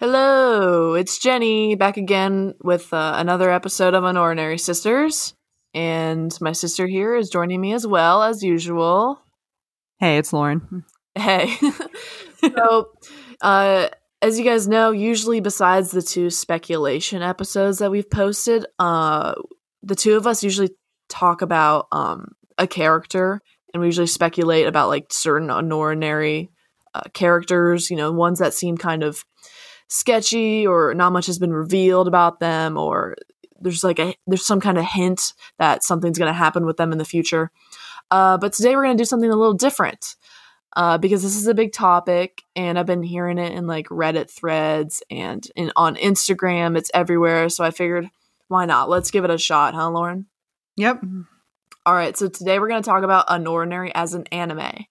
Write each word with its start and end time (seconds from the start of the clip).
Hello, 0.00 0.94
it's 0.94 1.18
Jenny 1.18 1.74
back 1.74 1.96
again 1.96 2.54
with 2.62 2.92
uh, 2.92 3.14
another 3.16 3.50
episode 3.50 3.94
of 3.94 4.04
Unordinary 4.04 4.60
Sisters. 4.60 5.34
And 5.74 6.32
my 6.40 6.52
sister 6.52 6.86
here 6.86 7.16
is 7.16 7.30
joining 7.30 7.60
me 7.60 7.72
as 7.72 7.84
well, 7.84 8.22
as 8.22 8.40
usual. 8.40 9.20
Hey, 9.98 10.18
it's 10.18 10.32
Lauren. 10.32 10.84
Hey. 11.16 11.52
so, 12.40 12.90
uh, 13.40 13.88
as 14.22 14.38
you 14.38 14.44
guys 14.44 14.68
know, 14.68 14.92
usually 14.92 15.40
besides 15.40 15.90
the 15.90 16.00
two 16.00 16.30
speculation 16.30 17.20
episodes 17.20 17.78
that 17.78 17.90
we've 17.90 18.08
posted, 18.08 18.66
uh, 18.78 19.34
the 19.82 19.96
two 19.96 20.16
of 20.16 20.28
us 20.28 20.44
usually 20.44 20.70
talk 21.08 21.42
about 21.42 21.88
um, 21.90 22.36
a 22.56 22.68
character 22.68 23.40
and 23.74 23.80
we 23.80 23.88
usually 23.88 24.06
speculate 24.06 24.68
about 24.68 24.90
like 24.90 25.06
certain 25.10 25.48
unordinary 25.48 26.50
uh, 26.94 27.02
characters, 27.14 27.90
you 27.90 27.96
know, 27.96 28.12
ones 28.12 28.38
that 28.38 28.54
seem 28.54 28.76
kind 28.76 29.02
of 29.02 29.24
sketchy 29.88 30.66
or 30.66 30.94
not 30.94 31.12
much 31.12 31.26
has 31.26 31.38
been 31.38 31.52
revealed 31.52 32.08
about 32.08 32.40
them 32.40 32.76
or 32.76 33.16
there's 33.60 33.82
like 33.82 33.98
a 33.98 34.14
there's 34.26 34.46
some 34.46 34.60
kind 34.60 34.78
of 34.78 34.84
hint 34.84 35.32
that 35.58 35.82
something's 35.82 36.18
going 36.18 36.32
to 36.32 36.38
happen 36.38 36.64
with 36.64 36.76
them 36.76 36.92
in 36.92 36.98
the 36.98 37.04
future. 37.04 37.50
Uh, 38.10 38.38
but 38.38 38.52
today 38.52 38.74
we're 38.74 38.84
going 38.84 38.96
to 38.96 39.00
do 39.00 39.06
something 39.06 39.30
a 39.30 39.36
little 39.36 39.54
different 39.54 40.16
uh, 40.76 40.98
because 40.98 41.22
this 41.22 41.36
is 41.36 41.46
a 41.46 41.54
big 41.54 41.72
topic 41.72 42.42
and 42.54 42.78
I've 42.78 42.86
been 42.86 43.02
hearing 43.02 43.38
it 43.38 43.52
in 43.52 43.66
like 43.66 43.88
Reddit 43.88 44.30
threads 44.30 45.02
and 45.10 45.46
in 45.56 45.72
on 45.76 45.96
Instagram. 45.96 46.76
It's 46.76 46.90
everywhere. 46.94 47.48
So 47.48 47.64
I 47.64 47.70
figured, 47.70 48.08
why 48.48 48.64
not? 48.64 48.88
Let's 48.88 49.10
give 49.10 49.24
it 49.24 49.30
a 49.30 49.38
shot, 49.38 49.74
huh, 49.74 49.90
Lauren? 49.90 50.26
Yep. 50.76 51.02
All 51.84 51.94
right. 51.94 52.16
So 52.16 52.28
today 52.28 52.58
we're 52.58 52.68
going 52.68 52.82
to 52.82 52.88
talk 52.88 53.02
about 53.02 53.28
Unordinary 53.28 53.90
as 53.94 54.14
an 54.14 54.26
anime. 54.30 54.84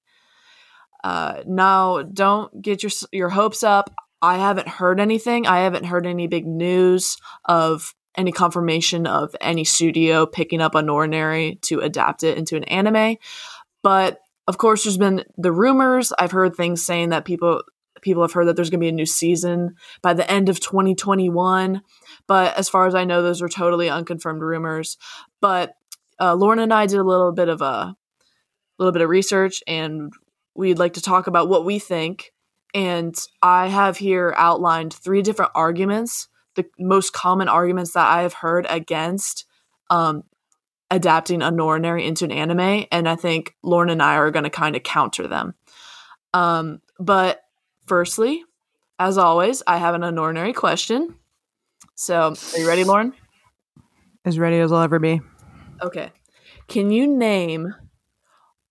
Uh, 1.04 1.44
now, 1.46 2.02
don't 2.02 2.62
get 2.62 2.84
your 2.84 2.92
your 3.12 3.30
hopes 3.30 3.64
up. 3.64 3.94
I 4.22 4.38
haven't 4.38 4.68
heard 4.68 5.00
anything. 5.00 5.46
I 5.46 5.60
haven't 5.60 5.86
heard 5.86 6.06
any 6.06 6.28
big 6.28 6.48
news 6.48 7.18
of 7.46 7.94
any 8.16 8.32
confirmation 8.32 9.06
of 9.06 9.36
any 9.40 9.64
studio 9.64 10.26
picking 10.26 10.60
up 10.60 10.74
Unordinary 10.74 11.62
to 11.62 11.80
adapt 11.82 12.24
it 12.24 12.38
into 12.38 12.56
an 12.56 12.64
anime. 12.66 13.18
But 13.84 14.20
of 14.48 14.58
course, 14.58 14.84
there's 14.84 14.98
been 14.98 15.24
the 15.38 15.52
rumors. 15.52 16.12
I've 16.18 16.32
heard 16.32 16.56
things 16.56 16.84
saying 16.84 17.10
that 17.10 17.26
people 17.26 17.62
people 18.02 18.24
have 18.24 18.34
heard 18.34 18.48
that 18.48 18.56
there's 18.56 18.70
going 18.70 18.80
to 18.80 18.84
be 18.84 18.90
a 18.90 18.94
new 18.94 19.06
season 19.06 19.76
by 20.02 20.14
the 20.14 20.30
end 20.30 20.50
of 20.50 20.60
2021. 20.60 21.82
But 22.28 22.58
as 22.58 22.70
far 22.70 22.88
as 22.88 22.96
I 22.96 23.06
know, 23.06 23.22
those 23.22 23.42
are 23.42 23.50
totally 23.50 23.90
unconfirmed 23.90 24.42
rumors. 24.42 24.98
But 25.42 25.74
uh, 26.20 26.36
Lauren 26.36 26.60
and 26.60 26.74
I 26.74 26.86
did 26.86 27.00
a 27.00 27.04
little 27.04 27.32
bit 27.32 27.50
of 27.50 27.62
a 27.62 27.96
little 28.80 28.92
bit 28.92 29.02
of 29.02 29.10
research, 29.10 29.62
and 29.68 30.12
we'd 30.56 30.80
like 30.80 30.94
to 30.94 31.02
talk 31.02 31.28
about 31.28 31.50
what 31.50 31.66
we 31.66 31.80
think 31.80 32.32
and 32.74 33.16
I 33.42 33.68
have 33.68 33.98
here 33.98 34.34
outlined 34.38 34.94
three 34.94 35.22
different 35.22 35.52
arguments, 35.56 36.28
the 36.56 36.66
most 36.78 37.14
common 37.14 37.48
arguments 37.48 37.94
that 37.94 38.08
I 38.08 38.22
have 38.22 38.34
heard 38.34 38.66
against 38.70 39.46
um, 39.90 40.24
adapting 40.92 41.40
Unordinary 41.40 42.06
into 42.06 42.26
an 42.26 42.32
anime. 42.32 42.86
And 42.92 43.08
I 43.08 43.16
think 43.16 43.56
Lauren 43.64 43.90
and 43.90 44.02
I 44.02 44.16
are 44.16 44.32
going 44.32 44.44
to 44.44 44.50
kind 44.50 44.76
of 44.76 44.84
counter 44.84 45.28
them. 45.28 45.54
Um, 46.34 46.82
but 47.00 47.42
firstly, 47.86 48.44
as 49.00 49.18
always, 49.18 49.64
I 49.68 49.78
have 49.78 49.96
an 49.96 50.02
Unordinary 50.02 50.54
question. 50.54 51.16
So, 51.96 52.34
are 52.54 52.60
you 52.60 52.68
ready, 52.68 52.84
Lauren? 52.84 53.14
As 54.26 54.38
ready 54.38 54.60
as 54.60 54.72
I'll 54.72 54.82
ever 54.82 55.00
be. 55.00 55.22
Okay. 55.82 56.12
Can 56.68 56.92
you 56.92 57.08
name 57.08 57.74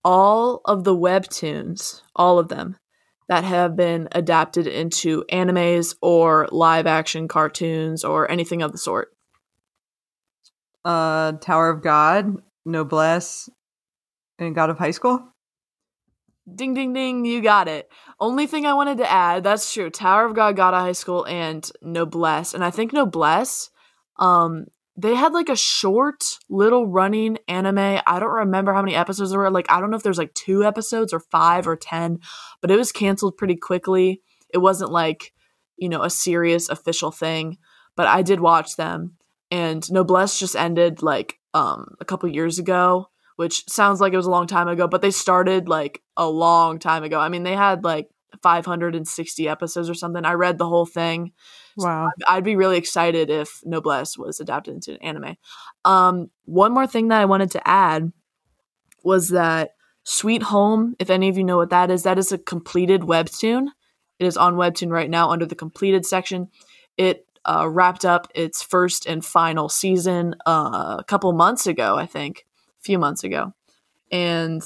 all 0.03 0.61
of 0.65 0.83
the 0.83 0.95
webtoons, 0.95 2.01
all 2.15 2.39
of 2.39 2.47
them, 2.47 2.77
that 3.27 3.43
have 3.43 3.75
been 3.75 4.07
adapted 4.11 4.67
into 4.67 5.23
animes 5.31 5.95
or 6.01 6.47
live 6.51 6.87
action 6.87 7.27
cartoons 7.27 8.03
or 8.03 8.29
anything 8.29 8.61
of 8.61 8.71
the 8.71 8.77
sort? 8.77 9.09
Uh, 10.85 11.33
Tower 11.33 11.69
of 11.69 11.81
God, 11.81 12.37
Noblesse, 12.65 13.49
and 14.39 14.55
God 14.55 14.69
of 14.69 14.77
High 14.77 14.91
School. 14.91 15.33
Ding 16.53 16.73
ding 16.73 16.93
ding, 16.93 17.25
you 17.25 17.41
got 17.41 17.67
it. 17.67 17.89
Only 18.21 18.47
thing 18.47 18.65
I 18.65 18.73
wanted 18.73 18.99
to 18.99 19.11
add, 19.11 19.43
that's 19.43 19.73
true. 19.73 19.89
Tower 19.89 20.25
of 20.25 20.33
God, 20.33 20.55
God 20.55 20.73
of 20.73 20.79
High 20.79 20.93
School, 20.93 21.25
and 21.25 21.69
Noblesse. 21.81 22.53
And 22.53 22.63
I 22.63 22.71
think 22.71 22.93
Noblesse 22.93 23.69
um 24.17 24.65
they 24.97 25.13
had 25.13 25.31
like 25.31 25.47
a 25.47 25.55
short 25.55 26.39
little 26.49 26.87
running 26.87 27.37
anime. 27.47 27.77
I 27.77 28.19
don't 28.19 28.33
remember 28.33 28.73
how 28.73 28.81
many 28.81 28.95
episodes 28.95 29.29
there 29.29 29.39
were. 29.39 29.51
Like, 29.51 29.71
I 29.71 29.79
don't 29.79 29.91
know 29.91 29.97
if 29.97 30.03
there's 30.03 30.17
like 30.17 30.33
two 30.33 30.63
episodes 30.63 31.13
or 31.13 31.19
five 31.19 31.67
or 31.67 31.75
10, 31.75 32.19
but 32.61 32.71
it 32.71 32.77
was 32.77 32.91
canceled 32.91 33.37
pretty 33.37 33.55
quickly. 33.55 34.23
It 34.51 34.57
wasn't 34.57 34.91
like, 34.91 35.33
you 35.77 35.87
know, 35.87 36.01
a 36.01 36.09
serious 36.09 36.67
official 36.67 37.11
thing, 37.11 37.59
but 37.95 38.07
I 38.07 38.23
did 38.23 38.39
watch 38.39 38.75
them. 38.75 39.17
And 39.51 39.89
Noblesse 39.91 40.39
just 40.39 40.55
ended 40.55 41.03
like 41.03 41.39
um 41.53 41.95
a 42.01 42.05
couple 42.05 42.27
years 42.29 42.57
ago, 42.57 43.09
which 43.35 43.69
sounds 43.69 44.01
like 44.01 44.13
it 44.13 44.17
was 44.17 44.25
a 44.25 44.31
long 44.31 44.47
time 44.47 44.67
ago, 44.67 44.87
but 44.87 45.03
they 45.03 45.11
started 45.11 45.69
like 45.69 46.01
a 46.17 46.27
long 46.27 46.79
time 46.79 47.03
ago. 47.03 47.19
I 47.19 47.29
mean, 47.29 47.43
they 47.43 47.55
had 47.55 47.83
like 47.83 48.09
560 48.41 49.47
episodes 49.47 49.89
or 49.89 49.93
something. 49.93 50.25
I 50.25 50.33
read 50.33 50.57
the 50.57 50.67
whole 50.67 50.85
thing. 50.85 51.31
Wow. 51.77 52.09
So 52.19 52.25
I'd 52.29 52.43
be 52.43 52.55
really 52.55 52.77
excited 52.77 53.29
if 53.29 53.61
Noblesse 53.63 54.17
was 54.17 54.39
adapted 54.39 54.75
into 54.75 54.91
an 54.91 55.01
anime. 55.01 55.37
Um, 55.85 56.29
one 56.45 56.73
more 56.73 56.87
thing 56.87 57.09
that 57.09 57.21
I 57.21 57.25
wanted 57.25 57.51
to 57.51 57.67
add 57.67 58.11
was 59.03 59.29
that 59.29 59.71
Sweet 60.03 60.43
Home, 60.43 60.95
if 60.99 61.09
any 61.09 61.29
of 61.29 61.37
you 61.37 61.43
know 61.43 61.57
what 61.57 61.69
that 61.69 61.91
is, 61.91 62.03
that 62.03 62.17
is 62.17 62.31
a 62.31 62.37
completed 62.37 63.01
webtoon. 63.01 63.67
It 64.19 64.25
is 64.25 64.37
on 64.37 64.55
Webtoon 64.55 64.89
right 64.89 65.09
now 65.09 65.29
under 65.29 65.45
the 65.45 65.55
completed 65.55 66.05
section. 66.05 66.47
It 66.97 67.27
uh, 67.45 67.67
wrapped 67.69 68.03
up 68.03 68.27
its 68.33 68.63
first 68.63 69.05
and 69.05 69.23
final 69.23 69.69
season 69.69 70.35
uh, 70.45 70.97
a 70.99 71.03
couple 71.07 71.31
months 71.33 71.67
ago, 71.67 71.95
I 71.95 72.05
think, 72.05 72.45
a 72.79 72.83
few 72.83 72.97
months 72.97 73.23
ago. 73.23 73.53
And 74.11 74.63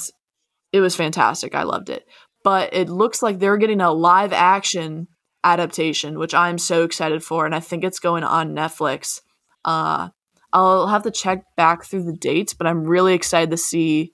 it 0.71 0.79
was 0.79 0.95
fantastic. 0.95 1.53
I 1.53 1.63
loved 1.63 1.89
it 1.89 2.07
but 2.43 2.73
it 2.73 2.89
looks 2.89 3.21
like 3.21 3.39
they're 3.39 3.57
getting 3.57 3.81
a 3.81 3.91
live 3.91 4.33
action 4.33 5.07
adaptation, 5.43 6.19
which 6.19 6.33
I'm 6.33 6.57
so 6.57 6.83
excited 6.83 7.23
for, 7.23 7.45
and 7.45 7.55
I 7.55 7.59
think 7.59 7.83
it's 7.83 7.99
going 7.99 8.23
on 8.23 8.55
Netflix. 8.55 9.21
Uh, 9.65 10.09
I'll 10.53 10.87
have 10.87 11.03
to 11.03 11.11
check 11.11 11.45
back 11.55 11.85
through 11.85 12.03
the 12.03 12.17
dates, 12.17 12.53
but 12.53 12.67
I'm 12.67 12.83
really 12.83 13.13
excited 13.13 13.51
to 13.51 13.57
see 13.57 14.13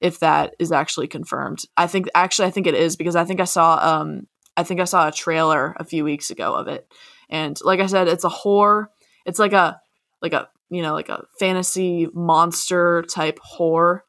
if 0.00 0.20
that 0.20 0.54
is 0.58 0.72
actually 0.72 1.08
confirmed. 1.08 1.64
I 1.76 1.86
think 1.86 2.08
actually 2.14 2.48
I 2.48 2.50
think 2.50 2.66
it 2.66 2.74
is 2.74 2.96
because 2.96 3.16
I 3.16 3.24
think 3.24 3.40
I 3.40 3.44
saw 3.44 3.78
um 3.80 4.26
I 4.56 4.62
think 4.62 4.80
I 4.80 4.84
saw 4.84 5.08
a 5.08 5.12
trailer 5.12 5.74
a 5.78 5.84
few 5.84 6.04
weeks 6.04 6.30
ago 6.30 6.54
of 6.54 6.68
it. 6.68 6.86
And 7.30 7.58
like 7.62 7.80
I 7.80 7.86
said, 7.86 8.08
it's 8.08 8.24
a 8.24 8.28
horror. 8.28 8.90
It's 9.24 9.38
like 9.38 9.52
a 9.52 9.80
like 10.20 10.32
a 10.32 10.48
you 10.70 10.82
know 10.82 10.94
like 10.94 11.08
a 11.08 11.24
fantasy 11.38 12.08
monster 12.12 13.02
type 13.02 13.38
horror 13.42 14.04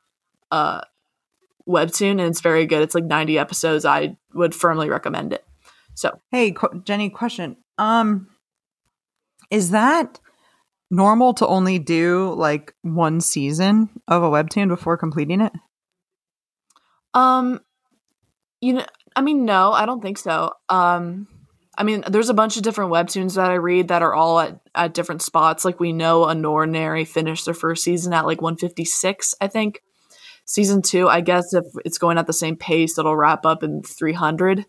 uh 0.52 0.82
webtoon 1.68 2.12
and 2.12 2.22
it's 2.22 2.42
very 2.42 2.66
good. 2.66 2.82
It's 2.82 2.96
like 2.96 3.04
90 3.04 3.38
episodes. 3.38 3.86
I 3.86 4.18
would 4.34 4.56
firmly 4.56 4.90
recommend 4.90 5.34
it. 5.34 5.46
So, 5.94 6.20
hey, 6.32 6.52
qu- 6.52 6.82
Jenny, 6.84 7.10
question. 7.10 7.58
Um 7.78 8.28
is 9.50 9.72
that 9.72 10.20
normal 10.90 11.34
to 11.36 11.48
only 11.48 11.80
do 11.80 12.34
like 12.36 12.74
one 12.82 13.22
season 13.22 13.90
of 14.08 14.24
a 14.24 14.30
webtoon 14.30 14.68
before 14.68 14.98
completing 14.98 15.42
it? 15.42 15.54
Um 17.14 17.62
you 18.62 18.74
know, 18.74 18.86
I 19.16 19.22
mean 19.22 19.46
no, 19.46 19.72
I 19.72 19.86
don't 19.86 20.02
think 20.02 20.18
so. 20.18 20.54
Um 20.70 21.28
I 21.80 21.84
mean, 21.84 22.04
there's 22.08 22.30
a 22.30 22.34
bunch 22.34 22.58
of 22.58 22.64
different 22.64 22.92
webtoons 22.92 23.36
that 23.36 23.52
I 23.52 23.56
read 23.56 23.90
that 23.90 24.02
are 24.02 24.14
all 24.14 24.40
at, 24.40 24.60
at 24.74 24.96
different 24.96 25.22
spots. 25.22 25.64
Like 25.64 25.80
we 25.80 25.94
know 25.94 26.22
Unordinary 26.26 27.08
finished 27.08 27.46
their 27.46 27.54
first 27.54 27.84
season 27.84 28.14
at 28.14 28.26
like 28.26 28.42
156, 28.42 29.36
I 29.40 29.48
think 29.48 29.84
season 30.48 30.82
two, 30.82 31.08
I 31.08 31.22
guess 31.22 31.54
if 31.54 31.66
it's 31.86 32.00
going 32.00 32.18
at 32.18 32.26
the 32.26 32.34
same 32.34 32.56
pace, 32.56 32.98
it'll 32.98 33.16
wrap 33.16 33.46
up 33.46 33.62
in 33.62 33.84
300, 33.84 34.66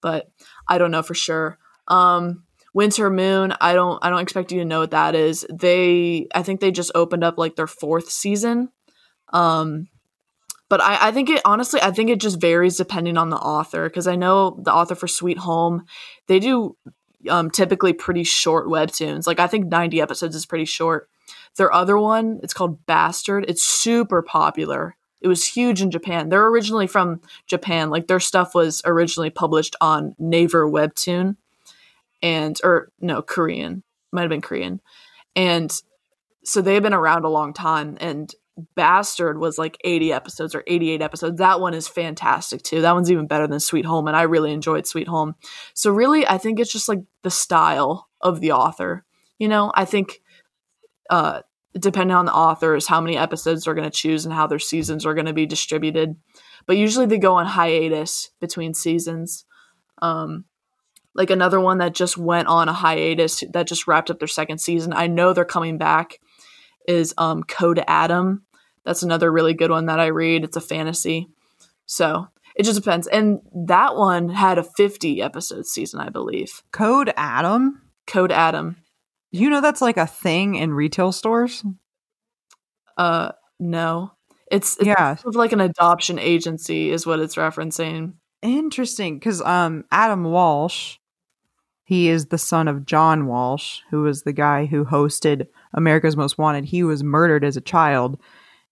but 0.00 0.30
I 0.68 0.78
don't 0.78 0.92
know 0.92 1.02
for 1.02 1.14
sure. 1.14 1.58
Um, 1.88 2.44
Winter 2.74 3.10
Moon, 3.10 3.52
I 3.60 3.74
don't 3.74 4.02
I 4.02 4.08
don't 4.08 4.22
expect 4.22 4.52
you 4.52 4.60
to 4.60 4.64
know 4.64 4.80
what 4.80 4.92
that 4.92 5.14
is. 5.14 5.46
They 5.52 6.26
I 6.34 6.42
think 6.42 6.60
they 6.60 6.70
just 6.70 6.92
opened 6.94 7.24
up 7.24 7.38
like 7.38 7.56
their 7.56 7.66
fourth 7.66 8.10
season. 8.10 8.70
Um 9.32 9.88
but 10.68 10.80
I, 10.80 11.08
I 11.08 11.12
think 11.12 11.28
it 11.28 11.42
honestly 11.44 11.82
I 11.82 11.90
think 11.90 12.08
it 12.08 12.20
just 12.20 12.40
varies 12.40 12.78
depending 12.78 13.18
on 13.18 13.28
the 13.28 13.36
author 13.36 13.88
because 13.88 14.06
I 14.06 14.16
know 14.16 14.58
the 14.62 14.72
author 14.72 14.94
for 14.94 15.06
Sweet 15.06 15.38
Home, 15.38 15.84
they 16.28 16.38
do 16.38 16.76
um 17.28 17.50
typically 17.50 17.92
pretty 17.92 18.24
short 18.24 18.68
webtoons. 18.68 19.26
Like 19.26 19.38
I 19.38 19.48
think 19.48 19.66
90 19.66 20.00
episodes 20.00 20.34
is 20.34 20.46
pretty 20.46 20.64
short. 20.64 21.10
Their 21.56 21.72
other 21.72 21.98
one, 21.98 22.40
it's 22.42 22.54
called 22.54 22.86
Bastard. 22.86 23.44
It's 23.48 23.62
super 23.62 24.22
popular. 24.22 24.96
It 25.22 25.28
was 25.28 25.46
huge 25.46 25.80
in 25.80 25.90
Japan. 25.90 26.28
They're 26.28 26.46
originally 26.46 26.86
from 26.86 27.20
Japan. 27.46 27.90
Like 27.90 28.06
their 28.06 28.20
stuff 28.20 28.54
was 28.54 28.82
originally 28.84 29.30
published 29.30 29.76
on 29.80 30.14
Naver 30.18 30.68
Webtoon 30.68 31.36
and 32.22 32.58
or 32.64 32.90
no, 33.00 33.22
Korean. 33.22 33.82
Might 34.12 34.22
have 34.22 34.30
been 34.30 34.40
Korean. 34.40 34.80
And 35.34 35.72
so 36.44 36.60
they've 36.60 36.82
been 36.82 36.94
around 36.94 37.24
a 37.24 37.30
long 37.30 37.52
time 37.52 37.96
and 38.00 38.34
Bastard 38.74 39.38
was 39.38 39.56
like 39.56 39.78
80 39.82 40.12
episodes 40.12 40.54
or 40.54 40.62
88 40.66 41.00
episodes. 41.00 41.38
That 41.38 41.60
one 41.60 41.72
is 41.72 41.88
fantastic 41.88 42.62
too. 42.62 42.82
That 42.82 42.94
one's 42.94 43.10
even 43.10 43.26
better 43.26 43.46
than 43.46 43.60
Sweet 43.60 43.86
Home, 43.86 44.06
and 44.06 44.16
I 44.16 44.22
really 44.22 44.52
enjoyed 44.52 44.86
Sweet 44.86 45.08
Home. 45.08 45.34
So, 45.72 45.90
really, 45.90 46.26
I 46.26 46.36
think 46.36 46.60
it's 46.60 46.72
just 46.72 46.88
like 46.88 47.00
the 47.22 47.30
style 47.30 48.08
of 48.20 48.40
the 48.40 48.52
author. 48.52 49.04
You 49.38 49.48
know, 49.48 49.72
I 49.74 49.86
think 49.86 50.20
uh, 51.08 51.40
depending 51.78 52.16
on 52.16 52.26
the 52.26 52.34
authors, 52.34 52.86
how 52.86 53.00
many 53.00 53.16
episodes 53.16 53.64
they're 53.64 53.74
going 53.74 53.90
to 53.90 53.96
choose 53.96 54.24
and 54.24 54.34
how 54.34 54.46
their 54.46 54.58
seasons 54.58 55.06
are 55.06 55.14
going 55.14 55.26
to 55.26 55.32
be 55.32 55.46
distributed. 55.46 56.16
But 56.66 56.76
usually 56.76 57.06
they 57.06 57.18
go 57.18 57.34
on 57.34 57.46
hiatus 57.46 58.30
between 58.40 58.74
seasons. 58.74 59.44
Um, 60.00 60.44
like 61.14 61.30
another 61.30 61.60
one 61.60 61.78
that 61.78 61.94
just 61.94 62.16
went 62.16 62.48
on 62.48 62.68
a 62.68 62.72
hiatus 62.72 63.42
that 63.52 63.66
just 63.66 63.86
wrapped 63.86 64.10
up 64.10 64.18
their 64.18 64.28
second 64.28 64.58
season. 64.58 64.92
I 64.92 65.06
know 65.06 65.32
they're 65.32 65.44
coming 65.44 65.78
back 65.78 66.18
is 66.88 67.14
um, 67.18 67.42
Code 67.42 67.82
Adam. 67.86 68.44
That's 68.84 69.02
another 69.02 69.30
really 69.30 69.54
good 69.54 69.70
one 69.70 69.86
that 69.86 70.00
I 70.00 70.06
read. 70.06 70.44
It's 70.44 70.56
a 70.56 70.60
fantasy. 70.60 71.28
So 71.86 72.28
it 72.56 72.64
just 72.64 72.80
depends. 72.82 73.06
And 73.06 73.40
that 73.54 73.96
one 73.96 74.28
had 74.30 74.58
a 74.58 74.64
50 74.64 75.22
episode 75.22 75.66
season, 75.66 76.00
I 76.00 76.08
believe. 76.08 76.62
Code 76.72 77.12
Adam? 77.16 77.82
Code 78.06 78.32
Adam. 78.32 78.76
You 79.32 79.48
know 79.48 79.62
that's 79.62 79.80
like 79.80 79.96
a 79.96 80.06
thing 80.06 80.54
in 80.56 80.74
retail 80.74 81.10
stores? 81.10 81.64
Uh 82.96 83.32
no. 83.58 84.12
It's, 84.50 84.76
it's 84.76 84.86
Yeah. 84.86 85.16
sort 85.16 85.34
of 85.34 85.36
like 85.38 85.52
an 85.52 85.60
adoption 85.60 86.18
agency 86.18 86.90
is 86.90 87.06
what 87.06 87.20
it's 87.20 87.36
referencing. 87.36 88.14
Interesting, 88.42 89.18
because 89.18 89.40
um, 89.42 89.84
Adam 89.90 90.24
Walsh, 90.24 90.98
he 91.84 92.08
is 92.08 92.26
the 92.26 92.38
son 92.38 92.68
of 92.68 92.84
John 92.84 93.26
Walsh, 93.26 93.80
who 93.90 94.02
was 94.02 94.24
the 94.24 94.32
guy 94.32 94.66
who 94.66 94.84
hosted 94.84 95.46
America's 95.72 96.16
Most 96.16 96.36
Wanted. 96.38 96.64
He 96.66 96.82
was 96.82 97.02
murdered 97.04 97.44
as 97.44 97.56
a 97.56 97.60
child, 97.62 98.20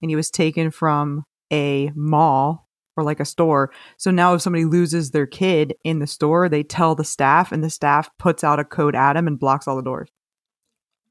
and 0.02 0.10
he 0.10 0.16
was 0.16 0.30
taken 0.30 0.70
from 0.70 1.24
a 1.52 1.92
mall 1.94 2.68
or 2.96 3.04
like 3.04 3.20
a 3.20 3.24
store. 3.24 3.70
So 3.96 4.10
now, 4.10 4.34
if 4.34 4.42
somebody 4.42 4.64
loses 4.64 5.12
their 5.12 5.26
kid 5.26 5.74
in 5.84 6.00
the 6.00 6.06
store, 6.06 6.48
they 6.48 6.64
tell 6.64 6.94
the 6.96 7.04
staff, 7.04 7.52
and 7.52 7.62
the 7.64 7.70
staff 7.70 8.10
puts 8.18 8.42
out 8.44 8.58
a 8.60 8.64
code 8.64 8.96
Adam 8.96 9.26
and 9.28 9.38
blocks 9.38 9.66
all 9.68 9.76
the 9.76 9.82
doors. 9.82 10.10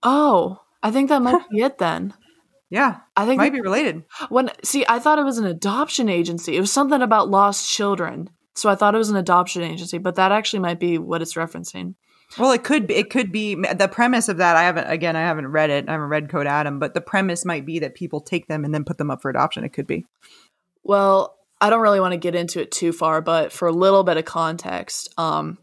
Oh, 0.04 0.62
I 0.81 0.92
think 0.92 1.10
that 1.10 1.22
might 1.22 1.50
be 1.50 1.62
it 1.62 1.78
then. 1.78 2.13
Yeah, 2.69 2.98
I 3.18 3.25
think 3.25 3.40
might 3.40 3.54
be 3.54 3.62
related. 3.62 4.04
when 4.30 4.51
see, 4.63 4.86
I 4.88 5.00
thought 5.00 5.19
it 5.19 5.25
was 5.25 5.40
an 5.40 5.46
adoption 5.46 6.07
agency. 6.07 6.56
It 6.56 6.62
was 6.62 6.72
something 6.72 7.01
about 7.01 7.30
lost 7.30 7.69
children. 7.69 8.30
So 8.56 8.69
I 8.69 8.75
thought 8.75 8.94
it 8.94 9.00
was 9.00 9.10
an 9.10 9.16
adoption 9.16 9.63
agency, 9.63 9.98
but 9.98 10.16
that 10.16 10.31
actually 10.31 10.60
might 10.60 10.80
be 10.80 10.98
what 10.98 11.22
it's 11.22 11.34
referencing. 11.36 11.96
Well, 12.38 12.51
it 12.51 12.63
could 12.63 12.86
be. 12.86 12.96
It 12.96 13.10
could 13.10 13.31
be 13.31 13.56
the 13.56 13.90
premise 13.92 14.30
of 14.30 14.38
that. 14.38 14.56
I 14.56 14.63
haven't. 14.63 14.90
Again, 14.90 15.16
I 15.16 15.22
haven't 15.22 15.48
read 15.48 15.72
it. 15.72 15.90
I 15.90 15.94
haven't 15.94 16.10
read 16.10 16.30
Code 16.30 16.45
Adam, 16.45 16.78
but 16.78 16.94
the 16.94 17.02
premise 17.02 17.44
might 17.44 17.66
be 17.66 17.80
that 17.80 17.95
people 17.95 18.22
take 18.22 18.48
them 18.48 18.63
and 18.63 18.74
then 18.74 18.84
put 18.84 18.98
them 18.98 19.10
up 19.10 19.22
for 19.22 19.30
adoption. 19.30 19.63
It 19.63 19.74
could 19.74 19.88
be. 19.88 20.06
Well, 20.84 21.38
I 21.60 21.69
don't 21.69 21.81
really 21.81 22.00
want 22.00 22.12
to 22.12 22.18
get 22.18 22.36
into 22.36 22.62
it 22.62 22.72
too 22.72 22.92
far, 22.92 23.22
but 23.22 23.52
for 23.52 23.68
a 23.68 23.74
little 23.74 24.04
bit 24.04 24.18
of 24.18 24.25
context, 24.25 25.12
um, 25.18 25.57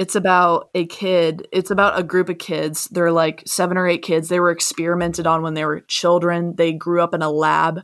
it's 0.00 0.14
about 0.14 0.70
a 0.74 0.86
kid. 0.86 1.46
It's 1.52 1.70
about 1.70 1.98
a 1.98 2.02
group 2.02 2.30
of 2.30 2.38
kids. 2.38 2.88
They're 2.90 3.12
like 3.12 3.42
seven 3.46 3.76
or 3.76 3.86
eight 3.86 4.00
kids. 4.00 4.30
They 4.30 4.40
were 4.40 4.50
experimented 4.50 5.26
on 5.26 5.42
when 5.42 5.52
they 5.52 5.66
were 5.66 5.80
children. 5.80 6.54
They 6.56 6.72
grew 6.72 7.02
up 7.02 7.12
in 7.12 7.20
a 7.20 7.30
lab, 7.30 7.82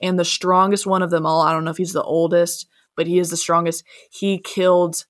and 0.00 0.18
the 0.18 0.24
strongest 0.24 0.86
one 0.86 1.02
of 1.02 1.10
them 1.10 1.24
all. 1.24 1.40
I 1.40 1.52
don't 1.52 1.64
know 1.64 1.70
if 1.70 1.76
he's 1.76 1.92
the 1.92 2.02
oldest, 2.02 2.66
but 2.96 3.06
he 3.06 3.20
is 3.20 3.30
the 3.30 3.36
strongest. 3.36 3.84
He 4.10 4.40
killed 4.40 5.04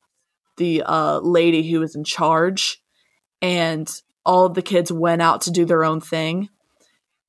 the 0.59 0.83
uh, 0.85 1.21
lady 1.21 1.71
who 1.71 1.81
was 1.81 1.97
in 1.97 2.05
charge, 2.05 2.83
and 3.41 3.91
all 4.27 4.45
of 4.45 4.53
the 4.53 4.61
kids 4.61 4.93
went 4.93 5.23
out 5.23 5.41
to 5.43 5.51
do 5.51 5.65
their 5.65 5.85
own 5.85 6.03
thing. 6.03 6.51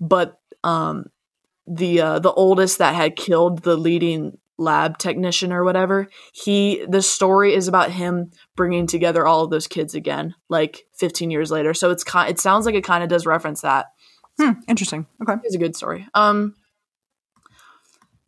But 0.02 0.38
um, 0.66 1.06
the 1.66 2.02
uh, 2.02 2.20
the 2.20 2.34
oldest 2.34 2.80
that 2.80 2.94
had 2.94 3.16
killed 3.16 3.60
the 3.60 3.78
leading 3.78 4.38
lab 4.58 4.98
technician 4.98 5.52
or 5.52 5.64
whatever 5.64 6.08
he 6.32 6.86
the 6.88 7.02
story 7.02 7.56
is 7.56 7.68
about 7.68 7.92
him 7.92 8.30
bringing 8.56 8.86
together 8.86 9.26
all 9.26 9.44
of 9.44 9.50
those 9.50 9.68
kids 9.68 9.96
again 9.96 10.36
like 10.50 10.84
15 11.00 11.32
years 11.32 11.50
later. 11.50 11.74
So 11.74 11.90
it's 11.90 12.04
kind 12.04 12.30
it 12.30 12.40
sounds 12.40 12.66
like 12.66 12.76
it 12.76 12.84
kind 12.84 13.04
of 13.04 13.10
does 13.10 13.26
reference 13.26 13.62
that. 13.62 13.88
Hmm, 14.40 14.52
interesting. 14.68 15.08
Okay. 15.22 15.40
it's 15.44 15.56
a 15.56 15.60
good 15.60 15.76
story. 15.76 16.08
Um 16.14 16.56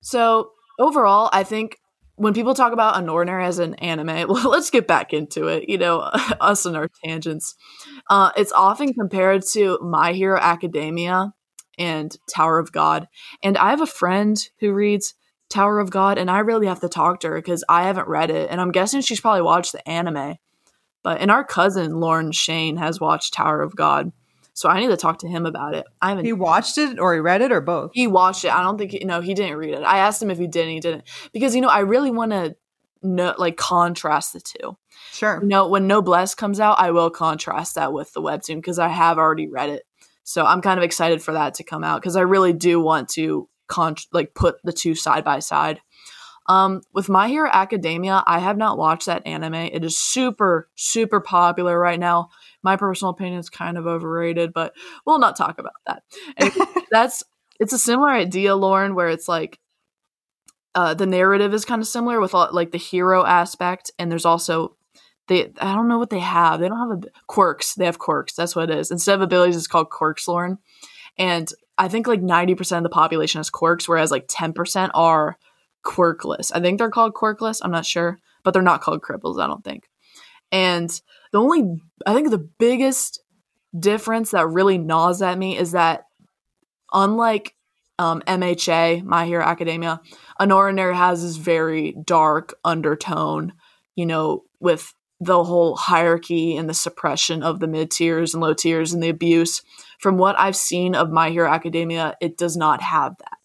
so 0.01 0.51
overall 0.77 1.29
i 1.33 1.43
think 1.43 1.79
when 2.17 2.33
people 2.33 2.53
talk 2.53 2.73
about 2.73 2.95
unordinary 2.95 3.43
as 3.45 3.59
an 3.59 3.73
anime 3.75 4.07
well, 4.29 4.49
let's 4.49 4.69
get 4.69 4.87
back 4.87 5.13
into 5.13 5.47
it 5.47 5.69
you 5.69 5.77
know 5.77 5.99
us 6.41 6.65
and 6.65 6.75
our 6.75 6.89
tangents. 7.03 7.55
Uh, 8.09 8.31
it's 8.35 8.51
often 8.51 8.93
compared 8.93 9.43
to 9.43 9.79
my 9.81 10.13
hero 10.13 10.39
academia 10.39 11.33
and 11.77 12.17
tower 12.33 12.57
of 12.57 12.71
god. 12.71 13.07
And 13.43 13.57
i 13.57 13.69
have 13.69 13.81
a 13.81 13.87
friend 13.87 14.37
who 14.59 14.73
reads 14.73 15.13
tower 15.49 15.79
of 15.79 15.89
god 15.89 16.17
and 16.17 16.29
i 16.29 16.39
really 16.39 16.67
have 16.67 16.79
to 16.79 16.89
talk 16.89 17.19
to 17.19 17.27
her 17.29 17.35
because 17.35 17.63
i 17.69 17.83
haven't 17.83 18.07
read 18.07 18.29
it 18.31 18.49
and 18.49 18.59
i'm 18.59 18.71
guessing 18.71 19.01
she's 19.01 19.21
probably 19.21 19.41
watched 19.41 19.71
the 19.71 19.87
anime 19.87 20.35
but 21.03 21.21
and 21.21 21.29
our 21.29 21.43
cousin 21.43 21.99
lauren 21.99 22.31
shane 22.31 22.77
has 22.77 22.99
watched 22.99 23.33
tower 23.33 23.61
of 23.61 23.75
god 23.75 24.11
so 24.53 24.67
i 24.69 24.79
need 24.79 24.87
to 24.87 24.97
talk 24.97 25.19
to 25.19 25.27
him 25.27 25.45
about 25.45 25.75
it 25.75 25.85
i 26.01 26.09
haven't 26.09 26.25
He 26.25 26.33
watched 26.33 26.77
it 26.77 26.99
or 26.99 27.13
he 27.13 27.19
read 27.19 27.41
it 27.41 27.51
or 27.51 27.61
both. 27.61 27.91
he 27.93 28.07
watched 28.07 28.43
it. 28.45 28.53
I 28.53 28.63
don't 28.63 28.77
think 28.77 28.91
he, 28.91 28.99
no, 29.05 29.21
he 29.21 29.33
didn't 29.33 29.57
read 29.57 29.73
it. 29.75 29.83
I 29.83 29.99
asked 29.99 30.21
him 30.21 30.31
if 30.31 30.37
he 30.37 30.47
did, 30.47 30.63
and 30.63 30.71
he 30.71 30.79
didn't 30.79 31.03
because 31.31 31.53
you 31.55 31.61
know 31.61 31.67
I 31.69 31.79
really 31.79 32.09
want 32.11 32.31
to 32.31 32.55
know 33.03 33.35
like 33.37 33.57
contrast 33.57 34.33
the 34.33 34.39
two. 34.39 34.77
Sure. 35.11 35.39
You 35.41 35.47
know, 35.47 35.67
when 35.67 35.87
Noblesse 35.87 36.35
comes 36.35 36.59
out, 36.59 36.79
I 36.79 36.91
will 36.91 37.09
contrast 37.09 37.75
that 37.75 37.93
with 37.93 38.11
the 38.13 38.21
webtoon 38.21 38.55
because 38.55 38.79
I 38.79 38.87
have 38.87 39.17
already 39.17 39.47
read 39.47 39.69
it. 39.69 39.83
So 40.23 40.43
I'm 40.45 40.61
kind 40.61 40.79
of 40.79 40.83
excited 40.83 41.21
for 41.21 41.33
that 41.33 41.53
to 41.55 41.63
come 41.63 41.83
out 41.83 42.01
because 42.01 42.15
I 42.15 42.21
really 42.21 42.51
do 42.53 42.79
want 42.79 43.09
to 43.09 43.47
con 43.67 43.95
like 44.11 44.33
put 44.33 44.57
the 44.63 44.73
two 44.73 44.95
side 44.95 45.23
by 45.23 45.39
side. 45.39 45.81
Um, 46.47 46.81
with 46.93 47.09
My 47.09 47.27
Hero 47.27 47.49
Academia, 47.51 48.23
I 48.27 48.39
have 48.39 48.57
not 48.57 48.77
watched 48.77 49.07
that 49.07 49.25
anime. 49.25 49.55
It 49.55 49.83
is 49.83 49.97
super, 49.97 50.69
super 50.75 51.19
popular 51.19 51.77
right 51.79 51.99
now. 51.99 52.29
My 52.61 52.75
personal 52.75 53.11
opinion 53.11 53.39
is 53.39 53.49
kind 53.49 53.77
of 53.77 53.87
overrated, 53.87 54.53
but 54.53 54.73
we'll 55.05 55.17
not 55.17 55.35
talk 55.35 55.57
about 55.57 55.73
that. 55.87 56.03
And 56.37 56.53
that's 56.91 57.23
it's 57.59 57.73
a 57.73 57.79
similar 57.79 58.11
idea, 58.11 58.55
Lauren, 58.55 58.93
where 58.93 59.09
it's 59.09 59.27
like 59.27 59.59
uh, 60.75 60.93
the 60.93 61.05
narrative 61.05 61.53
is 61.53 61.65
kind 61.65 61.81
of 61.81 61.87
similar 61.87 62.19
with 62.19 62.35
all, 62.35 62.49
like 62.51 62.71
the 62.71 62.77
hero 62.77 63.25
aspect, 63.25 63.91
and 63.97 64.11
there's 64.11 64.25
also 64.25 64.75
they 65.27 65.51
I 65.59 65.73
don't 65.73 65.87
know 65.87 65.97
what 65.97 66.09
they 66.09 66.19
have. 66.19 66.59
They 66.59 66.67
don't 66.67 66.89
have 66.89 67.03
a 67.03 67.21
quirks. 67.27 67.73
They 67.73 67.85
have 67.85 67.97
quirks. 67.97 68.33
That's 68.33 68.55
what 68.55 68.69
it 68.69 68.77
is. 68.77 68.91
Instead 68.91 69.15
of 69.15 69.21
abilities, 69.21 69.55
it's 69.55 69.67
called 69.67 69.89
quirks, 69.89 70.27
Lauren. 70.27 70.59
And 71.17 71.51
I 71.77 71.87
think 71.87 72.07
like 72.07 72.21
ninety 72.21 72.55
percent 72.55 72.85
of 72.85 72.89
the 72.89 72.93
population 72.93 73.39
has 73.39 73.49
quirks, 73.49 73.87
whereas 73.87 74.11
like 74.11 74.25
ten 74.27 74.53
percent 74.53 74.91
are 74.93 75.37
quirkless. 75.85 76.51
I 76.53 76.59
think 76.59 76.79
they're 76.79 76.89
called 76.89 77.13
quirkless. 77.13 77.59
I'm 77.63 77.71
not 77.71 77.85
sure, 77.85 78.19
but 78.43 78.53
they're 78.53 78.61
not 78.61 78.81
called 78.81 79.01
cripples. 79.01 79.41
I 79.41 79.47
don't 79.47 79.63
think. 79.63 79.89
And 80.51 80.89
the 81.31 81.39
only 81.39 81.81
I 82.05 82.13
think 82.13 82.29
the 82.29 82.37
biggest 82.37 83.21
difference 83.77 84.31
that 84.31 84.47
really 84.47 84.77
gnaws 84.77 85.21
at 85.21 85.37
me 85.37 85.57
is 85.57 85.71
that 85.71 86.05
unlike 86.93 87.55
um, 87.99 88.21
MHA, 88.27 89.03
My 89.03 89.25
Hero 89.25 89.43
Academia, 89.43 90.01
Unordinary 90.39 90.95
has 90.95 91.23
this 91.23 91.37
very 91.37 91.95
dark 92.03 92.53
undertone, 92.63 93.53
you 93.95 94.05
know, 94.05 94.43
with 94.59 94.93
the 95.19 95.43
whole 95.43 95.75
hierarchy 95.75 96.57
and 96.57 96.69
the 96.69 96.73
suppression 96.73 97.41
of 97.41 97.59
the 97.59 97.67
mid 97.67 97.89
tiers 97.89 98.33
and 98.33 98.41
low 98.41 98.53
tiers 98.53 98.93
and 98.93 99.01
the 99.01 99.09
abuse. 99.09 99.61
From 100.05 100.19
what 100.19 100.39
I've 100.39 100.55
seen 100.55 100.93
of 100.93 101.09
My 101.09 101.31
Hero 101.31 101.49
Academia, 101.49 102.15
it 102.21 102.37
does 102.37 102.55
not 102.55 102.79
have 102.83 103.17
that. 103.17 103.39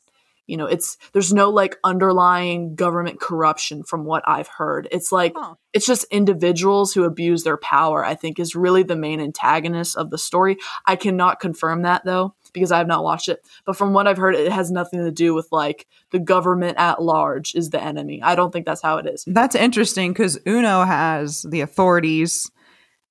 You 0.47 0.59
know, 0.59 0.67
it's 0.67 0.99
there's 1.15 1.33
no 1.33 1.49
like 1.49 1.79
underlying 1.83 2.75
government 2.75 3.19
corruption 3.19 3.83
from 3.83 4.05
what 4.05 4.23
I've 4.27 4.47
heard. 4.47 4.87
It's 4.93 5.11
like 5.11 5.33
Huh. 5.35 5.55
it's 5.73 5.87
just 5.87 6.05
individuals 6.11 6.93
who 6.93 7.05
abuse 7.05 7.45
their 7.45 7.57
power, 7.57 8.05
I 8.05 8.15
think 8.15 8.39
is 8.39 8.55
really 8.55 8.83
the 8.83 8.95
main 8.95 9.23
antagonist 9.23 9.97
of 9.97 10.11
the 10.11 10.19
story. 10.19 10.59
I 10.85 10.97
cannot 10.97 11.41
confirm 11.41 11.81
that 11.81 12.05
though, 12.05 12.35
because 12.53 12.73
I 12.73 12.77
have 12.77 12.87
not 12.87 13.05
watched 13.05 13.31
it. 13.31 13.41
But 13.65 13.77
from 13.77 13.95
what 13.95 14.07
I've 14.07 14.19
heard, 14.19 14.35
it 14.35 14.53
has 14.53 14.71
nothing 14.71 15.03
to 15.03 15.11
do 15.11 15.33
with 15.33 15.49
like 15.51 15.87
the 16.11 16.19
government 16.19 16.77
at 16.77 17.01
large 17.01 17.55
is 17.55 17.71
the 17.71 17.83
enemy. 17.83 18.21
I 18.23 18.35
don't 18.35 18.53
think 18.53 18.67
that's 18.67 18.83
how 18.83 18.99
it 18.99 19.07
is. 19.07 19.25
That's 19.27 19.55
interesting 19.57 20.13
because 20.13 20.39
Uno 20.47 20.85
has 20.85 21.41
the 21.49 21.63
authorities. 21.63 22.51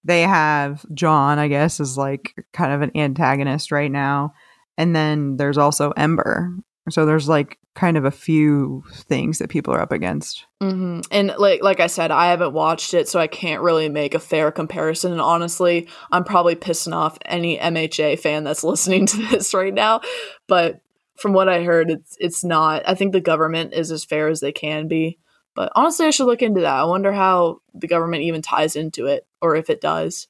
They 0.04 0.22
have 0.22 0.86
John, 0.94 1.40
I 1.40 1.48
guess, 1.48 1.80
is 1.80 1.98
like 1.98 2.34
kind 2.54 2.74
of 2.74 2.82
an 2.82 2.92
antagonist 2.96 3.72
right 3.72 3.92
now. 3.92 4.34
And 4.78 4.96
then 4.96 5.38
there's 5.38 5.58
also 5.58 5.92
Ember. 5.92 6.52
So 6.90 7.06
there's 7.06 7.28
like 7.28 7.60
kind 7.76 7.98
of 7.98 8.06
a 8.06 8.12
few 8.12 8.84
things 8.94 9.40
that 9.40 9.50
people 9.50 9.74
are 9.74 9.82
up 9.82 9.92
against. 9.92 10.46
hmm 10.62 11.02
And 11.12 11.34
like 11.38 11.62
like 11.62 11.80
I 11.80 11.88
said, 11.88 12.12
I 12.12 12.28
haven't 12.28 12.54
watched 12.54 12.94
it, 12.94 13.08
so 13.08 13.20
I 13.20 13.28
can't 13.28 13.62
really 13.62 13.90
make 13.90 14.14
a 14.14 14.20
fair 14.20 14.52
comparison. 14.52 15.12
And 15.12 15.22
honestly, 15.22 15.88
I'm 16.12 16.24
probably 16.24 16.56
pissing 16.56 16.94
off 16.94 17.18
any 17.26 17.58
MHA 17.58 18.20
fan 18.20 18.44
that's 18.44 18.64
listening 18.66 19.06
to 19.08 19.18
this 19.28 19.54
right 19.54 19.74
now. 19.74 20.02
But 20.48 20.82
from 21.18 21.34
what 21.34 21.50
I 21.50 21.64
heard, 21.64 21.92
it's 21.92 22.18
it's 22.20 22.44
not. 22.44 22.84
I 22.88 22.96
think 22.96 23.12
the 23.12 23.22
government 23.22 23.74
is 23.74 23.92
as 23.92 24.04
fair 24.06 24.30
as 24.30 24.40
they 24.40 24.52
can 24.52 24.88
be. 24.88 25.20
But 25.56 25.72
honestly, 25.76 26.06
I 26.06 26.12
should 26.12 26.28
look 26.28 26.42
into 26.42 26.62
that. 26.62 26.74
I 26.74 26.86
wonder 26.86 27.12
how 27.12 27.60
the 27.74 27.88
government 27.88 28.24
even 28.24 28.42
ties 28.42 28.76
into 28.76 29.08
it, 29.08 29.28
or 29.42 29.56
if 29.56 29.70
it 29.70 29.82
does. 29.82 30.28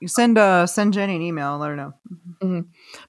You 0.00 0.08
send 0.08 0.38
uh 0.38 0.66
send 0.66 0.94
Jenny 0.94 1.16
an 1.16 1.22
email, 1.22 1.58
let 1.58 1.70
her 1.70 1.76
know. 1.76 2.64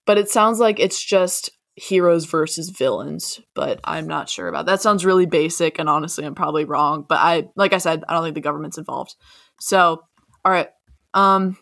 but 0.05 0.17
it 0.17 0.29
sounds 0.29 0.59
like 0.59 0.79
it's 0.79 1.03
just 1.03 1.51
heroes 1.75 2.25
versus 2.25 2.69
villains, 2.69 3.39
but 3.55 3.79
I'm 3.83 4.07
not 4.07 4.29
sure 4.29 4.47
about 4.47 4.65
that. 4.65 4.81
Sounds 4.81 5.05
really 5.05 5.25
basic, 5.25 5.79
and 5.79 5.89
honestly, 5.89 6.25
I'm 6.25 6.35
probably 6.35 6.65
wrong. 6.65 7.05
But 7.07 7.19
I, 7.19 7.49
like 7.55 7.73
I 7.73 7.77
said, 7.77 8.03
I 8.07 8.13
don't 8.13 8.23
think 8.23 8.35
the 8.35 8.41
government's 8.41 8.77
involved. 8.77 9.15
So, 9.59 10.03
all 10.43 10.51
right, 10.51 10.69
um, 11.13 11.57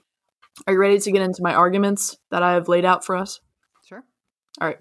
are 0.66 0.74
you 0.74 0.80
ready 0.80 1.00
to 1.00 1.12
get 1.12 1.22
into 1.22 1.44
my 1.44 1.54
arguments 1.54 2.18
that 2.32 2.42
I 2.42 2.54
have 2.54 2.68
laid 2.68 2.86
out 2.86 3.06
for 3.06 3.16
us? 3.16 3.40
Sure. 3.86 4.04
All 4.60 4.68
right. 4.68 4.80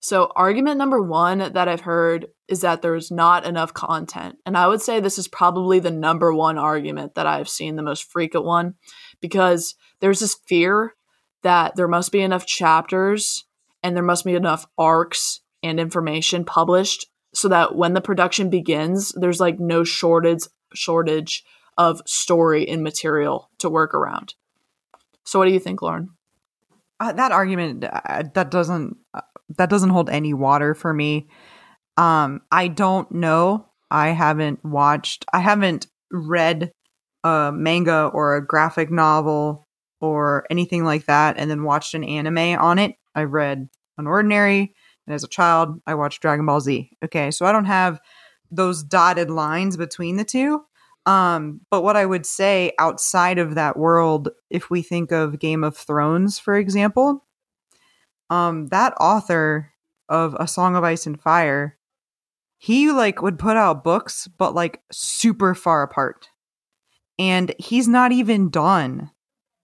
So, 0.00 0.32
argument 0.34 0.78
number 0.78 1.02
one 1.02 1.38
that 1.38 1.68
I've 1.68 1.82
heard 1.82 2.28
is 2.48 2.62
that 2.62 2.82
there's 2.82 3.10
not 3.10 3.46
enough 3.46 3.74
content. 3.74 4.36
And 4.46 4.56
I 4.56 4.66
would 4.66 4.80
say 4.80 5.00
this 5.00 5.18
is 5.18 5.28
probably 5.28 5.78
the 5.80 5.90
number 5.90 6.32
one 6.32 6.58
argument 6.58 7.14
that 7.14 7.26
I've 7.26 7.48
seen, 7.48 7.76
the 7.76 7.82
most 7.82 8.10
frequent 8.10 8.46
one, 8.46 8.74
because 9.20 9.74
there's 10.00 10.20
this 10.20 10.34
fear 10.46 10.94
that 11.42 11.76
there 11.76 11.88
must 11.88 12.10
be 12.10 12.20
enough 12.20 12.46
chapters 12.46 13.44
and 13.82 13.94
there 13.94 14.02
must 14.02 14.24
be 14.24 14.34
enough 14.34 14.66
arcs 14.76 15.40
and 15.62 15.78
information 15.78 16.44
published 16.44 17.06
so 17.34 17.48
that 17.48 17.76
when 17.76 17.94
the 17.94 18.00
production 18.00 18.50
begins, 18.50 19.12
there's 19.12 19.40
like 19.40 19.60
no 19.60 19.84
shortage 19.84 20.46
shortage 20.74 21.44
of 21.76 22.02
story 22.06 22.68
and 22.68 22.82
material 22.82 23.50
to 23.58 23.70
work 23.70 23.94
around. 23.94 24.34
So, 25.24 25.38
what 25.38 25.46
do 25.46 25.52
you 25.52 25.60
think, 25.60 25.82
Lauren? 25.82 26.10
Uh, 27.00 27.12
that 27.12 27.32
argument 27.32 27.84
uh, 27.84 28.24
that 28.34 28.50
doesn't 28.50 28.96
uh, 29.14 29.20
that 29.56 29.70
doesn't 29.70 29.90
hold 29.90 30.10
any 30.10 30.34
water 30.34 30.74
for 30.74 30.92
me. 30.92 31.28
Um, 31.98 32.42
I 32.52 32.68
don't 32.68 33.10
know. 33.12 33.66
I 33.90 34.10
haven't 34.10 34.64
watched. 34.64 35.24
I 35.32 35.40
haven't 35.40 35.88
read 36.10 36.72
a 37.24 37.50
manga 37.52 38.06
or 38.14 38.36
a 38.36 38.46
graphic 38.46 38.90
novel 38.90 39.66
or 40.00 40.46
anything 40.48 40.84
like 40.84 41.06
that, 41.06 41.36
and 41.38 41.50
then 41.50 41.64
watched 41.64 41.94
an 41.94 42.04
anime 42.04 42.58
on 42.58 42.78
it. 42.78 42.94
I 43.14 43.24
read 43.24 43.68
Unordinary, 44.00 44.72
and 45.06 45.14
as 45.14 45.24
a 45.24 45.28
child, 45.28 45.80
I 45.86 45.94
watched 45.94 46.22
Dragon 46.22 46.46
Ball 46.46 46.60
Z. 46.60 46.90
Okay, 47.04 47.32
so 47.32 47.44
I 47.44 47.52
don't 47.52 47.64
have 47.64 48.00
those 48.50 48.84
dotted 48.84 49.28
lines 49.28 49.76
between 49.76 50.16
the 50.16 50.24
two. 50.24 50.62
Um, 51.04 51.62
but 51.70 51.82
what 51.82 51.96
I 51.96 52.06
would 52.06 52.26
say 52.26 52.72
outside 52.78 53.38
of 53.38 53.54
that 53.56 53.76
world, 53.76 54.28
if 54.50 54.70
we 54.70 54.82
think 54.82 55.10
of 55.10 55.40
Game 55.40 55.64
of 55.64 55.76
Thrones, 55.76 56.38
for 56.38 56.54
example, 56.54 57.26
um, 58.30 58.66
that 58.68 58.92
author 59.00 59.72
of 60.08 60.36
A 60.38 60.46
Song 60.46 60.76
of 60.76 60.84
Ice 60.84 61.06
and 61.06 61.20
Fire, 61.20 61.77
he 62.58 62.90
like 62.90 63.22
would 63.22 63.38
put 63.38 63.56
out 63.56 63.84
books, 63.84 64.28
but 64.36 64.54
like 64.54 64.82
super 64.92 65.54
far 65.54 65.82
apart. 65.82 66.28
And 67.18 67.54
he's 67.58 67.88
not 67.88 68.12
even 68.12 68.50
done 68.50 69.10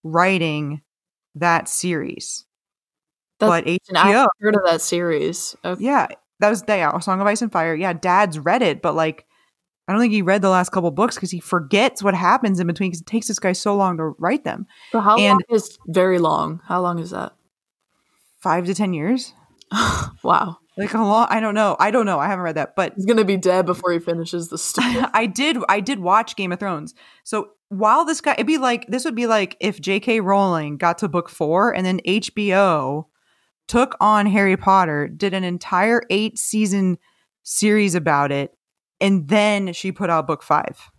writing 0.02 0.82
that 1.34 1.68
series. 1.68 2.44
That's, 3.40 3.50
but 3.50 3.64
HBO, 3.66 4.26
heard 4.40 4.54
of 4.54 4.62
that 4.64 4.80
series. 4.80 5.56
Okay. 5.64 5.82
yeah, 5.84 6.06
that 6.40 6.50
was 6.50 6.62
yeah, 6.68 6.96
Song 7.00 7.20
of 7.20 7.26
Ice 7.26 7.42
and 7.42 7.50
Fire. 7.52 7.74
Yeah, 7.74 7.92
Dad's 7.92 8.38
read 8.38 8.62
it, 8.62 8.80
but 8.80 8.94
like, 8.94 9.26
I 9.86 9.92
don't 9.92 10.00
think 10.00 10.12
he 10.12 10.22
read 10.22 10.40
the 10.40 10.48
last 10.48 10.70
couple 10.70 10.90
books 10.92 11.16
because 11.16 11.30
he 11.30 11.40
forgets 11.40 12.02
what 12.02 12.14
happens 12.14 12.58
in 12.60 12.66
between 12.66 12.90
because 12.90 13.02
it 13.02 13.06
takes 13.06 13.26
this 13.28 13.38
guy 13.38 13.52
so 13.52 13.76
long 13.76 13.96
to 13.98 14.14
write 14.18 14.44
them. 14.44 14.66
So, 14.92 15.00
how 15.00 15.16
long 15.16 15.26
And- 15.26 15.44
is 15.50 15.78
very 15.88 16.18
long? 16.18 16.60
How 16.66 16.80
long 16.80 16.98
is 17.00 17.10
that? 17.10 17.32
Five 18.38 18.66
to 18.66 18.74
ten 18.74 18.92
years, 18.92 19.32
wow. 20.22 20.58
Like 20.76 20.94
a 20.94 20.98
long. 20.98 21.26
I 21.30 21.40
don't 21.40 21.54
know. 21.54 21.76
I 21.78 21.90
don't 21.90 22.06
know. 22.06 22.18
I 22.18 22.26
haven't 22.26 22.44
read 22.44 22.56
that, 22.56 22.74
but 22.76 22.94
He's 22.96 23.06
going 23.06 23.18
to 23.18 23.24
be 23.24 23.36
dead 23.36 23.66
before 23.66 23.92
he 23.92 23.98
finishes 23.98 24.48
the 24.48 24.58
story. 24.58 24.96
I 25.12 25.26
did 25.26 25.58
I 25.68 25.80
did 25.80 26.00
watch 26.00 26.36
Game 26.36 26.52
of 26.52 26.58
Thrones. 26.58 26.94
So 27.22 27.50
while 27.68 28.04
this 28.04 28.20
guy 28.20 28.32
it'd 28.32 28.46
be 28.46 28.58
like 28.58 28.86
this 28.88 29.04
would 29.04 29.14
be 29.14 29.26
like 29.26 29.56
if 29.60 29.80
J.K. 29.80 30.20
Rowling 30.20 30.76
got 30.76 30.98
to 30.98 31.08
book 31.08 31.28
four 31.28 31.74
and 31.74 31.86
then 31.86 32.00
HBO 32.06 33.06
took 33.68 33.96
on 34.00 34.26
Harry 34.26 34.56
Potter, 34.56 35.08
did 35.08 35.32
an 35.32 35.44
entire 35.44 36.02
eight 36.10 36.38
season 36.38 36.98
series 37.42 37.94
about 37.94 38.32
it, 38.32 38.56
and 39.00 39.28
then 39.28 39.72
she 39.72 39.92
put 39.92 40.10
out 40.10 40.26
book 40.26 40.42
five. 40.42 40.90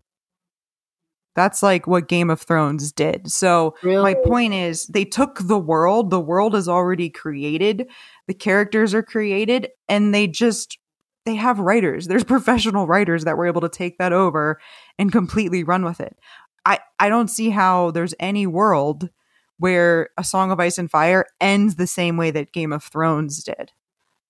That's 1.35 1.61
like 1.61 1.85
what 1.85 2.07
Game 2.07 2.29
of 2.29 2.41
Thrones 2.41 2.93
did. 2.93 3.29
So 3.29 3.75
really? 3.83 4.01
my 4.01 4.13
point 4.13 4.53
is 4.53 4.85
they 4.87 5.03
took 5.03 5.39
the 5.39 5.59
world, 5.59 6.09
the 6.09 6.19
world 6.19 6.55
is 6.55 6.69
already 6.69 7.09
created, 7.09 7.89
the 8.27 8.33
characters 8.33 8.93
are 8.93 9.03
created, 9.03 9.69
and 9.87 10.13
they 10.13 10.27
just 10.27 10.77
they 11.25 11.35
have 11.35 11.59
writers. 11.59 12.07
There's 12.07 12.23
professional 12.23 12.87
writers 12.87 13.23
that 13.23 13.37
were 13.37 13.47
able 13.47 13.61
to 13.61 13.69
take 13.69 13.97
that 13.97 14.13
over 14.13 14.59
and 14.97 15.11
completely 15.11 15.63
run 15.63 15.83
with 15.83 15.99
it. 15.99 16.17
I 16.65 16.79
I 16.99 17.09
don't 17.09 17.29
see 17.29 17.49
how 17.49 17.91
there's 17.91 18.15
any 18.19 18.47
world 18.47 19.09
where 19.57 20.09
a 20.17 20.23
Song 20.23 20.51
of 20.51 20.59
Ice 20.59 20.77
and 20.77 20.89
Fire 20.91 21.25
ends 21.39 21.75
the 21.75 21.87
same 21.87 22.17
way 22.17 22.31
that 22.31 22.51
Game 22.51 22.73
of 22.73 22.83
Thrones 22.83 23.43
did. 23.43 23.71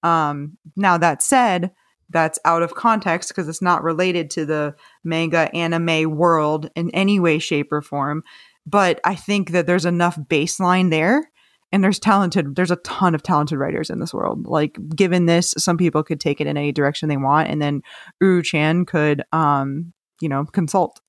Um 0.03 0.57
now 0.75 0.97
that 0.97 1.21
said, 1.21 1.71
that's 2.09 2.39
out 2.45 2.61
of 2.61 2.75
context 2.75 3.29
because 3.29 3.47
it's 3.47 3.61
not 3.61 3.83
related 3.83 4.29
to 4.31 4.45
the 4.45 4.75
manga 5.03 5.53
anime 5.55 6.15
world 6.15 6.69
in 6.75 6.89
any 6.91 7.19
way 7.19 7.39
shape 7.39 7.71
or 7.71 7.81
form 7.81 8.23
but 8.65 8.99
i 9.03 9.15
think 9.15 9.51
that 9.51 9.65
there's 9.65 9.85
enough 9.85 10.17
baseline 10.17 10.89
there 10.91 11.29
and 11.75 11.84
there's 11.84 12.00
talented 12.00 12.55
there's 12.55 12.72
a 12.72 12.77
ton 12.77 13.13
of 13.13 13.22
talented 13.22 13.60
writers 13.60 13.89
in 13.89 14.00
this 14.00 14.13
world 14.13 14.48
like 14.48 14.77
given 14.96 15.25
this 15.25 15.53
some 15.58 15.75
people 15.77 16.03
could 16.03 16.22
take 16.22 16.39
it 16.39 16.48
in 16.48 16.55
any 16.55 16.72
direction 16.72 17.10
they 17.10 17.17
want 17.17 17.50
and 17.50 17.62
then 17.62 17.82
uru 18.22 18.41
chan 18.41 18.86
could 18.86 19.22
um 19.34 19.91
you 20.22 20.29
know 20.29 20.46
consult 20.46 21.01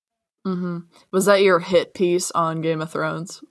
mm-hmm. 0.44 0.78
Was 1.12 1.26
that 1.26 1.42
your 1.42 1.60
hit 1.60 1.94
piece 1.94 2.32
on 2.32 2.60
Game 2.62 2.82
of 2.82 2.90
Thrones? 2.90 3.42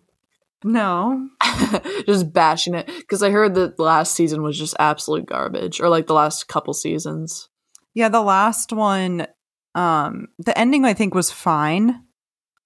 no 0.64 1.28
just 2.06 2.32
bashing 2.32 2.74
it 2.74 2.86
because 2.86 3.22
I 3.22 3.30
heard 3.30 3.54
that 3.54 3.76
the 3.76 3.82
last 3.82 4.14
season 4.14 4.42
was 4.42 4.58
just 4.58 4.74
absolute 4.78 5.26
garbage, 5.26 5.80
or 5.80 5.88
like 5.88 6.06
the 6.06 6.14
last 6.14 6.48
couple 6.48 6.72
seasons. 6.72 7.48
yeah 7.94 8.08
the 8.08 8.22
last 8.22 8.72
one 8.72 9.26
um 9.74 10.28
the 10.38 10.58
ending 10.58 10.86
i 10.86 10.94
think 10.94 11.14
was 11.14 11.30
fine 11.30 12.02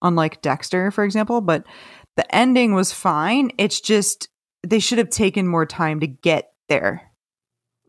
unlike 0.02 0.40
dexter 0.40 0.90
for 0.92 1.04
example 1.04 1.40
but 1.40 1.64
the 2.16 2.34
ending 2.34 2.74
was 2.74 2.92
fine 2.92 3.50
it's 3.58 3.80
just 3.80 4.28
they 4.66 4.78
should 4.78 4.98
have 4.98 5.10
taken 5.10 5.46
more 5.46 5.66
time 5.66 6.00
to 6.00 6.06
get 6.06 6.52
there 6.68 7.12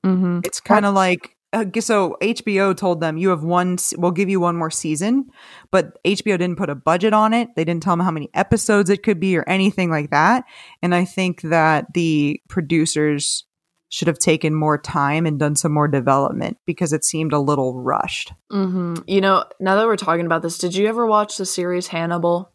Mm-hmm. 0.06 0.39
It's 0.44 0.60
kind 0.60 0.86
of 0.86 0.94
like 0.94 1.36
uh, 1.53 1.65
so 1.80 2.18
HBO 2.22 2.75
told 2.75 3.00
them 3.00 3.18
you 3.18 3.30
have 3.30 3.44
one 3.44 3.77
we'll 3.98 4.12
give 4.12 4.30
you 4.30 4.39
one 4.39 4.58
more 4.58 4.72
season, 4.72 5.30
but 5.72 5.98
HBO 6.03 6.38
didn't 6.38 6.58
put 6.58 6.70
a 6.70 6.75
budget 6.75 7.13
on 7.13 7.34
it. 7.34 7.50
They 7.56 7.63
didn't 7.63 7.84
tell 7.84 7.96
them 7.96 8.06
how 8.06 8.12
many 8.12 8.30
episodes 8.34 8.89
it 8.89 9.03
could 9.03 9.20
be 9.20 9.38
or 9.38 9.48
anything 9.48 9.89
like 9.89 10.10
that. 10.10 10.46
And 10.82 10.94
I 10.94 11.06
think 11.06 11.42
that 11.44 11.94
the 11.94 12.42
producers 12.50 13.46
should 13.89 14.08
have 14.08 14.18
taken 14.18 14.56
more 14.56 14.80
time 14.80 15.27
and 15.27 15.38
done 15.38 15.56
some 15.56 15.72
more 15.72 15.88
development 15.88 16.58
because 16.65 16.92
it 16.94 17.06
seemed 17.06 17.32
a 17.32 17.39
little 17.39 17.80
rushed. 17.80 18.34
hmm 18.50 18.96
You 19.06 19.22
know, 19.22 19.46
now 19.60 19.75
that 19.75 19.86
we're 19.86 19.96
talking 19.96 20.25
about 20.25 20.42
this, 20.42 20.58
did 20.58 20.75
you 20.75 20.88
ever 20.88 21.06
watch 21.06 21.38
the 21.38 21.46
series 21.46 21.88
Hannibal? 21.88 22.51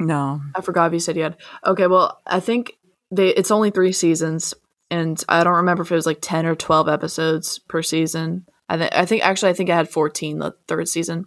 No. 0.00 0.40
I 0.56 0.62
forgot 0.62 0.86
if 0.86 0.94
you 0.94 1.00
said 1.00 1.16
you 1.16 1.22
had. 1.22 1.36
Okay, 1.64 1.86
well, 1.86 2.20
I 2.26 2.40
think 2.40 2.72
they 3.10 3.28
it's 3.28 3.50
only 3.50 3.70
three 3.70 3.92
seasons, 3.92 4.54
and 4.90 5.22
I 5.28 5.44
don't 5.44 5.54
remember 5.54 5.82
if 5.82 5.92
it 5.92 5.94
was 5.94 6.06
like 6.06 6.20
ten 6.20 6.46
or 6.46 6.54
twelve 6.56 6.88
episodes 6.88 7.58
per 7.58 7.82
season. 7.82 8.46
I, 8.68 8.76
th- 8.76 8.92
I 8.94 9.04
think 9.04 9.22
actually 9.22 9.50
I 9.50 9.54
think 9.54 9.68
I 9.68 9.76
had 9.76 9.90
fourteen 9.90 10.38
the 10.38 10.54
third 10.66 10.88
season. 10.88 11.26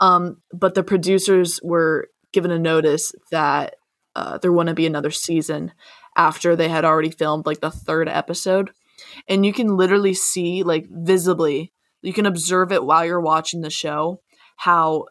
Um, 0.00 0.38
but 0.52 0.74
the 0.74 0.84
producers 0.84 1.60
were 1.62 2.08
given 2.32 2.50
a 2.50 2.58
notice 2.58 3.12
that 3.30 3.76
uh, 4.14 4.38
there 4.38 4.52
wouldn't 4.52 4.76
be 4.76 4.86
another 4.86 5.10
season 5.10 5.72
after 6.16 6.54
they 6.54 6.68
had 6.68 6.84
already 6.84 7.10
filmed 7.10 7.46
like 7.46 7.60
the 7.60 7.70
third 7.70 8.08
episode, 8.08 8.70
and 9.28 9.44
you 9.44 9.52
can 9.52 9.76
literally 9.76 10.14
see 10.14 10.62
like 10.62 10.86
visibly, 10.88 11.72
you 12.02 12.12
can 12.12 12.26
observe 12.26 12.70
it 12.70 12.84
while 12.84 13.04
you're 13.04 13.20
watching 13.20 13.60
the 13.60 13.70
show 13.70 14.20
how 14.56 15.06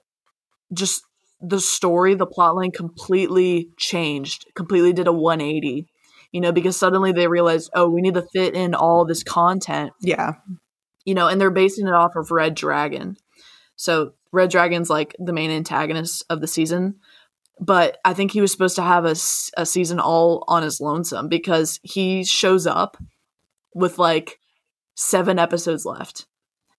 just 0.74 1.03
the 1.43 1.59
story, 1.59 2.15
the 2.15 2.25
plotline 2.25 2.73
completely 2.73 3.69
changed, 3.77 4.47
completely 4.55 4.93
did 4.93 5.07
a 5.07 5.13
180. 5.13 5.88
You 6.31 6.41
know, 6.41 6.51
because 6.51 6.75
suddenly 6.75 7.12
they 7.12 7.27
realized, 7.27 7.69
oh, 7.75 7.88
we 7.88 8.01
need 8.01 8.15
to 8.15 8.25
fit 8.33 8.55
in 8.55 8.73
all 8.73 9.05
this 9.05 9.21
content, 9.21 9.91
Yeah. 10.01 10.31
you 11.05 11.13
know, 11.13 11.27
and 11.27 11.39
they're 11.39 11.51
basing 11.51 11.85
it 11.85 11.93
off 11.93 12.15
of 12.15 12.31
Red 12.31 12.55
Dragon. 12.55 13.17
So 13.75 14.13
Red 14.31 14.50
Dragon's 14.50 14.89
like 14.89 15.15
the 15.19 15.31
main 15.33 15.51
antagonist 15.51 16.25
of 16.31 16.41
the 16.41 16.47
season, 16.47 16.95
but 17.59 18.00
I 18.03 18.15
think 18.15 18.31
he 18.31 18.41
was 18.41 18.51
supposed 18.51 18.75
to 18.77 18.81
have 18.81 19.05
a, 19.05 19.12
a 19.57 19.65
season 19.65 20.00
all 20.00 20.43
on 20.47 20.63
his 20.63 20.81
lonesome 20.81 21.27
because 21.27 21.79
he 21.83 22.23
shows 22.23 22.65
up 22.65 22.97
with 23.75 24.00
like 24.00 24.39
seven 24.95 25.38
episodes 25.38 25.85
left. 25.85 26.25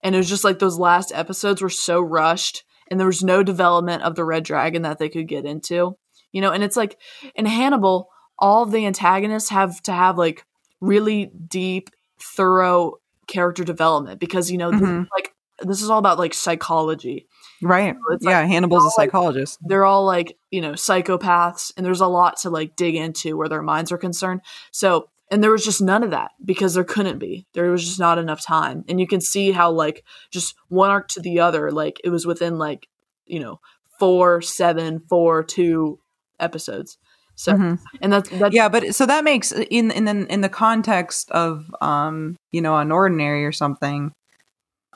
And 0.02 0.16
it 0.16 0.18
was 0.18 0.28
just 0.28 0.42
like 0.42 0.59
those 0.59 0.78
last 0.80 1.12
episodes 1.14 1.62
were 1.62 1.71
so 1.71 2.00
rushed 2.00 2.64
and 2.91 2.99
there 3.00 3.07
was 3.07 3.23
no 3.25 3.43
development 3.43 4.03
of 4.03 4.14
the 4.14 4.25
red 4.25 4.45
dragon 4.45 4.83
that 4.83 4.99
they 4.99 5.09
could 5.09 5.29
get 5.29 5.45
into. 5.45 5.97
You 6.33 6.41
know, 6.41 6.50
and 6.50 6.64
it's 6.64 6.76
like 6.76 6.99
in 7.35 7.47
Hannibal, 7.47 8.09
all 8.38 8.67
the 8.67 8.87
antagonists 8.87 9.50
have 9.50 9.81
to 9.83 9.93
have 9.93 10.19
like 10.19 10.45
really 10.81 11.26
deep, 11.26 11.91
thorough 12.21 12.95
character 13.26 13.64
development 13.64 14.19
because 14.21 14.50
you 14.50 14.59
know, 14.59 14.71
this 14.71 14.81
is 14.81 14.87
Mhm. 14.88 15.07
like 15.14 15.35
this 15.61 15.81
is 15.81 15.88
all 15.88 15.99
about 16.00 16.19
like 16.19 16.35
psychology. 16.35 17.29
Right. 17.62 17.95
Like- 18.11 18.19
yeah. 18.23 18.45
Hannibal's 18.45 18.83
a 18.83 18.87
all 18.87 18.93
like- 18.99 19.09
psychologist. 19.11 19.59
They're 19.62 19.85
all 19.85 20.05
like, 20.05 20.37
you 20.50 20.61
know, 20.61 20.73
psychopaths 20.73 21.73
and 21.76 21.87
there's 21.87 22.00
a 22.00 22.09
lot 22.09 22.38
to 22.38 22.50
like 22.50 22.75
dig 22.76 22.97
into 22.97 23.37
where 23.37 23.49
their 23.49 23.62
minds 23.62 23.93
are 23.93 23.97
concerned. 23.99 24.41
So, 24.73 25.09
and 25.31 25.43
there 25.43 25.50
was 25.50 25.64
just 25.64 25.81
none 25.81 26.02
of 26.02 26.11
that 26.11 26.33
because 26.45 26.75
there 26.75 26.85
couldn't 26.85 27.19
be. 27.19 27.47
There 27.54 27.71
was 27.71 27.85
just 27.85 27.99
not 28.00 28.19
enough 28.19 28.45
time. 28.45 28.85
And 28.88 29.00
you 29.00 29.07
can 29.07 29.21
see 29.21 29.52
how 29.52 29.71
like 29.71 30.04
just 30.31 30.54
one 30.69 30.90
arc 30.90 31.09
to 31.09 31.21
the 31.21 31.40
other, 31.40 31.71
like 31.71 32.00
it 32.04 32.11
was 32.11 32.26
within 32.26 32.59
like, 32.59 32.88
you 33.26 33.40
know, 33.40 33.61
four, 33.99 34.43
seven, 34.43 35.00
four, 35.09 35.43
two 35.43 35.99
episodes. 36.38 36.99
So 37.37 37.54
Mhm. 37.54 37.81
and 38.00 38.12
that's 38.12 38.28
that's 38.28 38.54
yeah 38.54 38.69
but 38.69 38.95
so 38.95 39.07
that 39.07 39.25
makes 39.25 39.50
in 39.50 39.90
in 39.90 40.04
the, 40.04 40.33
in 40.33 40.40
the 40.40 40.49
context 40.49 41.31
of 41.33 41.66
um 41.81 42.37
you 42.52 42.61
know 42.61 42.75
Unordinary 42.75 43.45
or 43.45 43.50
something 43.50 44.12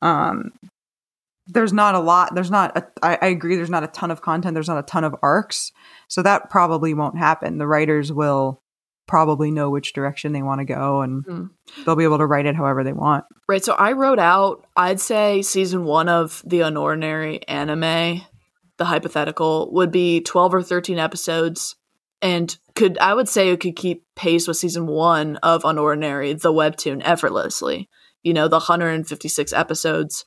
um 0.02 0.52
there's 1.48 1.72
not 1.72 1.96
a 1.96 1.98
lot 1.98 2.36
there's 2.36 2.50
not 2.50 2.76
a, 2.76 2.86
I, 3.02 3.18
I 3.20 3.26
agree 3.26 3.56
there's 3.56 3.70
not 3.70 3.82
a 3.82 3.88
ton 3.88 4.12
of 4.12 4.22
content 4.22 4.54
there's 4.54 4.68
not 4.68 4.78
a 4.78 4.82
ton 4.84 5.02
of 5.02 5.16
arcs 5.20 5.72
so 6.06 6.22
that 6.22 6.48
probably 6.48 6.94
won't 6.94 7.18
happen 7.18 7.58
the 7.58 7.66
writers 7.66 8.12
will 8.12 8.60
probably 9.08 9.50
know 9.50 9.70
which 9.70 9.92
direction 9.94 10.32
they 10.32 10.42
want 10.42 10.60
to 10.60 10.64
go 10.64 11.00
and 11.00 11.24
Mhm. 11.26 11.50
they'll 11.84 11.96
be 11.96 12.04
able 12.04 12.18
to 12.18 12.26
write 12.26 12.46
it 12.46 12.54
however 12.54 12.84
they 12.84 12.92
want 12.92 13.24
Right. 13.48 13.64
So 13.64 13.72
I 13.72 13.92
wrote 13.92 14.18
out, 14.18 14.66
I'd 14.76 15.00
say 15.00 15.42
season 15.42 15.84
one 15.84 16.08
of 16.08 16.42
the 16.46 16.60
Unordinary 16.60 17.42
anime, 17.48 18.20
the 18.76 18.84
hypothetical, 18.84 19.70
would 19.72 19.90
be 19.90 20.20
12 20.20 20.54
or 20.54 20.62
13 20.62 20.98
episodes. 20.98 21.74
And 22.20 22.56
could, 22.74 22.98
I 22.98 23.14
would 23.14 23.28
say 23.28 23.48
it 23.48 23.60
could 23.60 23.74
keep 23.76 24.04
pace 24.16 24.46
with 24.46 24.56
season 24.58 24.86
one 24.86 25.36
of 25.36 25.62
Unordinary, 25.62 26.38
the 26.38 26.52
webtoon, 26.52 27.00
effortlessly. 27.04 27.88
You 28.22 28.34
know, 28.34 28.48
the 28.48 28.58
156 28.60 29.52
episodes. 29.52 30.24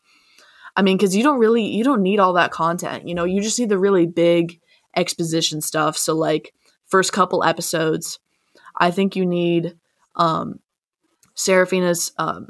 I 0.75 0.81
mean, 0.81 0.97
because 0.97 1.15
you 1.15 1.21
don't 1.21 1.39
really, 1.39 1.65
you 1.65 1.83
don't 1.83 2.01
need 2.01 2.19
all 2.19 2.33
that 2.33 2.51
content. 2.51 3.07
You 3.07 3.13
know, 3.13 3.25
you 3.25 3.41
just 3.41 3.59
need 3.59 3.69
the 3.69 3.77
really 3.77 4.07
big 4.07 4.59
exposition 4.95 5.61
stuff. 5.61 5.97
So, 5.97 6.15
like, 6.15 6.53
first 6.87 7.13
couple 7.13 7.43
episodes, 7.43 8.19
I 8.81 8.91
think 8.91 9.15
you 9.15 9.25
need 9.25 9.75
um, 10.15 10.59
Seraphina's 11.35 12.11
um, 12.17 12.47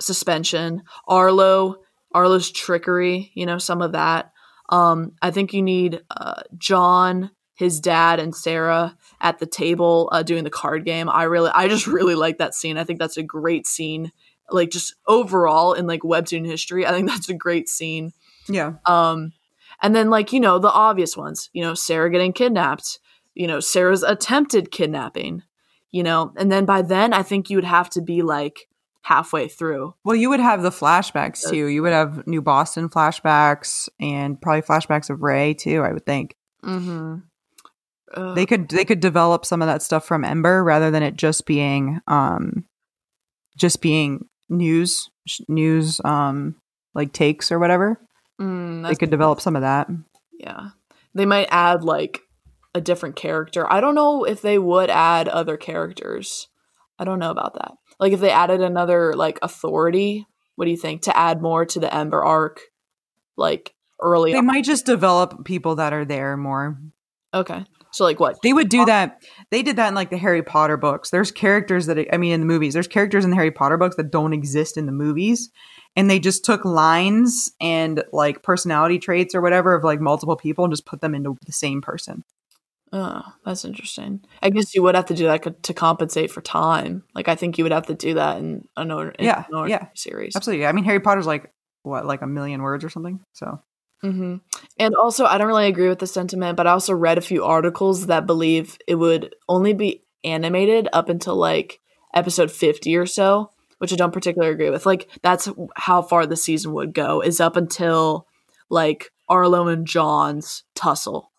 suspension, 0.00 0.82
Arlo, 1.06 1.76
Arlo's 2.12 2.50
trickery, 2.50 3.30
you 3.34 3.46
know, 3.46 3.58
some 3.58 3.80
of 3.80 3.92
that. 3.92 4.32
Um, 4.68 5.12
I 5.22 5.30
think 5.30 5.54
you 5.54 5.62
need 5.62 6.02
uh, 6.10 6.42
John, 6.58 7.30
his 7.54 7.80
dad, 7.80 8.18
and 8.18 8.34
Sarah 8.34 8.96
at 9.20 9.38
the 9.38 9.46
table 9.46 10.08
uh, 10.12 10.22
doing 10.22 10.44
the 10.44 10.50
card 10.50 10.84
game. 10.84 11.08
I 11.08 11.22
really, 11.24 11.50
I 11.54 11.68
just 11.68 11.86
really 11.98 12.16
like 12.16 12.38
that 12.38 12.54
scene. 12.54 12.76
I 12.76 12.84
think 12.84 12.98
that's 12.98 13.16
a 13.16 13.22
great 13.22 13.66
scene. 13.66 14.10
Like 14.50 14.70
just 14.70 14.96
overall 15.06 15.74
in 15.74 15.86
like 15.86 16.00
webtoon 16.00 16.44
history, 16.44 16.84
I 16.84 16.90
think 16.90 17.08
that's 17.08 17.28
a 17.28 17.34
great 17.34 17.68
scene. 17.68 18.12
yeah 18.48 18.74
Um, 18.86 19.32
and 19.80 19.94
then 19.94 20.10
like 20.10 20.32
you 20.32 20.40
know 20.40 20.58
the 20.58 20.70
obvious 20.70 21.16
ones, 21.16 21.48
you 21.52 21.62
know 21.62 21.74
Sarah 21.74 22.10
getting 22.10 22.32
kidnapped, 22.32 22.98
you 23.34 23.46
know 23.46 23.60
Sarah's 23.60 24.02
attempted 24.02 24.72
kidnapping, 24.72 25.44
you 25.92 26.02
know, 26.02 26.32
and 26.36 26.50
then 26.50 26.64
by 26.64 26.82
then 26.82 27.12
I 27.12 27.22
think 27.22 27.50
you 27.50 27.56
would 27.56 27.64
have 27.64 27.90
to 27.90 28.00
be 28.02 28.22
like 28.22 28.66
halfway 29.02 29.48
through. 29.48 29.94
well 30.04 30.14
you 30.14 30.28
would 30.28 30.40
have 30.40 30.62
the 30.62 30.70
flashbacks 30.70 31.48
too 31.48 31.66
you 31.66 31.82
would 31.82 31.92
have 31.92 32.26
new 32.26 32.42
boston 32.42 32.86
flashbacks 32.88 33.88
and 33.98 34.38
probably 34.40 34.60
flashbacks 34.60 35.08
of 35.08 35.22
ray 35.22 35.54
too 35.54 35.80
i 35.82 35.90
would 35.90 36.04
think 36.04 36.34
Mm-hmm. 36.62 38.34
they 38.34 38.44
could 38.44 38.68
they 38.68 38.84
could 38.84 39.00
develop 39.00 39.46
some 39.46 39.62
of 39.62 39.66
that 39.66 39.82
stuff 39.82 40.04
from 40.04 40.22
Ember 40.24 40.62
rather 40.62 40.90
than 40.90 41.02
it 41.02 41.16
just 41.16 41.46
being 41.46 42.00
um 42.06 42.66
just 43.56 43.80
being 43.80 44.26
news 44.50 45.08
news 45.48 46.00
um 46.04 46.56
like 46.94 47.12
takes 47.12 47.50
or 47.50 47.58
whatever. 47.58 47.98
mm, 48.40 48.86
They 48.86 48.96
could 48.96 49.10
develop 49.10 49.40
some 49.40 49.56
of 49.56 49.62
that. 49.62 49.88
yeah, 50.38 50.70
they 51.14 51.24
might 51.24 51.48
add 51.50 51.84
like 51.84 52.20
a 52.74 52.80
different 52.80 53.16
character. 53.16 53.70
I 53.70 53.80
don't 53.80 53.94
know 53.94 54.24
if 54.24 54.42
they 54.42 54.58
would 54.58 54.90
add 54.90 55.28
other 55.28 55.56
characters. 55.56 56.48
I 56.98 57.04
don't 57.04 57.18
know 57.18 57.30
about 57.30 57.54
that. 57.54 57.72
Like 57.98 58.12
if 58.12 58.20
they 58.20 58.30
added 58.30 58.60
another 58.60 59.14
like 59.14 59.38
authority, 59.42 60.26
what 60.56 60.66
do 60.66 60.70
you 60.70 60.76
think 60.76 61.02
to 61.02 61.16
add 61.16 61.42
more 61.42 61.64
to 61.66 61.80
the 61.80 61.92
Ember 61.94 62.22
arc? 62.22 62.60
Like 63.36 63.74
early 64.00 64.32
They 64.32 64.38
on? 64.38 64.46
might 64.46 64.64
just 64.64 64.86
develop 64.86 65.44
people 65.44 65.76
that 65.76 65.92
are 65.92 66.04
there 66.04 66.36
more. 66.36 66.78
Okay. 67.32 67.64
So 67.92 68.04
like 68.04 68.20
what? 68.20 68.36
They 68.42 68.52
would 68.52 68.68
do 68.68 68.84
that. 68.84 69.20
They 69.50 69.62
did 69.62 69.76
that 69.76 69.88
in 69.88 69.94
like 69.94 70.10
the 70.10 70.16
Harry 70.18 70.42
Potter 70.42 70.76
books. 70.76 71.10
There's 71.10 71.32
characters 71.32 71.86
that 71.86 71.98
I 72.12 72.18
mean 72.18 72.32
in 72.32 72.40
the 72.40 72.46
movies. 72.46 72.74
There's 72.74 72.86
characters 72.86 73.24
in 73.24 73.30
the 73.30 73.36
Harry 73.36 73.50
Potter 73.50 73.76
books 73.78 73.96
that 73.96 74.12
don't 74.12 74.32
exist 74.32 74.76
in 74.76 74.86
the 74.86 74.92
movies, 74.92 75.50
and 75.96 76.08
they 76.08 76.20
just 76.20 76.44
took 76.44 76.64
lines 76.64 77.50
and 77.60 78.04
like 78.12 78.44
personality 78.44 78.98
traits 79.00 79.34
or 79.34 79.40
whatever 79.40 79.74
of 79.74 79.82
like 79.82 80.00
multiple 80.00 80.36
people 80.36 80.64
and 80.64 80.72
just 80.72 80.86
put 80.86 81.00
them 81.00 81.16
into 81.16 81.36
the 81.46 81.52
same 81.52 81.80
person. 81.80 82.22
Oh, 82.92 83.22
that's 83.44 83.64
interesting. 83.64 84.24
I 84.42 84.50
guess 84.50 84.74
you 84.74 84.82
would 84.82 84.96
have 84.96 85.06
to 85.06 85.14
do 85.14 85.24
that 85.26 85.62
to 85.64 85.74
compensate 85.74 86.30
for 86.30 86.40
time. 86.40 87.04
Like 87.14 87.28
I 87.28 87.36
think 87.36 87.56
you 87.56 87.64
would 87.64 87.72
have 87.72 87.86
to 87.86 87.94
do 87.94 88.14
that 88.14 88.38
in 88.38 88.66
an 88.76 88.90
or- 88.90 89.10
in 89.10 89.24
Yeah, 89.26 89.44
an 89.52 89.68
yeah. 89.68 89.86
series. 89.94 90.34
Absolutely. 90.34 90.66
I 90.66 90.72
mean 90.72 90.84
Harry 90.84 91.00
Potter's 91.00 91.26
like 91.26 91.52
what 91.82 92.04
like 92.04 92.22
a 92.22 92.26
million 92.26 92.62
words 92.62 92.84
or 92.84 92.88
something. 92.90 93.20
So 93.32 93.60
hmm 94.02 94.36
And 94.78 94.94
also, 94.94 95.24
I 95.26 95.36
don't 95.38 95.46
really 95.46 95.66
agree 95.68 95.88
with 95.88 95.98
the 95.98 96.06
sentiment, 96.06 96.56
but 96.56 96.66
I 96.66 96.72
also 96.72 96.94
read 96.94 97.18
a 97.18 97.20
few 97.22 97.44
articles 97.44 98.06
that 98.06 98.26
believe 98.26 98.78
it 98.88 98.94
would 98.96 99.34
only 99.48 99.72
be 99.74 100.02
animated 100.24 100.88
up 100.92 101.08
until 101.10 101.36
like 101.36 101.80
episode 102.14 102.50
50 102.50 102.96
or 102.96 103.06
so, 103.06 103.50
which 103.78 103.92
I 103.92 103.96
don't 103.96 104.12
particularly 104.12 104.52
agree 104.54 104.70
with. 104.70 104.84
Like, 104.86 105.08
that's 105.22 105.48
how 105.76 106.00
far 106.02 106.26
the 106.26 106.36
season 106.36 106.72
would 106.72 106.92
go, 106.94 107.20
is 107.20 107.40
up 107.40 107.56
until 107.56 108.26
like 108.70 109.10
Arlo 109.28 109.68
and 109.68 109.86
John's 109.86 110.64
tussle. 110.74 111.30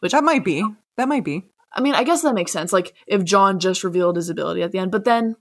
Which, 0.00 0.12
that 0.12 0.24
might 0.24 0.44
be. 0.44 0.64
That 0.98 1.08
might 1.08 1.24
be. 1.24 1.46
I 1.72 1.80
mean, 1.80 1.94
I 1.94 2.04
guess 2.04 2.20
that 2.22 2.34
makes 2.34 2.52
sense. 2.52 2.72
Like, 2.72 2.94
if 3.06 3.24
John 3.24 3.58
just 3.58 3.84
revealed 3.84 4.16
his 4.16 4.28
ability 4.28 4.62
at 4.62 4.72
the 4.72 4.78
end, 4.78 4.92
but 4.92 5.04
then. 5.04 5.36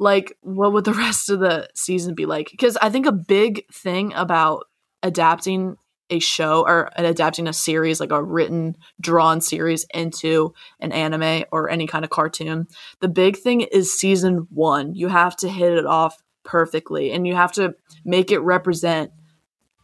Like, 0.00 0.38
what 0.42 0.72
would 0.72 0.84
the 0.84 0.92
rest 1.06 1.28
of 1.28 1.40
the 1.40 1.68
season 1.74 2.14
be 2.14 2.24
like? 2.24 2.48
Because 2.52 2.76
I 2.76 2.88
think 2.88 3.04
a 3.04 3.12
big 3.12 3.66
thing 3.72 4.12
about 4.14 4.66
adapting 5.02 5.76
a 6.10 6.18
show 6.18 6.62
or 6.62 6.90
adapting 6.96 7.46
a 7.46 7.52
series 7.52 8.00
like 8.00 8.12
a 8.12 8.22
written 8.22 8.76
drawn 9.00 9.40
series 9.40 9.86
into 9.92 10.54
an 10.80 10.92
anime 10.92 11.44
or 11.52 11.68
any 11.68 11.86
kind 11.86 12.04
of 12.04 12.10
cartoon 12.10 12.66
the 13.00 13.08
big 13.08 13.36
thing 13.36 13.60
is 13.60 13.98
season 13.98 14.46
1 14.50 14.94
you 14.94 15.08
have 15.08 15.36
to 15.36 15.48
hit 15.48 15.72
it 15.72 15.86
off 15.86 16.16
perfectly 16.44 17.12
and 17.12 17.26
you 17.26 17.34
have 17.34 17.52
to 17.52 17.74
make 18.04 18.30
it 18.32 18.38
represent 18.38 19.10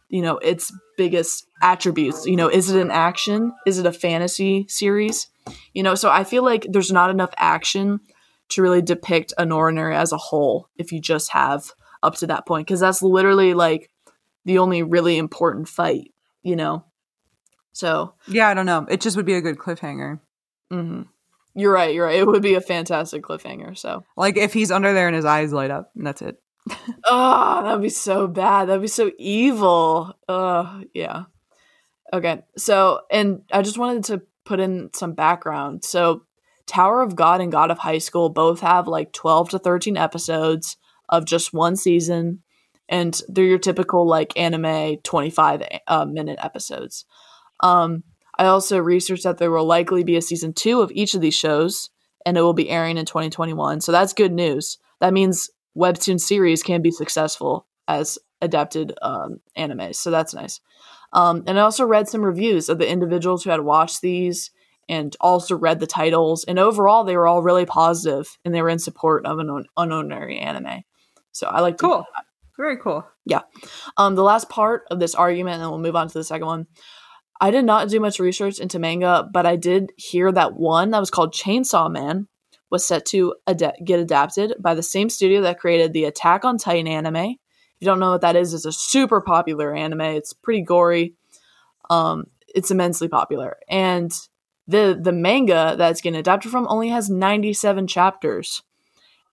you 0.09 0.21
know 0.21 0.37
its 0.39 0.73
biggest 0.97 1.47
attributes 1.61 2.25
you 2.25 2.35
know 2.35 2.47
is 2.47 2.69
it 2.69 2.81
an 2.81 2.91
action 2.91 3.51
is 3.65 3.79
it 3.79 3.85
a 3.85 3.91
fantasy 3.91 4.65
series 4.67 5.27
you 5.73 5.83
know 5.83 5.95
so 5.95 6.09
i 6.09 6.23
feel 6.23 6.43
like 6.43 6.65
there's 6.69 6.91
not 6.91 7.09
enough 7.09 7.31
action 7.37 7.99
to 8.49 8.61
really 8.61 8.81
depict 8.81 9.33
Unordinary 9.39 9.95
as 9.95 10.11
a 10.11 10.17
whole 10.17 10.69
if 10.77 10.91
you 10.91 10.99
just 10.99 11.31
have 11.31 11.71
up 12.03 12.15
to 12.15 12.27
that 12.27 12.45
point 12.45 12.67
because 12.67 12.79
that's 12.79 13.01
literally 13.01 13.53
like 13.53 13.89
the 14.45 14.59
only 14.59 14.83
really 14.83 15.17
important 15.17 15.67
fight, 15.67 16.13
you 16.43 16.55
know. 16.55 16.85
So 17.73 18.13
Yeah, 18.27 18.47
I 18.47 18.53
don't 18.53 18.67
know. 18.67 18.85
It 18.89 19.01
just 19.01 19.17
would 19.17 19.25
be 19.25 19.33
a 19.33 19.41
good 19.41 19.57
cliffhanger. 19.57 20.19
hmm 20.69 21.03
you're 21.57 21.71
right. 21.71 21.95
You're 21.95 22.05
right. 22.05 22.19
It 22.19 22.27
would 22.27 22.41
be 22.41 22.55
a 22.55 22.61
fantastic 22.61 23.23
cliffhanger. 23.23 23.77
So, 23.77 24.03
Like 24.17 24.35
if 24.35 24.51
he's 24.51 24.71
under 24.71 24.91
there 24.91 25.07
and 25.07 25.15
his 25.15 25.23
eyes 25.23 25.53
light 25.53 25.71
up, 25.71 25.89
and 25.95 26.05
that's 26.05 26.21
it. 26.21 26.35
Oh, 27.05 27.63
that'd 27.63 27.81
be 27.81 27.89
so 27.89 28.27
bad. 28.27 28.65
That'd 28.65 28.81
be 28.81 28.87
so 28.87 29.11
evil. 29.17 30.13
Uh, 30.27 30.81
yeah. 30.93 31.23
Okay. 32.13 32.43
So, 32.57 33.01
and 33.11 33.41
I 33.51 33.61
just 33.61 33.77
wanted 33.77 34.05
to 34.05 34.21
put 34.45 34.59
in 34.59 34.89
some 34.93 35.13
background. 35.13 35.83
So, 35.83 36.23
Tower 36.67 37.01
of 37.01 37.15
God 37.15 37.41
and 37.41 37.51
God 37.51 37.69
of 37.69 37.77
High 37.77 37.99
School 37.99 38.29
both 38.29 38.61
have 38.61 38.87
like 38.87 39.13
12 39.13 39.51
to 39.51 39.59
13 39.59 39.97
episodes 39.97 40.77
of 41.09 41.25
just 41.25 41.53
one 41.53 41.75
season. 41.75 42.41
And 42.89 43.19
they're 43.27 43.45
your 43.45 43.59
typical 43.59 44.07
like 44.07 44.37
anime 44.37 44.97
25 45.03 45.63
uh, 45.87 46.05
minute 46.05 46.39
episodes. 46.41 47.05
Um, 47.59 48.03
I 48.37 48.45
also 48.45 48.79
researched 48.79 49.23
that 49.23 49.37
there 49.37 49.51
will 49.51 49.65
likely 49.65 50.03
be 50.03 50.17
a 50.17 50.21
season 50.21 50.53
two 50.53 50.81
of 50.81 50.91
each 50.91 51.13
of 51.13 51.21
these 51.21 51.35
shows, 51.35 51.89
and 52.25 52.37
it 52.37 52.41
will 52.41 52.53
be 52.53 52.69
airing 52.69 52.97
in 52.97 53.05
2021. 53.05 53.81
So 53.81 53.91
that's 53.91 54.13
good 54.13 54.33
news. 54.33 54.77
That 54.99 55.13
means 55.13 55.49
webtoon 55.77 56.19
series 56.19 56.63
can 56.63 56.81
be 56.81 56.91
successful 56.91 57.67
as 57.87 58.17
adapted 58.41 58.93
um, 59.01 59.39
animes. 59.57 59.95
So 59.95 60.11
that's 60.11 60.33
nice. 60.33 60.59
Um, 61.13 61.43
and 61.47 61.57
I 61.57 61.63
also 61.63 61.85
read 61.85 62.07
some 62.07 62.21
reviews 62.21 62.69
of 62.69 62.77
the 62.77 62.89
individuals 62.89 63.43
who 63.43 63.49
had 63.49 63.61
watched 63.61 64.01
these 64.01 64.51
and 64.89 65.15
also 65.19 65.55
read 65.55 65.79
the 65.79 65.87
titles. 65.87 66.43
And 66.43 66.59
overall, 66.59 67.03
they 67.03 67.17
were 67.17 67.27
all 67.27 67.41
really 67.41 67.65
positive 67.65 68.37
and 68.43 68.53
they 68.53 68.61
were 68.61 68.69
in 68.69 68.79
support 68.79 69.25
of 69.25 69.39
an 69.39 69.49
un- 69.49 69.65
unordinary 69.77 70.41
anime. 70.41 70.83
So 71.31 71.47
I 71.47 71.61
like 71.61 71.77
Cool. 71.77 72.05
Very 72.57 72.77
cool. 72.77 73.05
Yeah. 73.25 73.41
Um, 73.97 74.15
the 74.15 74.23
last 74.23 74.49
part 74.49 74.83
of 74.89 74.99
this 74.99 75.15
argument, 75.15 75.55
and 75.55 75.63
then 75.63 75.69
we'll 75.69 75.79
move 75.79 75.95
on 75.95 76.07
to 76.07 76.13
the 76.13 76.23
second 76.23 76.47
one. 76.47 76.67
I 77.41 77.51
did 77.51 77.65
not 77.65 77.89
do 77.89 77.99
much 77.99 78.19
research 78.19 78.59
into 78.59 78.79
manga, 78.79 79.27
but 79.31 79.45
I 79.45 79.57
did 79.57 79.91
hear 79.97 80.31
that 80.31 80.53
one 80.53 80.91
that 80.91 80.99
was 80.99 81.11
called 81.11 81.33
Chainsaw 81.33 81.91
Man 81.91 82.27
was 82.75 82.85
set 82.85 83.05
to 83.05 83.33
ad- 83.47 83.77
get 83.85 84.01
adapted 84.01 84.53
by 84.59 84.73
the 84.73 84.83
same 84.83 85.09
studio 85.09 85.41
that 85.41 85.59
created 85.59 85.93
the 85.93 86.03
Attack 86.03 86.43
on 86.43 86.57
Titan 86.57 86.87
anime. 86.87 87.15
If 87.15 87.37
you 87.79 87.85
don't 87.85 88.01
know 88.01 88.11
what 88.11 88.21
that 88.21 88.35
is, 88.35 88.53
it's 88.53 88.65
a 88.65 88.71
super 88.73 89.21
popular 89.21 89.73
anime. 89.73 90.01
It's 90.01 90.33
pretty 90.33 90.61
gory. 90.61 91.13
Um, 91.89 92.25
it's 92.53 92.71
immensely 92.71 93.07
popular, 93.07 93.57
and 93.69 94.11
the 94.67 94.99
the 95.01 95.13
manga 95.13 95.75
that's 95.77 96.01
getting 96.01 96.19
adapted 96.19 96.51
from 96.51 96.67
only 96.67 96.89
has 96.89 97.09
ninety 97.09 97.53
seven 97.53 97.87
chapters. 97.87 98.61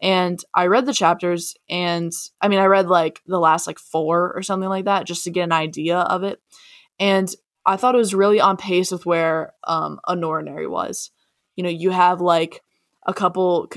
And 0.00 0.40
I 0.54 0.66
read 0.66 0.86
the 0.86 0.94
chapters 0.94 1.54
and 1.68 2.12
I 2.40 2.48
mean 2.48 2.58
I 2.60 2.66
read 2.66 2.88
like 2.88 3.22
the 3.26 3.38
last 3.38 3.66
like 3.66 3.78
4 3.78 4.32
or 4.34 4.42
something 4.42 4.68
like 4.68 4.86
that 4.86 5.06
just 5.06 5.24
to 5.24 5.30
get 5.30 5.44
an 5.44 5.52
idea 5.52 5.98
of 5.98 6.24
it. 6.24 6.40
And 6.98 7.32
I 7.64 7.76
thought 7.76 7.94
it 7.94 7.98
was 7.98 8.14
really 8.14 8.40
on 8.40 8.56
pace 8.56 8.90
with 8.90 9.06
where 9.06 9.54
um 9.64 10.00
Unordinary 10.08 10.68
was. 10.68 11.12
You 11.54 11.62
know, 11.62 11.70
you 11.70 11.90
have 11.90 12.20
like 12.20 12.62
a 13.06 13.14
couple 13.14 13.70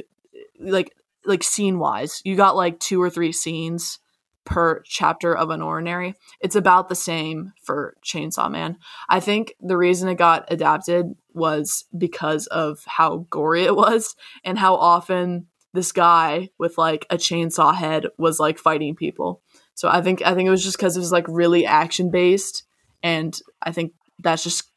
like 0.59 0.95
like 1.25 1.43
scene 1.43 1.79
wise, 1.79 2.21
you 2.23 2.35
got 2.35 2.55
like 2.55 2.79
two 2.79 3.01
or 3.01 3.09
three 3.09 3.31
scenes 3.31 3.99
per 4.45 4.83
chapter 4.85 5.35
of 5.35 5.49
Unordinary 5.49 6.13
It's 6.39 6.55
about 6.55 6.87
the 6.87 6.95
same 6.95 7.51
for 7.63 7.95
Chainsaw 8.05 8.49
Man. 8.49 8.77
I 9.09 9.19
think 9.19 9.55
the 9.59 9.75
reason 9.75 10.07
it 10.07 10.15
got 10.15 10.51
adapted 10.51 11.15
was 11.33 11.85
because 11.97 12.45
of 12.47 12.83
how 12.85 13.25
gory 13.29 13.63
it 13.63 13.75
was 13.75 14.15
and 14.43 14.57
how 14.57 14.75
often 14.75 15.47
this 15.73 15.91
guy 15.91 16.49
with 16.57 16.77
like 16.77 17.05
a 17.09 17.17
chainsaw 17.17 17.75
head 17.75 18.05
was 18.17 18.39
like 18.39 18.57
fighting 18.57 18.95
people. 18.95 19.41
So 19.73 19.89
I 19.89 20.01
think 20.01 20.21
I 20.25 20.33
think 20.33 20.47
it 20.47 20.51
was 20.51 20.63
just 20.63 20.77
because 20.77 20.95
it 20.95 21.01
was 21.01 21.11
like 21.11 21.25
really 21.27 21.65
action 21.65 22.09
based, 22.09 22.63
and 23.03 23.37
I 23.61 23.71
think 23.71 23.91
that's 24.19 24.43
just 24.43 24.71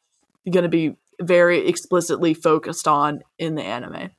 going 0.51 0.63
to 0.63 0.69
be 0.69 0.95
very 1.21 1.67
explicitly 1.67 2.33
focused 2.33 2.87
on 2.87 3.21
in 3.37 3.55
the 3.55 3.63
anime. 3.63 4.11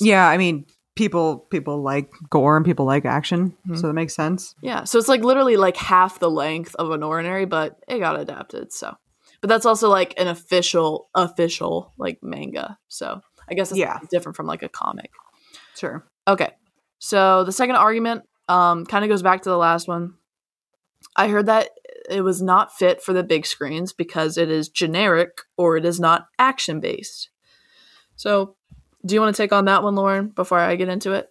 Yeah, 0.00 0.26
I 0.28 0.36
mean, 0.36 0.66
people 0.94 1.38
people 1.50 1.82
like 1.82 2.10
gore 2.30 2.56
and 2.56 2.64
people 2.64 2.86
like 2.86 3.04
action, 3.04 3.56
Mhm. 3.68 3.78
so 3.80 3.86
that 3.88 3.92
makes 3.94 4.14
sense. 4.14 4.54
Yeah, 4.62 4.84
so 4.84 4.98
it's 4.98 5.08
like 5.08 5.22
literally 5.22 5.56
like 5.56 5.76
half 5.76 6.18
the 6.18 6.30
length 6.30 6.74
of 6.76 6.88
Unordinary, 6.88 7.48
but 7.48 7.78
it 7.88 7.98
got 7.98 8.18
adapted. 8.18 8.72
So, 8.72 8.94
but 9.40 9.48
that's 9.48 9.66
also 9.66 9.88
like 9.88 10.14
an 10.18 10.28
official 10.28 11.08
official 11.14 11.92
like 11.98 12.18
manga. 12.22 12.78
So 12.88 13.20
I 13.48 13.54
guess 13.54 13.70
it's 13.70 13.78
Yeah. 13.78 13.98
different 14.10 14.36
from 14.36 14.46
like 14.46 14.62
a 14.62 14.68
comic. 14.68 15.10
Sure. 15.76 16.06
Okay, 16.26 16.50
so 16.98 17.44
the 17.44 17.52
second 17.52 17.76
argument 17.76 18.22
um, 18.48 18.86
kind 18.86 19.04
of 19.04 19.08
goes 19.10 19.22
back 19.22 19.42
to 19.42 19.50
the 19.50 19.56
last 19.58 19.88
one. 19.88 20.14
I 21.14 21.28
heard 21.28 21.46
that 21.46 21.70
it 22.10 22.22
was 22.22 22.40
not 22.42 22.72
fit 22.76 23.02
for 23.02 23.12
the 23.12 23.22
big 23.24 23.46
screens 23.46 23.92
because 23.92 24.36
it 24.38 24.50
is 24.50 24.68
generic 24.68 25.30
or 25.56 25.76
it 25.76 25.84
is 25.84 25.98
not 26.00 26.26
action 26.38 26.78
based. 26.80 27.30
So, 28.16 28.55
do 29.06 29.14
you 29.14 29.20
want 29.20 29.34
to 29.34 29.42
take 29.42 29.52
on 29.52 29.66
that 29.66 29.82
one, 29.82 29.94
Lauren, 29.94 30.28
before 30.28 30.58
I 30.58 30.76
get 30.76 30.88
into 30.88 31.12
it? 31.12 31.30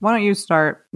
Why 0.00 0.12
don't 0.12 0.22
you 0.22 0.34
start? 0.34 0.86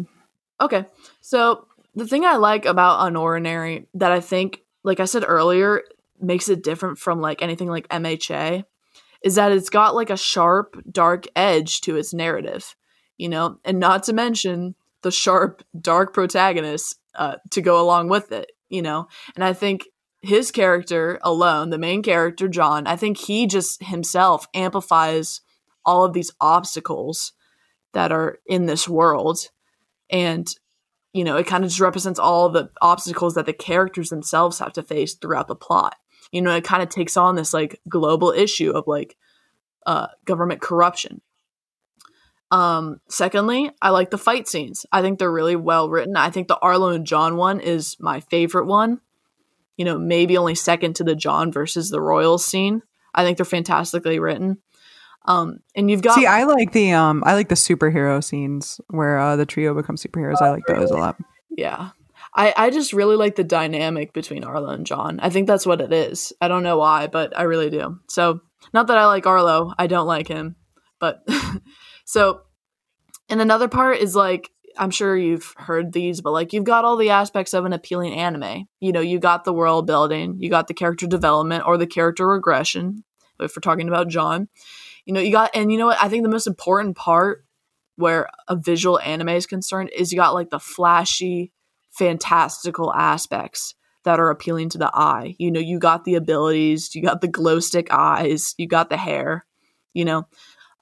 Okay. 0.61 0.87
So 1.21 1.67
the 1.95 2.07
thing 2.07 2.25
I 2.25 2.37
like 2.37 2.65
about 2.65 3.01
Unordinary 3.13 3.87
that 3.95 4.13
I 4.13 4.21
think, 4.21 4.63
like 4.83 5.01
I 5.01 5.05
said 5.05 5.25
earlier, 5.27 5.83
makes 6.21 6.49
it 6.49 6.63
different 6.63 6.99
from 6.99 7.21
like 7.21 7.43
anything 7.43 7.69
like 7.69 7.89
MHA 7.89 8.65
is 9.23 9.35
that 9.35 9.53
it's 9.53 9.71
got 9.71 9.95
like 9.95 10.11
a 10.11 10.17
sharp, 10.17 10.81
dark 10.91 11.27
edge 11.35 11.81
to 11.83 11.97
its 11.97 12.15
narrative, 12.15 12.77
you 13.17 13.29
know, 13.29 13.59
and 13.65 13.79
not 13.79 14.05
to 14.05 14.13
mention 14.13 14.75
the 15.03 15.11
sharp, 15.11 15.63
dark 15.81 16.15
protagonist 16.15 16.99
uh, 17.15 17.37
to 17.51 17.61
go 17.61 17.81
along 17.81 18.09
with 18.09 18.33
it, 18.33 18.53
you 18.69 18.83
know. 18.83 19.09
And 19.35 19.45
I 19.45 19.53
think 19.53 19.87
his 20.21 20.51
character 20.51 21.19
alone, 21.23 21.71
the 21.71 21.79
main 21.79 22.03
character, 22.03 22.49
John, 22.49 22.87
I 22.87 22.97
think 22.97 23.19
he 23.19 23.47
just 23.47 23.83
himself 23.83 24.47
amplifies 24.55 25.41
all 25.89 26.05
of 26.05 26.13
these 26.13 26.31
obstacles 26.39 27.33
that 27.95 28.13
are 28.13 28.39
in 28.47 28.67
this 28.67 28.87
world. 28.87 29.49
And 30.11 30.47
you 31.15 31.25
know 31.25 31.37
it 31.37 31.47
kind 31.47 31.65
of 31.65 31.71
just 31.71 31.81
represents 31.81 32.19
all 32.19 32.51
the 32.51 32.71
obstacles 32.83 33.35
that 33.35 33.47
the 33.47 33.53
characters 33.55 34.11
themselves 34.11 34.59
have 34.59 34.75
to 34.75 34.83
face 34.83 35.15
throughout 35.15 35.49
the 35.49 35.57
plot. 35.57 35.97
You 36.31 36.43
know 36.43 36.55
it 36.55 36.65
kind 36.65 36.83
of 36.83 36.91
takes 36.91 37.17
on 37.17 37.35
this 37.35 37.55
like 37.55 37.81
global 37.89 38.31
issue 38.31 38.71
of 38.71 38.85
like 38.87 39.17
uh, 39.87 40.09
government 40.27 40.61
corruption. 40.61 41.23
Um 42.51 43.01
secondly 43.09 43.71
i 43.81 43.91
like 43.91 44.11
the 44.11 44.19
fight 44.19 44.47
scenes. 44.47 44.85
I 44.93 45.01
think 45.01 45.19
they're 45.19 45.33
really 45.33 45.57
well 45.57 45.89
written. 45.89 46.17
I 46.17 46.31
think 46.31 46.49
the 46.49 46.59
arlo 46.59 46.91
and 46.91 47.07
john 47.07 47.37
one 47.37 47.61
is 47.61 47.97
my 47.99 48.21
favorite 48.21 48.67
one. 48.67 49.01
You 49.79 49.87
know 49.87 49.99
maybe 49.99 50.37
only 50.37 50.55
second 50.55 50.97
to 50.97 51.05
the 51.05 51.17
john 51.17 51.51
versus 51.51 51.89
the 51.89 52.01
royals 52.03 52.45
scene. 52.45 52.83
I 53.15 53.25
think 53.25 53.39
they're 53.39 53.47
fantastically 53.47 54.19
written 54.19 54.59
um 55.29 55.61
and 55.77 55.91
you've 55.91 56.03
got 56.03 56.17
See, 56.17 56.27
I 56.27 56.45
like 56.45 56.73
the 56.73 56.93
um, 56.93 57.23
I 57.25 57.35
like 57.35 57.49
the 57.49 57.55
superhero 57.55 58.25
scenes 58.25 58.81
where 58.89 59.19
uh, 59.19 59.37
the 59.37 59.47
trio 59.47 59.75
becomes 59.75 60.03
superheroes. 60.03 60.43
I 60.43 60.51
like 60.51 60.65
those 60.67 60.91
a 60.91 60.97
lot. 60.97 61.17
Yeah. 61.51 61.91
I, 62.35 62.55
I 62.57 62.71
just 62.71 62.93
really 62.93 63.17
like 63.17 63.37
the 63.37 63.45
dynamic 63.45 64.13
between 64.13 64.45
Arlo 64.45 64.69
and 64.69 64.87
John. 64.87 65.19
I 65.21 65.31
think 65.31 65.47
that's 65.47 65.67
what 65.67 65.81
it 65.81 65.93
is. 65.93 66.33
I 66.41 66.49
don't 66.49 66.63
know 66.63 66.79
why, 66.79 67.07
but 67.07 67.37
I 67.37 67.43
really 67.43 67.71
do. 67.71 67.99
So, 68.09 68.41
not 68.73 68.87
that 68.89 68.99
I 68.99 69.07
like 69.07 69.27
Arlo, 69.27 69.73
I 69.79 69.87
don't 69.87 70.07
like 70.07 70.29
him. 70.29 70.57
But 71.01 71.27
so, 72.05 72.43
and 73.29 73.41
another 73.41 73.69
part 73.69 73.99
is 73.99 74.15
like, 74.15 74.51
I'm 74.77 74.91
sure 74.91 75.17
you've 75.17 75.55
heard 75.57 75.93
these, 75.93 76.21
but 76.21 76.33
like, 76.33 76.53
you've 76.53 76.65
got 76.65 76.85
all 76.85 76.97
the 76.97 77.11
aspects 77.11 77.55
of 77.55 77.65
an 77.65 77.73
appealing 77.73 78.15
anime. 78.15 78.69
You 78.79 78.93
know, 78.93 79.01
you 79.01 79.19
got 79.19 79.45
the 79.45 79.53
world 79.53 79.87
building, 79.87 80.37
you 80.39 80.51
got 80.51 80.69
the 80.69 80.75
character 80.75 81.07
development 81.07 81.67
or 81.67 81.77
the 81.77 81.87
character 81.87 82.29
regression, 82.29 83.05
if 83.41 83.57
we're 83.57 83.61
talking 83.61 83.89
about 83.89 84.09
John. 84.09 84.49
You 85.09 85.15
know, 85.15 85.21
you 85.21 85.33
got, 85.33 85.51
and 85.55 85.73
you 85.73 85.79
know 85.79 85.87
what? 85.87 85.97
I 86.03 86.11
think 86.11 86.23
the 86.23 86.29
most 86.29 86.47
important 86.47 86.95
part 86.95 87.43
where 87.97 88.29
a 88.47 88.55
visual 88.55 89.01
anime 89.01 89.31
is 89.31 89.47
concerned 89.47 89.89
is 89.97 90.13
you 90.13 90.19
got 90.19 90.35
like 90.35 90.51
the 90.51 90.61
flashy, 90.61 91.51
fantastical 91.91 92.93
aspects 92.93 93.75
that 94.05 94.21
are 94.21 94.29
appealing 94.29 94.69
to 94.69 94.79
the 94.79 94.91
eye. 94.93 95.35
You 95.39 95.51
know, 95.51 95.61
you 95.61 95.79
got 95.79 96.05
the 96.05 96.17
abilities, 96.17 96.95
you 96.95 97.01
got 97.01 97.23
the 97.23 97.27
glow 97.27 97.59
stick 97.59 97.89
eyes, 97.91 98.55
you 98.59 98.69
got 98.69 98.91
the 98.91 98.99
hair, 98.99 99.47
you 99.95 100.05
know. 100.05 100.29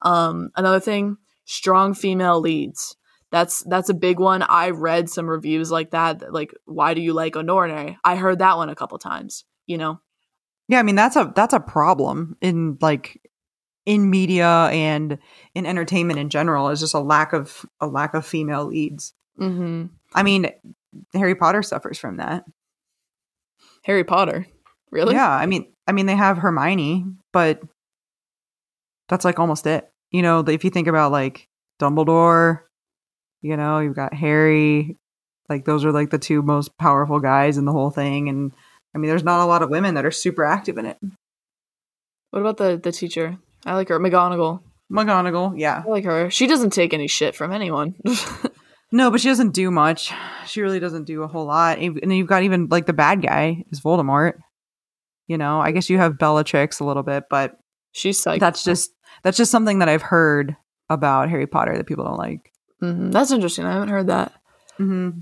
Um 0.02 0.50
another 0.56 0.80
thing, 0.80 1.18
strong 1.44 1.94
female 1.94 2.40
leads. 2.40 2.96
That's 3.30 3.60
that's 3.60 3.90
a 3.90 3.94
big 3.94 4.18
one. 4.18 4.42
I 4.42 4.70
read 4.70 5.08
some 5.08 5.30
reviews 5.30 5.70
like 5.70 5.92
that, 5.92 6.32
like 6.32 6.52
why 6.64 6.94
do 6.94 7.00
you 7.00 7.12
like 7.12 7.34
Unordinary? 7.34 7.96
I 8.04 8.16
heard 8.16 8.40
that 8.40 8.56
one 8.56 8.70
a 8.70 8.74
couple 8.74 8.98
times, 8.98 9.44
you 9.68 9.78
know. 9.78 10.00
Yeah, 10.66 10.80
I 10.80 10.82
mean 10.82 10.96
that's 10.96 11.14
a 11.14 11.32
that's 11.36 11.54
a 11.54 11.60
problem 11.60 12.36
in 12.40 12.76
like 12.80 13.20
in 13.86 14.10
media 14.10 14.68
and 14.72 15.18
in 15.54 15.64
entertainment 15.64 16.18
in 16.18 16.28
general 16.28 16.68
is 16.68 16.80
just 16.80 16.94
a 16.94 17.00
lack 17.00 17.32
of 17.32 17.64
a 17.80 17.86
lack 17.86 18.14
of 18.14 18.26
female 18.26 18.66
leads. 18.66 19.14
Mhm. 19.40 19.90
I 20.14 20.22
mean, 20.22 20.50
Harry 21.14 21.34
Potter 21.34 21.62
suffers 21.62 21.98
from 21.98 22.16
that. 22.16 22.44
Harry 23.84 24.04
Potter. 24.04 24.46
Really? 24.90 25.14
Yeah, 25.14 25.30
I 25.30 25.46
mean, 25.46 25.72
I 25.86 25.92
mean 25.92 26.06
they 26.06 26.16
have 26.16 26.38
Hermione, 26.38 27.06
but 27.32 27.60
that's 29.08 29.24
like 29.24 29.38
almost 29.38 29.66
it. 29.66 29.88
You 30.10 30.22
know, 30.22 30.40
if 30.40 30.64
you 30.64 30.70
think 30.70 30.88
about 30.88 31.12
like 31.12 31.48
Dumbledore, 31.80 32.62
you 33.42 33.56
know, 33.56 33.78
you've 33.78 33.94
got 33.94 34.14
Harry, 34.14 34.96
like 35.48 35.64
those 35.64 35.84
are 35.84 35.92
like 35.92 36.10
the 36.10 36.18
two 36.18 36.42
most 36.42 36.76
powerful 36.78 37.20
guys 37.20 37.58
in 37.58 37.64
the 37.64 37.72
whole 37.72 37.90
thing 37.90 38.28
and 38.28 38.52
I 38.94 38.98
mean, 38.98 39.10
there's 39.10 39.24
not 39.24 39.44
a 39.44 39.46
lot 39.46 39.62
of 39.62 39.68
women 39.68 39.94
that 39.94 40.06
are 40.06 40.10
super 40.10 40.42
active 40.44 40.78
in 40.78 40.86
it. 40.86 40.98
What 42.30 42.40
about 42.40 42.56
the 42.56 42.80
the 42.82 42.92
teacher? 42.92 43.38
I 43.66 43.74
like 43.74 43.88
her, 43.88 43.98
McGonagall. 44.00 44.60
McGonagall, 44.90 45.58
yeah. 45.58 45.82
I 45.84 45.90
like 45.90 46.04
her. 46.04 46.30
She 46.30 46.46
doesn't 46.46 46.70
take 46.70 46.94
any 46.94 47.08
shit 47.08 47.34
from 47.34 47.52
anyone. 47.52 47.94
No, 48.92 49.10
but 49.10 49.20
she 49.20 49.28
doesn't 49.28 49.50
do 49.52 49.72
much. 49.72 50.12
She 50.46 50.62
really 50.62 50.78
doesn't 50.78 51.04
do 51.04 51.24
a 51.24 51.26
whole 51.26 51.44
lot. 51.44 51.78
And 51.78 51.96
then 52.00 52.12
you've 52.12 52.28
got 52.28 52.44
even 52.44 52.68
like 52.68 52.86
the 52.86 52.92
bad 52.92 53.20
guy 53.20 53.64
is 53.72 53.80
Voldemort. 53.80 54.34
You 55.26 55.36
know, 55.38 55.60
I 55.60 55.72
guess 55.72 55.90
you 55.90 55.98
have 55.98 56.18
Bellatrix 56.18 56.78
a 56.78 56.84
little 56.84 57.02
bit, 57.02 57.24
but 57.28 57.58
She's 57.90 58.18
psycho. 58.22 58.38
that's 58.38 58.62
just 58.62 58.92
that's 59.24 59.36
just 59.36 59.50
something 59.50 59.80
that 59.80 59.88
I've 59.88 60.02
heard 60.02 60.54
about 60.88 61.28
Harry 61.30 61.48
Potter 61.48 61.76
that 61.76 61.86
people 61.88 62.04
don't 62.04 62.16
like. 62.16 62.52
Mhm. 62.80 63.10
That's 63.10 63.32
interesting. 63.32 63.64
I 63.64 63.72
haven't 63.72 63.88
heard 63.88 64.06
that. 64.06 64.32
Mm-hmm. 64.78 65.18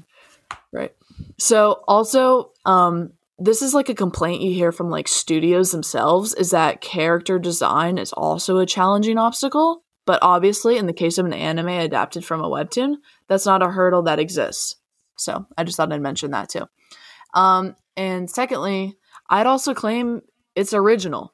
Right. 0.71 0.95
So 1.39 1.83
also, 1.89 2.51
um, 2.67 3.15
this 3.39 3.63
is 3.63 3.75
like 3.75 3.89
a 3.89 3.95
complaint 3.95 4.43
you 4.43 4.53
hear 4.53 4.73
from 4.73 4.91
like 4.91 5.09
studios 5.09 5.73
themselves 5.73 6.35
is 6.35 6.51
that 6.51 6.81
character 6.81 7.39
design 7.39 7.99
is 7.99 8.13
also 8.13 8.59
a 8.59 8.67
challenging 8.67 9.19
obstacle. 9.19 9.83
But 10.07 10.19
obviously, 10.23 10.77
in 10.77 10.87
the 10.87 10.93
case 10.93 11.17
of 11.17 11.25
an 11.25 11.33
anime 11.33 11.69
adapted 11.69 12.25
from 12.25 12.43
a 12.43 12.49
webtoon, 12.49 12.97
that's 13.27 13.47
not 13.47 13.63
a 13.63 13.71
hurdle 13.71 14.03
that 14.03 14.19
exists. 14.19 14.77
So 15.17 15.47
I 15.57 15.65
just 15.65 15.77
thought 15.77 15.93
I'd 15.93 16.03
mention 16.03 16.33
that 16.33 16.51
too. 16.51 16.67
Um, 17.33 17.75
and 17.97 18.31
secondly, 18.31 18.97
I'd 19.31 19.47
also 19.47 19.73
claim 19.73 20.21
it's 20.55 20.75
original, 20.75 21.33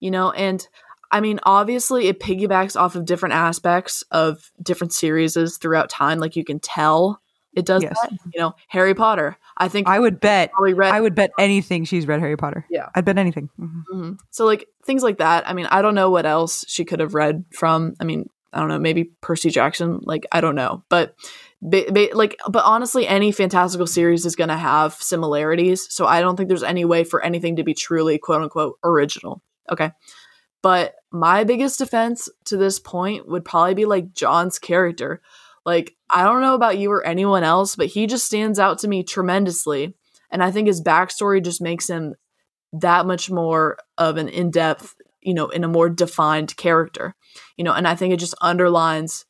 you 0.00 0.10
know, 0.10 0.32
and 0.32 0.66
I 1.10 1.20
mean, 1.20 1.40
obviously, 1.44 2.08
it 2.08 2.20
piggybacks 2.20 2.78
off 2.78 2.94
of 2.94 3.06
different 3.06 3.34
aspects 3.34 4.02
of 4.10 4.50
different 4.62 4.92
series 4.92 5.36
throughout 5.56 5.88
time. 5.88 6.18
Like 6.18 6.36
you 6.36 6.44
can 6.44 6.60
tell 6.60 7.22
it 7.54 7.66
does 7.66 7.82
Yes. 7.82 7.98
that. 8.02 8.12
You 8.34 8.40
know, 8.40 8.54
Harry 8.68 8.94
Potter. 8.94 9.36
I 9.56 9.68
think 9.68 9.88
I 9.88 9.98
would 9.98 10.20
bet 10.20 10.50
read. 10.58 10.92
I 10.92 11.00
would 11.00 11.14
bet 11.14 11.30
anything 11.38 11.84
she's 11.84 12.06
read 12.06 12.20
Harry 12.20 12.36
Potter. 12.36 12.64
Yeah. 12.70 12.88
I'd 12.94 13.04
bet 13.04 13.18
anything. 13.18 13.48
Mhm. 13.58 13.82
Mhm. 13.92 14.18
So 14.30 14.44
like 14.44 14.68
things 14.84 15.02
like 15.02 15.18
that. 15.18 15.48
I 15.48 15.52
mean, 15.54 15.66
I 15.66 15.82
don't 15.82 15.94
know 15.94 16.10
what 16.10 16.26
else 16.26 16.64
she 16.68 16.84
could 16.84 17.00
have 17.00 17.14
read 17.14 17.44
from. 17.52 17.94
I 18.00 18.04
mean, 18.04 18.28
I 18.52 18.60
don't 18.60 18.68
know, 18.68 18.78
maybe 18.78 19.10
Percy 19.20 19.50
Jackson. 19.50 20.00
Like 20.02 20.26
I 20.32 20.40
don't 20.40 20.54
know, 20.54 20.82
but 20.88 21.14
ba- 21.60 21.90
ba- 21.92 22.10
like, 22.14 22.36
but 22.48 22.64
honestly, 22.64 23.06
any 23.06 23.32
fantastical 23.32 23.86
series 23.86 24.24
is 24.24 24.36
going 24.36 24.48
to 24.48 24.56
have 24.56 24.94
similarities. 24.94 25.92
So 25.92 26.06
I 26.06 26.20
don't 26.20 26.36
think 26.36 26.48
there's 26.48 26.62
any 26.62 26.84
way 26.84 27.04
for 27.04 27.22
anything 27.22 27.56
to 27.56 27.64
be 27.64 27.74
truly 27.74 28.18
quote 28.18 28.42
unquote 28.42 28.78
original. 28.84 29.42
Okay. 29.70 29.90
But 30.62 30.94
my 31.12 31.44
biggest 31.44 31.78
defense 31.78 32.28
to 32.46 32.56
this 32.56 32.80
point 32.80 33.28
would 33.28 33.44
probably 33.44 33.74
be 33.74 33.84
like 33.84 34.12
John's 34.12 34.58
character. 34.58 35.20
Like, 35.68 35.94
I 36.08 36.24
don't 36.24 36.40
know 36.40 36.54
about 36.54 36.78
you 36.78 36.90
or 36.90 37.04
anyone 37.04 37.44
else, 37.44 37.76
but 37.76 37.88
he 37.88 38.06
just 38.06 38.24
stands 38.24 38.58
out 38.58 38.78
to 38.78 38.88
me 38.88 39.02
tremendously. 39.02 39.94
And 40.30 40.42
I 40.42 40.50
think 40.50 40.66
his 40.66 40.82
backstory 40.82 41.44
just 41.44 41.60
makes 41.60 41.90
him 41.90 42.14
that 42.72 43.04
much 43.04 43.30
more 43.30 43.76
of 43.98 44.16
an 44.16 44.30
in 44.30 44.50
depth, 44.50 44.94
you 45.20 45.34
know, 45.34 45.50
in 45.50 45.64
a 45.64 45.68
more 45.68 45.90
defined 45.90 46.56
character, 46.56 47.14
you 47.58 47.64
know, 47.64 47.74
and 47.74 47.86
I 47.86 47.96
think 47.96 48.14
it 48.14 48.18
just 48.18 48.34
underlines 48.40 49.26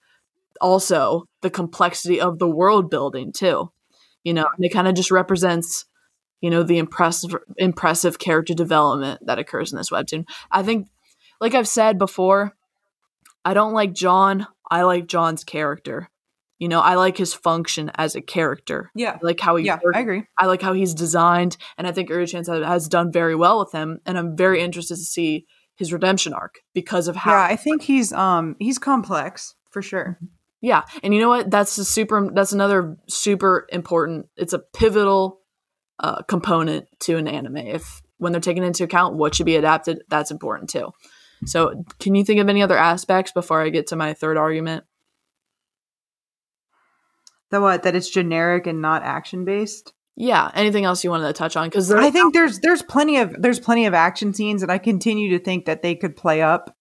also 0.61 1.25
the 1.43 1.51
complexity 1.51 2.21
of 2.21 2.39
the 2.39 2.49
world 2.49 2.89
building 2.89 3.33
too, 3.33 3.73
you 4.23 4.33
know, 4.33 4.47
and 4.55 4.65
it 4.65 4.73
kind 4.73 4.87
of 4.87 4.95
just 4.95 5.11
represents, 5.11 5.87
you 6.41 6.51
know, 6.51 6.63
the 6.63 6.79
impressive, 6.79 7.35
impressive 7.57 8.21
character 8.21 8.55
development 8.55 9.27
that 9.27 9.41
occurs 9.41 9.73
in 9.73 9.77
this 9.77 9.91
webtoon. 9.91 10.25
I 10.53 10.63
think, 10.63 10.87
like 11.41 11.55
I've 11.55 11.67
said 11.67 11.99
before, 11.99 12.55
I 13.45 13.55
don't 13.55 13.73
like 13.73 13.93
John. 13.93 14.47
I 14.71 14.83
like 14.83 15.09
John's 15.09 15.43
character. 15.43 16.09
You 16.59 16.69
know, 16.69 16.81
I 16.81 16.97
like 16.97 17.17
his 17.17 17.35
function 17.35 17.91
as 17.95 18.17
a 18.17 18.21
character. 18.21 18.91
Yeah. 18.95 19.13
I 19.13 19.19
like 19.23 19.41
how 19.41 19.57
he 19.57 19.65
Yeah, 19.65 19.79
works. 19.83 19.97
I 19.97 20.01
agree. 20.01 20.25
I 20.37 20.47
like 20.47 20.61
how 20.61 20.73
he's 20.73 20.93
designed, 20.95 21.57
and 21.77 21.87
I 21.87 21.93
think 21.93 22.11
has, 22.11 22.33
has 22.49 22.89
done 22.89 23.13
very 23.13 23.37
well 23.37 23.61
with 23.61 23.73
him. 23.73 24.01
And 24.07 24.19
I'm 24.19 24.37
very 24.37 24.61
interested 24.61 24.97
to 24.97 25.03
see 25.03 25.47
his 25.77 25.93
redemption 25.93 26.35
arc 26.35 26.57
because 26.75 27.07
of 27.07 27.17
how. 27.17 27.31
Yeah, 27.31 27.45
I 27.45 27.57
think 27.57 27.83
he's 27.83 28.13
um 28.13 28.57
he's 28.59 28.79
complex 28.79 29.55
for 29.71 29.83
sure. 29.83 30.19
Yeah, 30.61 30.83
and 31.05 31.15
you 31.15 31.21
know 31.21 31.29
what? 31.29 31.51
That's 31.51 31.79
a 31.79 31.85
super. 31.85 32.29
That's 32.35 32.53
another 32.53 32.97
super 33.09 33.67
important. 33.71 34.27
It's 34.37 34.53
a 34.53 34.59
pivotal 34.59 35.39
uh, 36.01 36.23
component 36.23 36.87
to 37.01 37.17
an 37.17 37.29
anime. 37.29 37.59
If 37.59 38.03
when 38.19 38.33
they're 38.33 38.41
taken 38.41 38.65
into 38.65 38.83
account 38.83 39.15
what 39.15 39.37
should 39.37 39.47
be 39.47 39.57
adapted, 39.57 40.03
that's 40.09 40.33
important 40.33 40.71
too. 40.71 40.91
So, 41.45 41.85
can 42.01 42.17
you 42.17 42.25
think 42.25 42.41
of 42.41 42.49
any 42.49 42.63
other 42.63 42.77
aspects 42.77 43.31
before 43.31 43.63
I 43.63 43.69
get 43.69 43.87
to 43.89 43.97
my 43.97 44.15
third 44.15 44.37
argument? 44.37 44.83
The 47.51 47.61
what? 47.61 47.83
That 47.83 47.95
it's 47.95 48.11
generic 48.11 48.67
and 48.67 48.83
not 48.83 49.03
action 49.03 49.45
based. 49.45 49.93
Yeah, 50.21 50.51
anything 50.55 50.85
else 50.85 51.05
you 51.05 51.11
wanted 51.11 51.29
to 51.29 51.33
touch 51.33 51.57
on? 51.57 51.69
Because 51.69 51.93
I 51.93 52.11
think 52.11 52.35
there's 52.35 52.59
there's 52.59 52.83
plenty 52.83 53.19
of 53.19 53.41
there's 53.41 53.61
plenty 53.61 53.87
of 53.87 53.95
action 53.95 54.35
scenes, 54.35 54.63
and 54.63 54.73
I 54.73 54.79
continue 54.79 55.31
to 55.31 55.43
think 55.43 55.67
that 55.67 55.83
they 55.83 55.95
could 55.95 56.17
play 56.17 56.43
up 56.43 56.77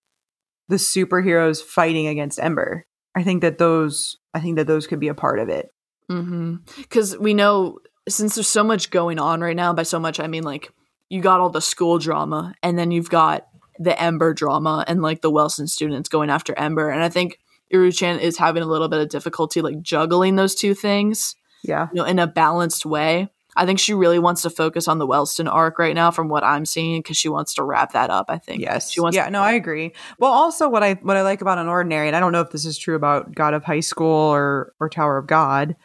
the 0.68 0.78
superheroes 0.78 1.62
fighting 1.62 2.08
against 2.08 2.40
Ember. 2.40 2.86
I 3.16 3.24
think 3.24 3.42
that 3.42 3.60
those 3.60 4.18
I 4.34 4.40
think 4.40 4.58
that 4.58 4.68
those 4.68 4.88
could 4.88 5.00
be 5.00 5.08
a 5.08 5.14
part 5.14 5.40
of 5.40 5.50
it. 5.50 5.70
Mm-hmm. 6.10 6.56
because 6.78 7.18
we 7.18 7.34
know 7.34 7.80
since 8.08 8.36
there's 8.36 8.48
so 8.48 8.64
much 8.64 8.92
going 8.92 9.20
on 9.20 9.42
right 9.42 9.56
now. 9.56 9.74
By 9.74 9.84
so 9.84 10.00
much, 10.00 10.20
I 10.20 10.28
mean 10.28 10.44
like 10.44 10.72
you 11.10 11.22
got 11.22 11.40
all 11.40 11.50
the 11.50 11.62
school 11.62 12.00
drama, 12.00 12.56
and 12.64 12.78
then 12.80 12.92
you've 12.92 13.10
got 13.10 13.48
the 13.78 14.02
Ember 14.02 14.34
drama, 14.34 14.84
and 14.88 15.02
like 15.02 15.22
the 15.22 15.30
Wellston 15.30 15.68
students 15.68 16.10
going 16.10 16.30
after 16.30 16.58
Ember. 16.58 16.90
And 16.90 17.04
I 17.04 17.10
think 17.10 17.40
Uru-chan 17.70 18.20
is 18.20 18.38
having 18.38 18.64
a 18.64 18.68
little 18.68 18.88
bit 18.88 19.00
of 19.02 19.10
difficulty 19.10 19.62
like 19.62 19.82
juggling 19.82 20.36
those 20.36 20.56
two 20.56 20.74
things, 20.74 21.36
Yeah. 21.64 21.88
you 21.94 21.98
know, 22.02 22.06
in 22.06 22.20
a 22.20 22.28
balanced 22.28 22.86
way. 22.86 23.30
I 23.56 23.66
think 23.66 23.80
she 23.80 23.96
really 23.96 24.20
wants 24.20 24.44
to 24.44 24.52
focus 24.52 24.88
on 24.88 25.00
the 25.00 25.08
Wellston 25.08 25.48
arc 25.48 25.80
right 25.80 25.96
now, 25.96 26.12
from 26.12 26.30
what 26.30 26.44
I'm 26.44 26.64
seeing, 26.64 27.02
because 27.02 27.18
she 27.18 27.28
wants 27.28 27.56
to 27.56 27.64
wrap 27.64 27.94
that 27.94 28.12
up. 28.12 28.28
I 28.30 28.38
think. 28.38 28.62
Yes. 28.62 28.92
she 28.92 29.02
wants. 29.02 29.16
yeah, 29.16 29.30
no, 29.30 29.42
I 29.42 29.54
agree. 29.54 29.94
Well, 30.20 30.32
also 30.32 30.70
what 30.70 30.84
I 30.84 30.94
what 31.02 31.18
I 31.18 31.24
like 31.24 31.42
about 31.42 31.58
Unordinary, 31.58 32.06
and 32.06 32.16
I 32.16 32.20
don't 32.20 32.32
know 32.32 32.42
if 32.42 32.52
this 32.52 32.66
is 32.66 32.78
true 32.78 32.96
about 32.96 33.34
God 33.34 33.56
of 33.56 33.64
High 33.64 33.80
School 33.80 34.14
or 34.32 34.74
or 34.80 34.90
Tower 34.90 35.18
of 35.18 35.26
God, 35.26 35.76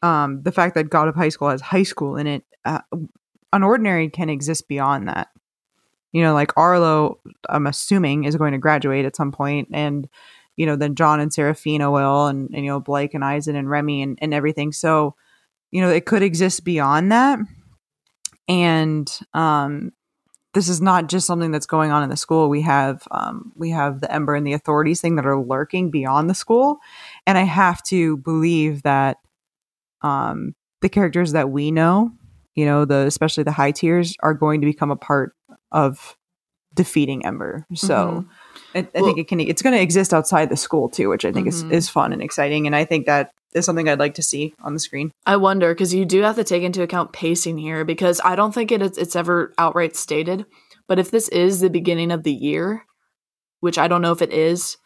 um, 0.00 0.42
the 0.44 0.52
fact 0.52 0.76
that 0.76 0.90
God 0.90 1.08
of 1.08 1.16
High 1.16 1.30
School 1.30 1.48
has 1.50 1.60
high 1.60 1.82
school 1.82 2.16
in 2.16 2.28
it, 2.28 2.44
uh, 2.64 2.80
Unordinary 3.52 4.12
can 4.12 4.28
exist 4.30 4.68
beyond 4.68 5.08
that. 5.08 5.26
You 6.12 6.22
know, 6.22 6.34
like 6.34 6.56
Arlo, 6.56 7.18
I'm 7.48 7.66
assuming 7.66 8.24
is 8.24 8.36
going 8.36 8.52
to 8.52 8.58
graduate 8.58 9.04
at 9.04 9.16
some 9.16 9.32
point, 9.32 9.68
and 9.72 10.08
you 10.58 10.66
know, 10.66 10.74
then 10.74 10.96
John 10.96 11.20
and 11.20 11.32
Seraphina 11.32 11.88
will, 11.88 12.26
and, 12.26 12.50
and 12.52 12.64
you 12.64 12.70
know, 12.70 12.80
Blake 12.80 13.14
and 13.14 13.22
Isen 13.22 13.54
and 13.54 13.70
Remy 13.70 14.02
and, 14.02 14.18
and 14.20 14.34
everything. 14.34 14.72
So, 14.72 15.14
you 15.70 15.80
know, 15.80 15.88
it 15.88 16.04
could 16.04 16.22
exist 16.22 16.64
beyond 16.64 17.12
that. 17.12 17.38
And 18.48 19.08
um, 19.34 19.92
this 20.54 20.68
is 20.68 20.80
not 20.80 21.08
just 21.08 21.28
something 21.28 21.52
that's 21.52 21.66
going 21.66 21.92
on 21.92 22.02
in 22.02 22.10
the 22.10 22.16
school. 22.16 22.48
We 22.48 22.62
have 22.62 23.06
um, 23.12 23.52
we 23.54 23.70
have 23.70 24.00
the 24.00 24.12
Ember 24.12 24.34
and 24.34 24.44
the 24.44 24.54
authorities 24.54 25.00
thing 25.00 25.14
that 25.14 25.26
are 25.26 25.40
lurking 25.40 25.92
beyond 25.92 26.28
the 26.28 26.34
school, 26.34 26.78
and 27.24 27.38
I 27.38 27.42
have 27.42 27.80
to 27.84 28.16
believe 28.16 28.82
that 28.82 29.18
um, 30.02 30.56
the 30.80 30.88
characters 30.88 31.32
that 31.32 31.50
we 31.50 31.70
know, 31.70 32.10
you 32.56 32.64
know, 32.64 32.84
the 32.84 33.06
especially 33.06 33.44
the 33.44 33.52
high 33.52 33.70
tiers, 33.70 34.16
are 34.20 34.34
going 34.34 34.60
to 34.62 34.66
become 34.66 34.90
a 34.90 34.96
part 34.96 35.36
of 35.70 36.16
defeating 36.74 37.24
Ember. 37.24 37.64
So. 37.74 38.24
I, 38.74 38.80
I 38.80 38.88
Well- 38.94 39.04
think 39.06 39.18
it 39.18 39.28
can. 39.28 39.40
It's 39.40 39.62
going 39.62 39.74
to 39.74 39.80
exist 39.82 40.12
outside 40.12 40.50
the 40.50 40.56
school 40.56 40.88
too, 40.88 41.08
which 41.08 41.24
I 41.24 41.32
think 41.32 41.46
Mhm. 41.46 41.50
is 41.50 41.62
is 41.64 41.88
fun 41.88 42.12
and 42.12 42.22
exciting, 42.22 42.66
and 42.66 42.76
I 42.76 42.84
think 42.84 43.06
that 43.06 43.32
is 43.54 43.64
something 43.64 43.88
I'd 43.88 43.98
like 43.98 44.14
to 44.14 44.22
see 44.22 44.54
on 44.62 44.74
the 44.74 44.80
screen. 44.80 45.10
I 45.24 45.36
wonder 45.36 45.72
because 45.74 45.94
you 45.94 46.04
do 46.04 46.20
have 46.22 46.36
to 46.36 46.44
take 46.44 46.62
into 46.62 46.82
account 46.82 47.12
pacing 47.12 47.56
here 47.58 47.84
because 47.84 48.20
I 48.22 48.36
don't 48.36 48.52
think 48.52 48.70
it 48.70 48.82
is, 48.82 48.98
it's 48.98 49.16
ever 49.16 49.54
outright 49.56 49.96
stated. 49.96 50.44
But 50.86 50.98
if 50.98 51.10
this 51.10 51.28
is 51.28 51.60
the 51.60 51.70
beginning 51.70 52.10
of 52.12 52.22
the 52.24 52.32
year, 52.32 52.84
which 53.60 53.78
I 53.78 53.88
don't 53.88 54.02
know 54.02 54.12
if 54.12 54.20
it 54.22 54.32
is, 54.32 54.76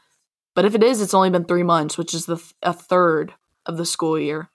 but 0.54 0.64
if 0.64 0.74
it 0.76 0.82
is, 0.84 1.00
it's 1.02 1.14
only 1.14 1.30
been 1.30 1.44
three 1.44 1.62
months, 1.64 1.98
which 1.98 2.14
is 2.14 2.26
the 2.26 2.36
th- 2.36 2.54
a 2.62 2.72
third 2.72 3.34
of 3.66 3.76
the 3.78 3.84
school 3.86 4.18
year, 4.18 4.48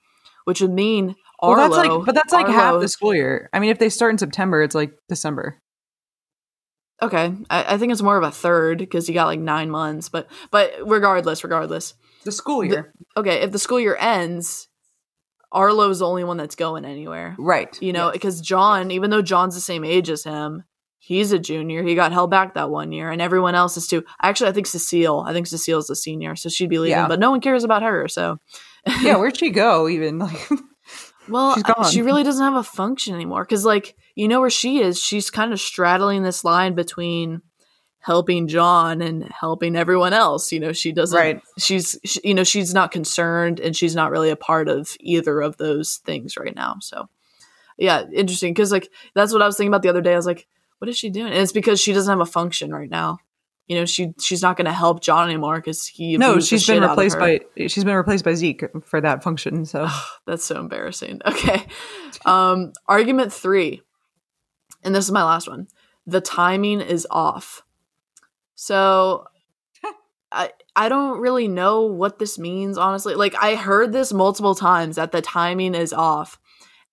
which 0.46 0.62
would 0.62 0.72
mean 0.74 1.16
Arlo. 1.40 1.56
Well, 1.58 1.70
that's 1.70 1.88
like, 1.90 2.06
but 2.06 2.16
that's 2.16 2.34
like 2.34 2.48
half 2.48 2.80
the 2.82 2.88
school 2.88 3.14
year. 3.14 3.50
I 3.54 3.60
mean, 3.60 3.70
if 3.70 3.80
they 3.80 3.90
start 3.90 4.12
in 4.14 4.18
September, 4.18 4.62
it's 4.62 4.76
like 4.76 4.94
December. 5.10 5.58
Okay, 7.02 7.32
I, 7.50 7.76
I 7.76 7.78
think 7.78 7.92
it's 7.92 8.02
more 8.02 8.18
of 8.18 8.24
a 8.24 8.32
third 8.32 8.80
because 8.80 9.08
you 9.08 9.14
got 9.14 9.28
like 9.28 9.40
nine 9.40 9.70
months. 9.70 10.10
But 10.10 10.28
but 10.52 10.74
regardless, 10.84 11.44
regardless, 11.44 11.94
The 12.24 12.32
school 12.32 12.64
year, 12.66 12.94
okay. 13.16 13.42
If 13.42 13.52
the 13.52 13.60
school 13.60 13.80
year 13.80 13.96
ends, 14.00 14.68
Arlo's 15.52 16.00
the 16.00 16.08
only 16.08 16.24
one 16.24 16.38
that's 16.38 16.56
going 16.56 16.86
anywhere. 16.86 17.36
right? 17.38 17.80
You 17.82 17.94
know, 17.94 18.08
Yes. 18.08 18.14
because 18.14 18.42
John, 18.42 18.92
even 18.92 19.10
though 19.12 19.22
John's 19.22 19.56
the 19.56 19.62
same 19.62 19.84
age 19.86 20.10
as 20.10 20.24
him, 20.24 20.64
he's 21.00 21.32
a 21.32 21.40
junior. 21.40 21.84
He 21.84 21.94
got 21.96 22.12
held 22.12 22.32
back 22.32 22.56
that 22.56 22.70
one 22.72 22.92
year, 22.92 23.12
and 23.12 23.22
everyone 23.22 23.54
else 23.56 23.78
is 23.78 23.88
too. 23.88 24.04
Actually, 24.22 24.50
I 24.50 24.54
think 24.54 24.66
Cecile. 24.68 25.20
I 25.26 25.34
think 25.34 25.48
Cecile's 25.48 25.90
a 25.92 25.96
senior, 25.96 26.36
so 26.36 26.50
she'd 26.50 26.70
be 26.70 26.80
leaving, 26.80 26.98
Yeah. 26.98 27.08
but 27.08 27.20
no 27.20 27.30
one 27.32 27.42
cares 27.42 27.64
about 27.64 27.84
her. 27.84 28.08
So, 28.08 28.40
yeah, 29.02 29.18
where'd 29.18 29.38
she 29.38 29.52
go? 29.52 29.88
Even 29.88 30.18
like, 30.20 30.50
well, 31.30 31.54
She's 31.54 31.64
I- 31.66 31.74
gone. 31.74 31.92
she 31.92 32.02
really 32.02 32.24
doesn't 32.24 32.44
have 32.44 32.56
a 32.56 32.64
function 32.64 33.14
anymore. 33.16 33.44
Because, 33.44 33.64
like, 33.66 33.96
you 34.18 34.28
know 34.28 34.42
where 34.42 34.50
she 34.50 34.80
is. 34.80 35.00
She's 35.00 35.30
kind 35.30 35.54
of 35.54 35.60
straddling 35.60 36.24
this 36.24 36.44
line 36.44 36.74
between 36.74 37.44
helping 38.00 38.48
John 38.48 39.00
and 39.00 39.24
helping 39.26 39.76
everyone 39.76 40.12
else. 40.12 40.52
You 40.52 40.60
know, 40.60 40.74
she 40.74 40.92
doesn't. 40.92 41.16
Right. 41.16 41.40
She's, 41.60 42.00
she, 42.04 42.22
you 42.24 42.34
know, 42.34 42.44
she's 42.44 42.74
not 42.74 42.92
concerned, 42.92 43.60
and 43.60 43.76
she's 43.76 43.96
not 43.96 44.10
really 44.10 44.32
a 44.32 44.36
part 44.36 44.70
of 44.70 44.90
either 45.00 45.40
of 45.40 45.58
those 45.58 45.98
things 45.98 46.36
right 46.36 46.56
now. 46.56 46.78
So, 46.82 47.10
yeah, 47.78 48.06
interesting. 48.12 48.56
Because 48.56 48.72
like 48.72 48.90
that's 49.14 49.32
what 49.32 49.44
I 49.44 49.46
was 49.46 49.56
thinking 49.56 49.70
about 49.72 49.84
the 49.84 49.90
other 49.90 50.02
day. 50.02 50.14
I 50.14 50.18
was 50.18 50.26
like, 50.26 50.48
what 50.80 50.90
is 50.90 50.98
she 50.98 51.12
doing? 51.12 51.32
And 51.32 51.42
it's 51.42 51.52
because 51.52 51.80
she 51.80 51.94
doesn't 51.94 52.12
have 52.12 52.20
a 52.20 52.26
function 52.26 52.74
right 52.74 52.90
now. 52.90 53.20
You 53.68 53.78
know, 53.78 53.86
she 53.86 54.14
she's 54.20 54.42
not 54.42 54.58
going 54.58 54.66
to 54.66 54.74
help 54.74 55.02
John 55.02 55.30
anymore 55.30 55.58
because 55.58 55.86
he 55.86 56.18
no, 56.18 56.40
she's 56.40 56.66
been 56.66 56.78
shit 56.78 56.84
out 56.84 56.92
of 56.92 56.98
replaced 56.98 57.20
by 57.20 57.42
she's 57.68 57.84
been 57.84 57.96
replaced 57.96 58.26
by 58.26 58.34
Zeke 58.34 58.64
for 58.84 59.00
that 59.00 59.22
function. 59.22 59.66
So 59.66 59.88
That's 60.26 60.44
so 60.44 60.60
embarrassing. 60.60 61.22
Okay. 61.28 61.68
Um, 62.26 62.74
argument 62.88 63.32
three, 63.32 63.84
and 64.84 64.94
this 64.94 65.06
is 65.06 65.12
my 65.12 65.24
last 65.24 65.48
one. 65.48 65.68
The 66.06 66.22
timing 66.22 66.82
is 66.82 67.08
off. 67.10 67.64
So 68.56 69.26
I 70.32 70.52
I 70.76 70.90
don't 70.90 71.20
really 71.20 71.48
know 71.48 71.84
what 71.84 72.20
this 72.20 72.38
means, 72.38 72.78
honestly. 72.78 73.16
Like 73.16 73.36
I 73.42 73.56
heard 73.56 73.92
this 73.92 74.14
multiple 74.14 74.56
times 74.56 74.96
that 74.96 75.12
the 75.12 75.22
timing 75.22 75.76
is 75.76 75.94
off. 75.94 76.40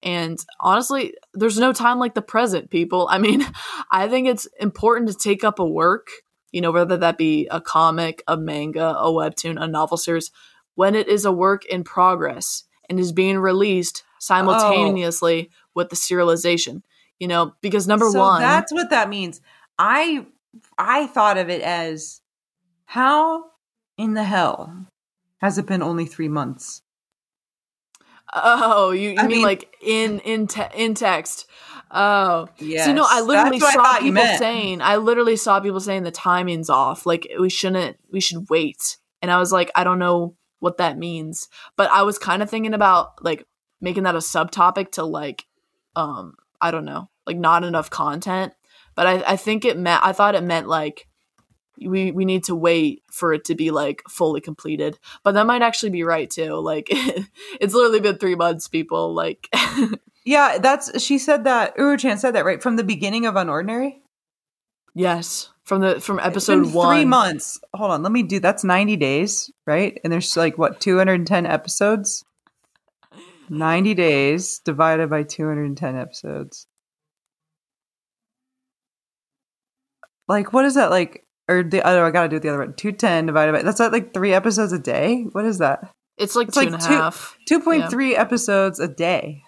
And 0.03 0.38
honestly, 0.61 1.14
there's 1.33 1.59
no 1.59 1.73
time 1.73 1.99
like 1.99 2.14
the 2.14 2.23
present, 2.23 2.70
people. 2.70 3.09
I 3.11 3.18
mean, 3.18 3.44
I 3.90 4.09
think 4.09 4.29
it's 4.29 4.47
important 4.61 5.11
to 5.11 5.16
take 5.16 5.44
up 5.44 5.59
a 5.59 5.66
work, 5.66 6.09
you 6.53 6.61
know, 6.61 6.73
whether 6.73 6.99
that 6.99 7.16
be 7.16 7.49
a 7.51 7.61
comic, 7.61 8.23
a 8.29 8.37
manga, 8.37 8.94
a 8.99 9.11
webtoon, 9.11 9.61
a 9.61 9.66
novel 9.66 9.97
series, 9.97 10.31
when 10.75 10.94
it 10.94 11.09
is 11.09 11.25
a 11.25 11.33
work 11.33 11.64
in 11.64 11.85
progress 11.85 12.64
and 12.88 13.01
is 13.01 13.12
being 13.12 13.38
released 13.38 14.03
oh. 14.07 14.16
simultaneously 14.20 15.51
with 15.75 15.88
the 15.88 15.97
serialization. 15.97 16.83
You 17.18 17.29
know, 17.29 17.55
because 17.61 17.87
number 17.87 18.11
So 18.11 18.18
one, 18.18 18.40
that's 18.40 18.72
what 18.72 18.90
that 18.90 19.09
means. 19.09 19.40
I 19.79 20.27
I 20.79 21.07
thought 21.07 21.38
of 21.38 21.48
it 21.48 21.62
as 21.62 22.20
how 22.87 23.44
in 23.96 24.14
the 24.14 24.24
hell 24.24 24.87
has 25.38 25.59
it 25.59 25.66
been 25.66 25.83
only 25.83 26.07
three 26.07 26.29
months? 26.29 26.83
oh, 28.35 28.90
you, 28.90 29.11
you 29.11 29.16
mean, 29.16 29.29
mean- 29.29 29.42
like 29.42 29.74
in 29.81 30.18
in 30.20 30.46
te- 30.46 30.62
in 30.74 30.94
text? 30.94 31.46
Oh, 31.90 32.48
Yes, 32.59 32.87
So 32.87 32.92
no, 32.92 33.07
I 33.09 33.20
literally 33.20 33.59
what 33.59 33.79
I 33.79 33.94
saw 33.94 33.98
people 34.00 34.27
saying. 34.38 34.83
I 34.83 34.96
literally 34.96 35.37
saw 35.37 35.61
people 35.61 35.79
saying 35.79 36.03
the 36.03 36.11
timing's 36.11 36.68
off. 36.68 37.07
Like 37.07 37.29
we 37.38 37.48
shouldn't. 37.48 37.98
We 38.11 38.20
should 38.20 38.50
wait. 38.50 38.96
And 39.22 39.31
I 39.31 39.38
was 39.38 39.53
like, 39.53 39.70
I 39.77 39.85
don't 39.85 40.00
know 40.00 40.35
what 40.59 40.79
that 40.79 40.98
means. 40.98 41.48
But 41.77 41.90
I 41.90 42.03
was 42.03 42.18
kind 42.18 42.42
of 42.42 42.50
thinking 42.50 42.74
about 42.74 43.22
like 43.24 43.46
making 43.81 44.03
that 44.05 44.16
a 44.16 44.18
subtopic 44.18 44.92
to 44.92 45.05
like, 45.05 45.46
um, 45.94 46.35
I 46.64 46.70
don't 46.70 46.87
know, 46.87 47.11
like 47.27 47.37
not 47.37 47.62
enough 47.62 47.90
content. 47.90 48.55
But 48.94 49.07
I, 49.07 49.33
I 49.33 49.37
think 49.37 49.64
it 49.64 49.77
meant. 49.77 50.03
I 50.03 50.12
thought 50.12 50.35
it 50.35 50.42
meant 50.42 50.66
like 50.66 51.07
we 51.79 52.11
we 52.11 52.24
need 52.24 52.44
to 52.44 52.55
wait 52.55 53.03
for 53.11 53.35
it 53.35 53.44
to 53.46 53.55
be 53.55 53.70
like 53.70 54.03
fully 54.09 54.40
completed. 54.40 54.98
But 55.22 55.33
that 55.33 55.46
might 55.46 55.61
actually 55.62 55.90
be 55.90 56.05
right 56.05 56.31
too. 56.31 56.55
Like 56.55 56.87
it's 57.61 57.74
literally 57.74 58.00
been 58.00 58.16
three 58.16 58.35
months, 58.37 58.66
people. 58.68 59.12
Like 59.12 59.48
Yeah, 60.24 60.57
that's 60.59 61.03
she 61.03 61.18
said 61.18 61.44
that 61.44 61.74
Uru-chan 61.77 62.16
said 62.18 62.35
that 62.35 62.46
right 62.46 62.62
from 62.62 62.77
the 62.77 62.85
beginning 62.85 63.27
of 63.27 63.35
Unordinary. 63.35 63.96
yes, 64.94 65.50
from 65.64 65.83
the 65.83 66.00
from 66.00 66.18
episode 66.18 66.72
one. 66.72 66.96
Three 66.96 67.05
months. 67.05 67.61
Hold 67.74 67.90
on, 67.90 68.03
let 68.03 68.12
me 68.12 68.22
do. 68.22 68.40
That's 68.40 68.64
ninety 68.64 68.96
days, 68.96 69.50
right? 69.66 70.00
And 70.03 70.12
there's 70.12 70.35
like 70.37 70.57
what 70.57 70.81
two 70.81 70.96
hundred 70.96 71.14
and 71.14 71.27
ten 71.27 71.44
episodes. 71.44 72.24
Ninety 73.48 73.94
days 73.94 74.59
divided 74.64 75.11
by 75.11 75.22
two 75.22 75.46
hundred 75.46 75.64
and 75.66 75.76
ten 75.76 75.96
episodes. 75.96 76.66
Like 80.28 80.52
what 80.52 80.64
is 80.64 80.74
that 80.74 80.90
like? 80.90 81.24
Or 81.46 81.62
the 81.62 81.83
other? 81.87 82.04
I 82.04 82.11
gotta 82.11 82.28
do 82.28 82.37
it 82.37 82.42
the 82.42 82.48
other 82.48 82.66
way. 82.66 82.72
Two 82.76 82.92
ten 82.92 83.26
divided 83.26 83.52
by 83.52 83.62
that's 83.62 83.78
not 83.78 83.92
like 83.92 84.14
three 84.14 84.33
episodes 84.33 84.72
a 84.72 84.78
day. 84.78 85.24
What 85.33 85.44
is 85.44 85.59
that? 85.59 85.90
It's 86.16 86.35
like 86.35 86.48
It's 86.48 86.57
two 86.57 86.61
like 86.64 86.72
and 86.72 86.83
a 86.83 86.87
two- 86.87 86.92
half. 86.94 87.37
Two 87.46 87.61
point 87.61 87.90
three 87.90 88.16
episodes 88.16 88.80
a 88.80 88.88
day. 88.88 89.42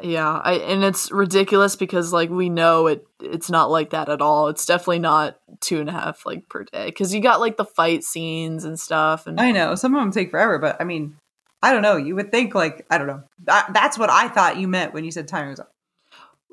Yeah, 0.00 0.30
I, 0.30 0.52
and 0.52 0.84
it's 0.84 1.10
ridiculous 1.10 1.74
because 1.74 2.12
like 2.12 2.30
we 2.30 2.48
know 2.48 2.86
it 2.86 3.04
it's 3.20 3.50
not 3.50 3.68
like 3.68 3.90
that 3.90 4.08
at 4.08 4.22
all. 4.22 4.46
It's 4.46 4.64
definitely 4.64 5.00
not 5.00 5.36
two 5.60 5.80
and 5.80 5.88
a 5.88 5.92
half 5.92 6.24
like 6.24 6.48
per 6.48 6.62
day 6.62 6.86
because 6.86 7.12
you 7.12 7.20
got 7.20 7.40
like 7.40 7.56
the 7.56 7.64
fight 7.64 8.04
scenes 8.04 8.62
and 8.64 8.78
stuff 8.78 9.26
and 9.26 9.40
I 9.40 9.50
know 9.50 9.74
some 9.74 9.96
of 9.96 10.00
them 10.00 10.12
take 10.12 10.30
forever, 10.30 10.60
but 10.60 10.76
I 10.80 10.84
mean, 10.84 11.16
I 11.62 11.72
don't 11.72 11.82
know. 11.82 11.96
You 11.96 12.14
would 12.14 12.30
think 12.30 12.54
like 12.54 12.86
I 12.90 12.98
don't 12.98 13.06
know. 13.08 13.22
That, 13.44 13.70
that's 13.74 13.98
what 13.98 14.10
I 14.10 14.28
thought 14.28 14.58
you 14.58 14.68
meant 14.68 14.94
when 14.94 15.04
you 15.04 15.10
said 15.10 15.26
time 15.28 15.48
was 15.48 15.60
up. 15.60 15.72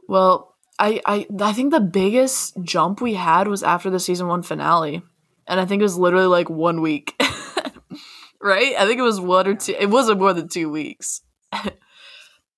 well, 0.08 0.56
I, 0.80 1.02
I 1.06 1.28
I 1.40 1.54
think 1.54 1.72
the 1.72 1.80
biggest 1.80 2.62
jump 2.64 3.02
we 3.02 3.14
had 3.14 3.48
was 3.48 3.64
after 3.64 3.90
the 3.90 4.00
season 4.00 4.28
one 4.28 4.42
finale, 4.44 5.02
and 5.48 5.60
I 5.60 5.66
think 5.66 5.80
it 5.80 5.84
was 5.84 5.98
literally 5.98 6.26
like 6.28 6.50
one 6.50 6.82
week, 6.82 7.14
right? 8.42 8.74
I 8.78 8.86
think 8.86 9.00
it 9.00 9.04
was 9.04 9.20
one 9.22 9.48
or 9.48 9.56
two. 9.56 9.76
It 9.80 9.90
wasn't 9.90 10.20
more 10.20 10.34
than 10.34 10.48
two 10.50 10.70
weeks 10.70 11.22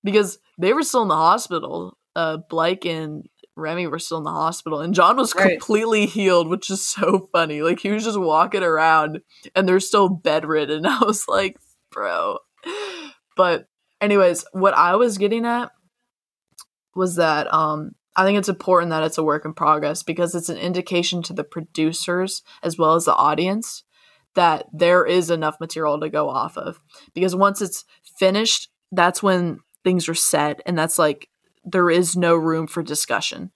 because 0.04 0.38
they 0.58 0.72
were 0.72 0.82
still 0.82 1.02
in 1.02 1.08
the 1.08 1.16
hospital. 1.16 1.96
Uh, 2.16 2.38
Blake 2.38 2.84
and 2.84 3.28
Remi 3.54 3.86
were 3.86 3.98
still 3.98 4.18
in 4.18 4.24
the 4.24 4.30
hospital, 4.30 4.80
and 4.80 4.94
John 4.94 5.16
was 5.16 5.34
Right. 5.34 5.52
completely 5.52 6.06
healed, 6.06 6.48
which 6.48 6.70
is 6.70 6.86
so 6.86 7.28
funny. 7.32 7.62
Like 7.62 7.80
he 7.80 7.90
was 7.90 8.04
just 8.04 8.18
walking 8.18 8.62
around, 8.62 9.20
and 9.54 9.68
they're 9.68 9.80
still 9.80 10.08
bedridden. 10.08 10.86
I 10.86 10.98
was 11.04 11.28
like, 11.28 11.56
bro. 11.98 12.38
But 13.36 13.66
anyways, 14.00 14.44
what 14.52 14.74
I 14.74 14.96
was 14.96 15.18
getting 15.18 15.44
at 15.44 15.70
was 16.94 17.16
that 17.16 17.52
um 17.52 17.92
I 18.16 18.24
think 18.24 18.38
it's 18.38 18.48
important 18.48 18.90
that 18.90 19.04
it's 19.04 19.18
a 19.18 19.22
work 19.22 19.44
in 19.44 19.54
progress 19.54 20.02
because 20.02 20.34
it's 20.34 20.48
an 20.48 20.56
indication 20.56 21.22
to 21.24 21.32
the 21.32 21.44
producers 21.44 22.42
as 22.64 22.76
well 22.76 22.94
as 22.94 23.04
the 23.04 23.14
audience 23.14 23.84
that 24.34 24.66
there 24.72 25.04
is 25.06 25.30
enough 25.30 25.60
material 25.60 26.00
to 26.00 26.08
go 26.08 26.28
off 26.28 26.56
of. 26.56 26.80
Because 27.14 27.36
once 27.36 27.62
it's 27.62 27.84
finished, 28.18 28.70
that's 28.90 29.22
when 29.22 29.60
things 29.84 30.08
are 30.08 30.14
set 30.14 30.60
and 30.66 30.76
that's 30.76 30.98
like 30.98 31.28
there 31.64 31.90
is 31.90 32.16
no 32.16 32.34
room 32.34 32.66
for 32.66 32.82
discussion. 32.82 33.52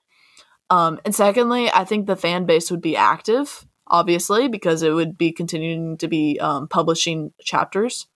Um 0.70 1.00
and 1.05 1.14
secondly, 1.14 1.70
I 1.72 1.85
think 1.85 2.07
the 2.07 2.16
fan 2.16 2.46
base 2.46 2.70
would 2.70 2.83
be 2.83 2.96
active, 2.96 3.66
obviously, 3.88 4.48
because 4.48 4.83
it 4.83 4.92
would 4.92 5.18
be 5.18 5.33
continuing 5.33 5.98
to 5.98 6.09
be 6.09 6.38
um, 6.40 6.68
publishing 6.68 7.33
chapters. 7.44 8.07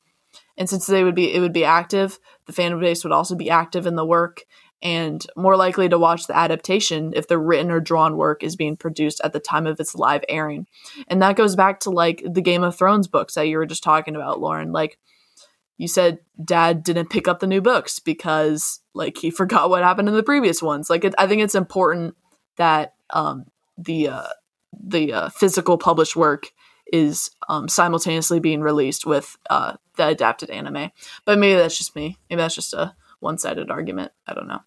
And 0.59 0.69
since 0.69 0.87
they 0.87 1.05
would 1.05 1.14
be 1.14 1.35
it 1.35 1.40
would 1.40 1.53
be 1.53 1.64
active, 1.64 2.19
the 2.47 2.53
fan 2.53 2.79
base 2.81 3.05
would 3.05 3.12
also 3.12 3.35
be 3.35 3.51
active 3.51 3.87
in 3.87 3.97
the 3.97 4.07
work 4.07 4.45
and 4.83 5.27
more 5.37 5.57
likely 5.57 5.88
to 5.88 5.99
watch 5.99 6.27
the 6.27 6.37
adaptation 6.37 7.12
if 7.16 7.29
the 7.29 7.38
written 7.38 7.71
or 7.71 7.81
drawn 7.81 8.16
work 8.16 8.42
is 8.42 8.57
being 8.57 8.77
produced 8.77 9.21
at 9.25 9.33
the 9.33 9.40
time 9.40 9.66
of 9.66 9.81
its 9.81 9.95
live 9.95 10.23
airing. 10.29 10.66
And 11.09 11.23
that 11.23 11.37
goes 11.37 11.57
back 11.57 11.81
to 11.81 11.90
like 11.90 12.23
the 12.29 12.42
Game 12.42 12.62
of 12.62 12.77
Thrones 12.77 13.09
books 13.09 13.35
that 13.35 13.49
you 13.49 13.57
were 13.57 13.66
just 13.66 13.83
talking 13.83 14.16
about, 14.16 14.40
Lauren. 14.40 14.73
Like 14.73 14.99
you 15.79 15.88
said 15.88 16.19
dad 16.42 16.83
didn't 16.83 17.11
pick 17.11 17.29
up 17.29 17.40
the 17.40 17.47
new 17.47 17.61
books 17.61 17.99
because 17.99 18.81
like 18.95 19.19
he 19.19 19.31
forgot 19.33 19.71
what 19.71 19.83
happened 19.83 20.09
in 20.09 20.14
the 20.14 20.23
previous 20.23 20.62
ones. 20.62 20.90
Like 20.90 21.05
it, 21.05 21.14
I 21.19 21.27
think 21.27 21.42
it's 21.42 21.55
important 21.55 22.14
that 22.57 22.95
um 23.11 23.47
the 23.79 24.09
uh 24.09 24.29
the 24.79 25.12
uh, 25.12 25.29
physical 25.31 25.79
published 25.79 26.16
work 26.16 26.53
is 26.92 27.31
um, 27.49 27.69
simultaneously 27.69 28.40
being 28.40 28.61
released 28.61 29.07
with 29.07 29.37
uh, 29.51 29.75
the 29.96 30.09
adapted 30.09 30.50
anime. 30.50 30.90
But 31.24 31.38
maybe 31.38 31.56
that's 31.56 31.76
just 31.76 31.96
me. 31.96 32.18
Maybe 32.28 32.40
that's 32.40 32.54
just 32.54 32.74
a 32.74 32.94
one-sided 33.20 33.70
argument. 33.70 34.12
I 34.26 34.35
don't 34.35 34.48
know. 34.48 34.61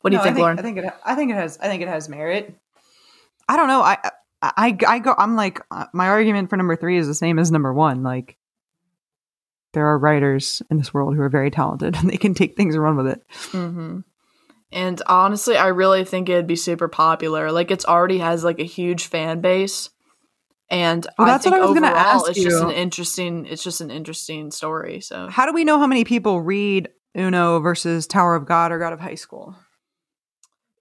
What 0.00 0.10
do 0.10 0.16
you 0.16 0.22
think, 0.22 0.32
I 0.32 0.34
think, 0.34 0.42
Lauren? 0.42 0.58
I 0.58 0.62
think 0.62 0.78
it. 0.78 0.94
I 1.04 1.14
think 1.14 1.30
it 1.30 1.34
has. 1.34 1.58
I 1.58 1.68
think 1.68 1.82
it 1.82 1.88
has 1.88 2.08
merit. 2.08 2.54
I 3.48 3.56
don't 3.56 3.68
know. 3.68 3.82
I 3.82 3.98
I 4.42 4.76
I 4.86 4.98
go. 4.98 5.14
I'm 5.16 5.36
like 5.36 5.60
uh, 5.70 5.86
my 5.92 6.08
argument 6.08 6.48
for 6.48 6.56
number 6.56 6.76
three 6.76 6.96
is 6.96 7.06
the 7.06 7.14
same 7.14 7.38
as 7.38 7.52
number 7.52 7.72
one. 7.74 8.02
Like 8.02 8.38
there 9.72 9.86
are 9.86 9.98
writers 9.98 10.62
in 10.70 10.78
this 10.78 10.92
world 10.94 11.14
who 11.14 11.22
are 11.22 11.28
very 11.28 11.50
talented 11.50 11.96
and 11.96 12.08
they 12.08 12.16
can 12.16 12.34
take 12.34 12.56
things 12.56 12.74
and 12.74 12.82
run 12.82 12.96
with 12.96 13.06
it. 13.08 13.22
hmm 13.50 14.00
And 14.72 15.02
honestly, 15.06 15.56
I 15.56 15.68
really 15.68 16.04
think 16.04 16.28
it'd 16.28 16.46
be 16.46 16.56
super 16.56 16.88
popular. 16.88 17.52
Like 17.52 17.70
it's 17.70 17.84
already 17.84 18.18
has 18.18 18.42
like 18.42 18.58
a 18.58 18.64
huge 18.64 19.06
fan 19.06 19.40
base. 19.40 19.90
And 20.70 21.06
Well, 21.18 21.26
I 21.28 21.32
that's 21.32 21.44
what 21.44 21.54
I 21.54 21.60
was 21.60 21.74
gonna 21.74 21.88
overall, 21.88 22.26
ask 22.26 22.30
it's 22.30 22.42
just 22.42 22.62
an 22.62 22.70
interesting. 22.70 23.46
It's 23.46 23.62
just 23.64 23.80
an 23.80 23.90
interesting 23.90 24.50
story. 24.50 25.00
So 25.00 25.28
How 25.28 25.46
do 25.46 25.52
we 25.52 25.64
know 25.64 25.78
how 25.78 25.86
many 25.86 26.04
people 26.04 26.40
read 26.40 26.88
Uno 27.16 27.58
versus 27.58 28.06
Tower 28.06 28.36
of 28.36 28.46
God 28.46 28.70
or 28.70 28.78
God 28.78 28.92
of 28.92 29.00
High 29.00 29.16
School? 29.16 29.56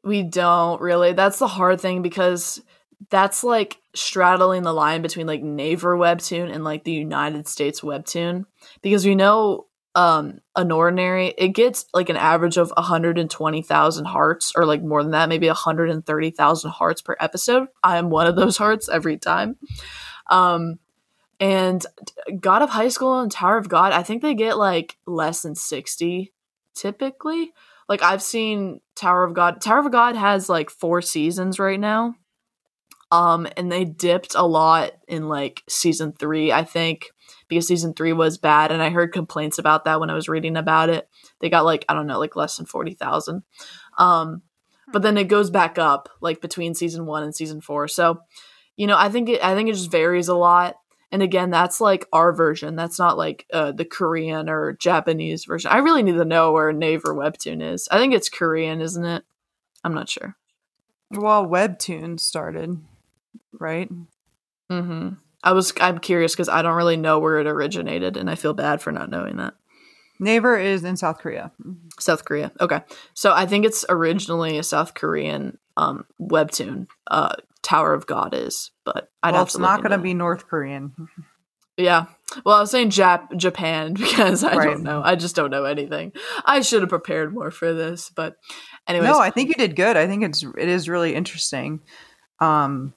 We 0.04 0.24
don't 0.24 0.80
really. 0.80 1.14
That's 1.14 1.40
the 1.40 1.48
hard 1.48 1.82
thing 1.82 2.02
because 2.04 2.62
that's 3.10 3.44
like 3.44 3.80
straddling 3.96 4.64
the 4.64 4.74
line 4.74 5.02
between 5.02 5.26
like 5.26 5.42
Naver 5.42 5.98
webtoon 5.98 6.54
and 6.54 6.64
like 6.64 6.84
the 6.84 6.92
United 6.92 7.48
States 7.48 7.82
webtoon 7.82 8.46
because 8.82 9.06
we 9.06 9.16
know 9.16 9.66
um 9.96 10.40
Unordinary 10.58 11.34
it 11.38 11.50
gets 11.50 11.86
like 11.94 12.10
an 12.10 12.18
average 12.18 12.58
of 12.58 12.72
120,000 12.76 14.06
hearts 14.06 14.52
or 14.56 14.66
like 14.66 14.84
more 14.84 15.02
than 15.02 15.12
that 15.12 15.30
maybe 15.30 15.48
130,000 15.48 16.72
hearts 16.72 17.02
per 17.02 17.16
episode. 17.20 17.68
I 17.84 17.98
am 17.98 18.10
one 18.10 18.28
of 18.28 18.36
those 18.36 18.58
hearts 18.58 18.90
every 18.90 19.18
time. 19.18 19.58
Um 20.28 20.80
and 21.40 21.86
God 22.40 22.62
of 22.62 22.70
High 22.70 22.90
School 22.90 23.20
and 23.20 23.32
Tower 23.32 23.58
of 23.58 23.70
God, 23.70 23.94
I 23.94 24.04
think 24.04 24.22
they 24.22 24.36
get 24.36 24.58
like 24.58 24.98
less 25.06 25.42
than 25.42 25.56
60 25.56 26.34
typically 26.76 27.54
like 27.90 28.04
I've 28.04 28.22
seen 28.22 28.80
Tower 28.96 29.24
of 29.24 29.34
God. 29.34 29.60
Tower 29.60 29.80
of 29.80 29.92
God 29.92 30.16
has 30.16 30.48
like 30.48 30.70
four 30.70 31.02
seasons 31.02 31.60
right 31.60 31.80
now. 31.80 32.16
Um, 33.12 33.48
and 33.58 33.72
they 33.72 33.86
dipped 33.86 34.36
a 34.36 34.46
lot 34.46 34.92
in 35.08 35.28
like 35.28 35.64
season 35.68 36.14
three, 36.14 36.52
I 36.52 36.64
think, 36.64 37.12
because 37.48 37.68
season 37.68 37.94
three 37.94 38.14
was 38.14 38.38
bad, 38.38 38.72
and 38.72 38.84
I 38.84 38.90
heard 38.90 39.14
complaints 39.14 39.58
about 39.58 39.86
that 39.86 40.00
when 40.00 40.10
I 40.10 40.14
was 40.14 40.30
reading 40.30 40.56
about 40.56 40.90
it. 40.90 41.10
They 41.40 41.50
got 41.50 41.66
like 41.66 41.86
I 41.90 41.94
don't 41.94 42.08
know, 42.08 42.20
like 42.20 42.36
less 42.36 42.58
than 42.58 42.66
forty 42.66 42.94
thousand. 42.94 43.44
Um, 43.98 44.44
but 44.92 45.02
then 45.02 45.18
it 45.18 45.26
goes 45.26 45.50
back 45.50 45.78
up 45.78 46.10
like 46.22 46.42
between 46.42 46.76
season 46.76 47.06
one 47.06 47.24
and 47.24 47.36
season 47.36 47.62
four. 47.62 47.88
So, 47.88 48.22
you 48.76 48.88
know, 48.88 48.98
I 48.98 49.10
think 49.10 49.30
it 49.30 49.44
I 49.44 49.56
think 49.56 49.70
it 49.70 49.76
just 49.76 49.92
varies 49.92 50.28
a 50.28 50.36
lot. 50.36 50.76
And 51.12 51.24
again, 51.24 51.50
that's 51.50 51.82
like 51.82 52.06
our 52.14 52.32
version. 52.32 52.76
That's 52.76 53.00
not 53.00 53.18
like 53.18 53.48
uh, 53.52 53.72
the 53.72 53.86
Korean 53.86 54.48
or 54.48 54.74
Japanese 54.74 55.46
version. 55.46 55.72
I 55.72 55.78
really 55.78 56.04
need 56.04 56.18
to 56.18 56.26
know 56.26 56.52
where 56.52 56.72
Naver 56.72 57.16
Webtoon 57.16 57.64
is. 57.64 57.88
I 57.90 57.98
think 57.98 58.14
it's 58.14 58.30
Korean, 58.30 58.80
isn't 58.80 59.04
it? 59.04 59.24
I'm 59.84 59.96
not 59.96 60.10
sure. 60.10 60.36
Well, 61.10 61.48
Webtoon 61.48 62.20
started, 62.20 62.78
right? 63.60 63.90
Mm-hmm. 64.72 65.10
I 65.44 65.52
was. 65.54 65.74
I'm 65.80 66.00
curious 66.00 66.34
because 66.34 66.50
I 66.50 66.62
don't 66.62 66.76
really 66.76 66.98
know 66.98 67.20
where 67.20 67.40
it 67.40 67.48
originated, 67.48 68.18
and 68.18 68.30
I 68.30 68.36
feel 68.36 68.54
bad 68.54 68.82
for 68.82 68.92
not 68.92 69.10
knowing 69.10 69.38
that. 69.38 69.54
Naver 70.20 70.58
is 70.58 70.84
in 70.84 70.98
South 70.98 71.20
Korea. 71.20 71.52
South 72.00 72.26
Korea. 72.26 72.52
Okay, 72.60 72.82
so 73.14 73.32
I 73.34 73.46
think 73.46 73.66
it's 73.66 73.86
originally 73.88 74.58
a 74.58 74.64
South 74.64 74.94
Korean 74.94 75.58
um, 75.78 76.06
webtoon. 76.20 76.88
Uh, 77.10 77.36
Tower 77.64 77.94
of 77.94 78.06
God 78.06 78.34
is, 78.34 78.72
but 78.86 79.10
I'd 79.24 79.34
well, 79.34 79.44
it's 79.44 79.58
not 79.58 79.80
going 79.82 79.92
to 79.92 79.98
be 79.98 80.14
North 80.14 80.48
Korean. 80.48 80.94
Yeah. 81.78 82.06
Well, 82.46 82.58
I 82.58 82.60
was 82.60 82.72
saying 82.72 82.90
Jap- 82.90 83.36
Japan 83.38 83.94
because 83.96 84.44
I 84.44 84.56
Right. 84.56 84.66
don't 84.66 84.84
know. 84.84 85.02
I 85.04 85.16
just 85.16 85.36
don't 85.36 85.50
know 85.52 85.64
anything. 85.64 86.12
I 86.46 86.62
should 86.62 86.82
have 86.82 86.90
prepared 86.90 87.34
more 87.34 87.52
for 87.52 87.74
this, 87.74 88.12
but 88.14 88.36
anyway. 88.88 89.06
No, 89.08 89.20
I 89.20 89.30
think 89.30 89.48
you 89.50 89.56
did 89.56 89.76
good. 89.78 89.96
I 89.96 90.06
think 90.08 90.24
it's 90.24 90.44
it 90.58 90.68
is 90.68 90.90
really 90.90 91.16
interesting. 91.16 91.80
Um, 92.42 92.94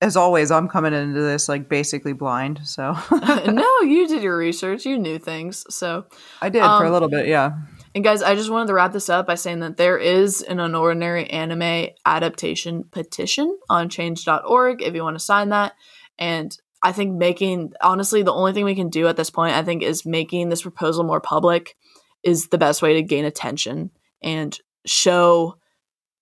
as 0.00 0.16
always, 0.16 0.50
I'm 0.50 0.68
coming 0.68 0.92
into 0.94 1.20
this 1.20 1.48
like 1.48 1.68
basically 1.68 2.12
blind, 2.12 2.60
so 2.64 2.96
no, 3.12 3.80
you 3.82 4.06
did 4.08 4.22
your 4.22 4.36
research. 4.36 4.86
You 4.86 4.98
knew 4.98 5.18
things. 5.18 5.64
So, 5.74 6.06
I 6.40 6.48
did 6.48 6.60
for 6.60 6.84
a 6.84 6.86
Um, 6.86 6.92
little 6.92 7.08
bit. 7.08 7.26
Yeah, 7.26 7.52
and 7.94 8.04
guys, 8.04 8.22
I 8.22 8.34
just 8.34 8.50
wanted 8.50 8.68
to 8.68 8.74
wrap 8.74 8.92
this 8.92 9.08
up 9.08 9.26
by 9.26 9.34
saying 9.34 9.60
that 9.60 9.76
there 9.76 9.98
is 9.98 10.42
an 10.42 10.58
unordinary 10.58 11.32
anime 11.32 11.88
adaptation 12.06 12.84
petition 12.84 13.58
on 13.68 13.88
change.org 13.88 14.82
if 14.82 14.94
you 14.94 15.02
want 15.02 15.16
to 15.16 15.24
sign 15.24 15.48
that. 15.48 15.72
And 16.18 16.56
I 16.82 16.92
think 16.92 17.16
making, 17.16 17.72
honestly, 17.80 18.22
the 18.22 18.32
only 18.32 18.52
thing 18.52 18.64
we 18.64 18.74
can 18.74 18.88
do 18.88 19.08
at 19.08 19.16
this 19.16 19.30
point, 19.30 19.54
I 19.54 19.62
think, 19.62 19.82
is 19.82 20.06
making 20.06 20.48
this 20.48 20.62
proposal 20.62 21.02
more 21.04 21.20
public 21.20 21.76
is 22.22 22.48
the 22.48 22.58
best 22.58 22.82
way 22.82 22.94
to 22.94 23.02
gain 23.02 23.24
attention 23.24 23.90
and 24.22 24.56
show 24.86 25.56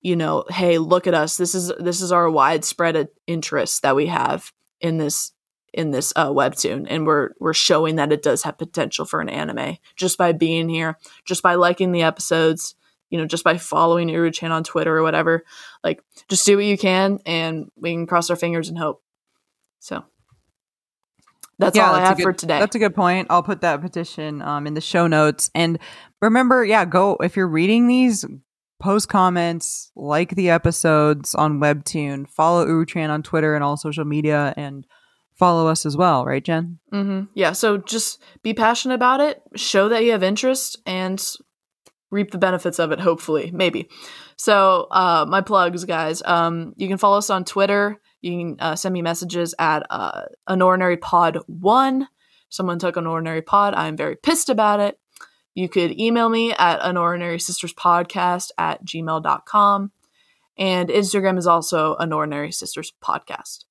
you 0.06 0.14
know, 0.14 0.44
hey, 0.48 0.78
look 0.78 1.08
at 1.08 1.14
us. 1.14 1.36
This 1.36 1.52
is 1.52 1.72
this 1.80 2.00
is 2.00 2.12
our 2.12 2.30
widespread 2.30 3.08
interest 3.26 3.82
that 3.82 3.96
we 3.96 4.06
have 4.06 4.52
in 4.80 4.98
this 4.98 5.32
in 5.74 5.90
this 5.90 6.12
uh, 6.14 6.28
webtoon, 6.28 6.86
and 6.88 7.04
we're 7.04 7.30
we're 7.40 7.52
showing 7.52 7.96
that 7.96 8.12
it 8.12 8.22
does 8.22 8.44
have 8.44 8.56
potential 8.56 9.04
for 9.04 9.20
an 9.20 9.28
anime 9.28 9.78
just 9.96 10.16
by 10.16 10.30
being 10.30 10.68
here, 10.68 10.96
just 11.24 11.42
by 11.42 11.56
liking 11.56 11.90
the 11.90 12.02
episodes, 12.02 12.76
you 13.10 13.18
know, 13.18 13.26
just 13.26 13.42
by 13.42 13.58
following 13.58 14.08
Uru-chan 14.08 14.52
on 14.52 14.62
Twitter 14.62 14.96
or 14.96 15.02
whatever. 15.02 15.42
Like, 15.82 16.00
just 16.28 16.46
do 16.46 16.54
what 16.54 16.64
you 16.66 16.78
can, 16.78 17.18
and 17.26 17.68
we 17.74 17.90
can 17.90 18.06
cross 18.06 18.30
our 18.30 18.36
fingers 18.36 18.68
and 18.68 18.78
hope. 18.78 19.02
So 19.80 20.04
that's 21.58 21.76
all 21.76 21.96
I 21.96 22.00
have 22.02 22.16
good, 22.16 22.22
for 22.22 22.32
today. 22.32 22.60
That's 22.60 22.76
a 22.76 22.78
good 22.78 22.94
point. 22.94 23.26
I'll 23.28 23.42
put 23.42 23.62
that 23.62 23.80
petition 23.80 24.40
um, 24.40 24.68
in 24.68 24.74
the 24.74 24.80
show 24.80 25.08
notes. 25.08 25.50
And 25.52 25.80
remember, 26.22 26.64
yeah, 26.64 26.84
go 26.84 27.16
if 27.16 27.34
you're 27.34 27.48
reading 27.48 27.88
these, 27.88 28.24
post 28.78 29.08
comments, 29.08 29.90
like 29.96 30.30
the 30.36 30.50
episodes 30.50 31.34
on 31.34 31.60
Webtoon, 31.60 32.28
follow 32.28 32.66
Uru-chan 32.66 33.10
on 33.10 33.22
Twitter 33.22 33.54
and 33.54 33.64
all 33.64 33.76
social 33.76 34.04
media, 34.04 34.52
and 34.56 34.86
follow 35.34 35.66
us 35.68 35.86
as 35.86 35.96
well, 35.96 36.24
right, 36.24 36.44
Jen? 36.44 36.78
Mm-hmm. 36.92 37.24
Yeah. 37.34 37.52
So 37.52 37.78
just 37.78 38.22
be 38.42 38.54
passionate 38.54 38.94
about 38.94 39.20
it, 39.20 39.42
show 39.54 39.88
that 39.88 40.04
you 40.04 40.12
have 40.12 40.22
interest, 40.22 40.78
and 40.86 41.22
reap 42.10 42.30
the 42.30 42.38
benefits 42.38 42.78
of 42.78 42.92
it. 42.92 43.00
Hopefully, 43.00 43.50
maybe. 43.52 43.88
So 44.36 44.86
uh, 44.90 45.26
my 45.28 45.40
plugs, 45.40 45.84
guys. 45.84 46.22
Um, 46.24 46.74
you 46.76 46.88
can 46.88 46.98
follow 46.98 47.18
us 47.18 47.30
on 47.30 47.44
Twitter. 47.44 48.00
You 48.20 48.38
can 48.38 48.56
uh, 48.60 48.76
send 48.76 48.92
me 48.92 49.02
messages 49.02 49.54
at 49.58 49.84
uh, 49.90 50.22
Unordinary 50.48 51.00
pod 51.00 51.38
one. 51.46 52.08
Someone 52.48 52.78
took 52.78 52.94
Unordinary 52.94 53.44
pod. 53.44 53.74
I'm 53.74 53.96
very 53.96 54.16
pissed 54.16 54.48
about 54.48 54.80
it. 54.80 54.98
You 55.56 55.70
could 55.70 55.98
email 55.98 56.28
me 56.28 56.52
at 56.52 56.80
Unordinary 56.80 57.40
sisters 57.40 57.72
podcast 57.72 58.50
at 58.58 58.84
gmail.com. 58.84 59.90
And 60.58 60.88
Instagram 60.90 61.38
is 61.38 61.46
also 61.46 61.96
Unordinary 61.96 62.52
sisters 62.52 62.92
podcast. 63.02 63.64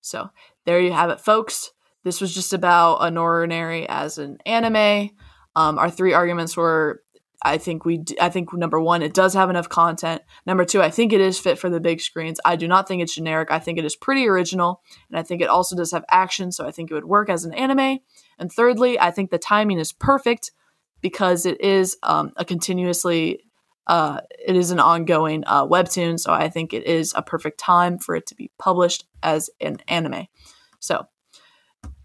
So 0.00 0.30
there 0.64 0.80
you 0.80 0.92
have 0.92 1.10
it, 1.10 1.20
folks. 1.20 1.70
This 2.02 2.20
was 2.20 2.34
just 2.34 2.52
about 2.52 3.02
Unordinary 3.02 3.86
as 3.88 4.18
an 4.18 4.38
anime. 4.44 5.10
Um, 5.54 5.78
our 5.78 5.90
three 5.90 6.12
arguments 6.12 6.56
were 6.56 7.02
I 7.44 7.58
think 7.58 7.84
we 7.84 8.04
I 8.20 8.28
think 8.28 8.52
number 8.52 8.80
1 8.80 9.02
it 9.02 9.14
does 9.14 9.34
have 9.34 9.50
enough 9.50 9.68
content. 9.68 10.22
Number 10.44 10.64
2 10.64 10.82
I 10.82 10.90
think 10.90 11.12
it 11.12 11.20
is 11.20 11.38
fit 11.38 11.58
for 11.58 11.70
the 11.70 11.80
big 11.80 12.00
screens. 12.00 12.40
I 12.44 12.56
do 12.56 12.66
not 12.66 12.88
think 12.88 13.00
it's 13.00 13.14
generic. 13.14 13.50
I 13.52 13.60
think 13.60 13.78
it 13.78 13.84
is 13.84 13.94
pretty 13.94 14.28
original 14.28 14.80
and 15.08 15.18
I 15.18 15.22
think 15.22 15.40
it 15.40 15.48
also 15.48 15.76
does 15.76 15.92
have 15.92 16.04
action 16.08 16.50
so 16.50 16.66
I 16.66 16.72
think 16.72 16.90
it 16.90 16.94
would 16.94 17.04
work 17.04 17.28
as 17.28 17.44
an 17.44 17.54
anime. 17.54 17.98
And 18.38 18.52
thirdly, 18.52 18.98
I 18.98 19.10
think 19.12 19.30
the 19.30 19.38
timing 19.38 19.78
is 19.78 19.92
perfect 19.92 20.52
because 21.02 21.44
it 21.44 21.60
is 21.60 21.96
um, 22.02 22.32
a 22.36 22.44
continuously 22.44 23.40
uh, 23.86 24.20
it 24.46 24.56
is 24.56 24.70
an 24.70 24.78
ongoing 24.78 25.42
uh, 25.46 25.66
webtoon, 25.66 26.18
so 26.18 26.32
I 26.32 26.48
think 26.48 26.72
it 26.72 26.86
is 26.86 27.12
a 27.16 27.22
perfect 27.22 27.58
time 27.58 27.98
for 27.98 28.14
it 28.14 28.26
to 28.28 28.34
be 28.34 28.50
published 28.58 29.04
as 29.22 29.50
an 29.60 29.78
anime. 29.88 30.28
So 30.78 31.06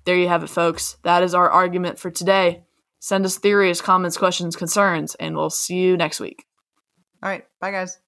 there 0.06 0.18
you 0.18 0.28
have 0.28 0.44
it, 0.44 0.50
folks. 0.50 0.98
That 1.04 1.22
is 1.22 1.36
our 1.36 1.50
argument 1.50 2.00
for 2.00 2.10
today. 2.10 2.64
Send 3.00 3.26
us 3.26 3.38
theories, 3.38 3.82
comments, 3.82 4.18
questions, 4.18 4.56
concerns, 4.56 5.16
and 5.16 5.36
we'll 5.36 5.52
see 5.52 5.78
you 5.78 5.98
next 5.98 6.20
week. 6.20 6.46
All 7.22 7.30
right. 7.30 7.46
Bye, 7.60 7.72
guys. 7.72 8.00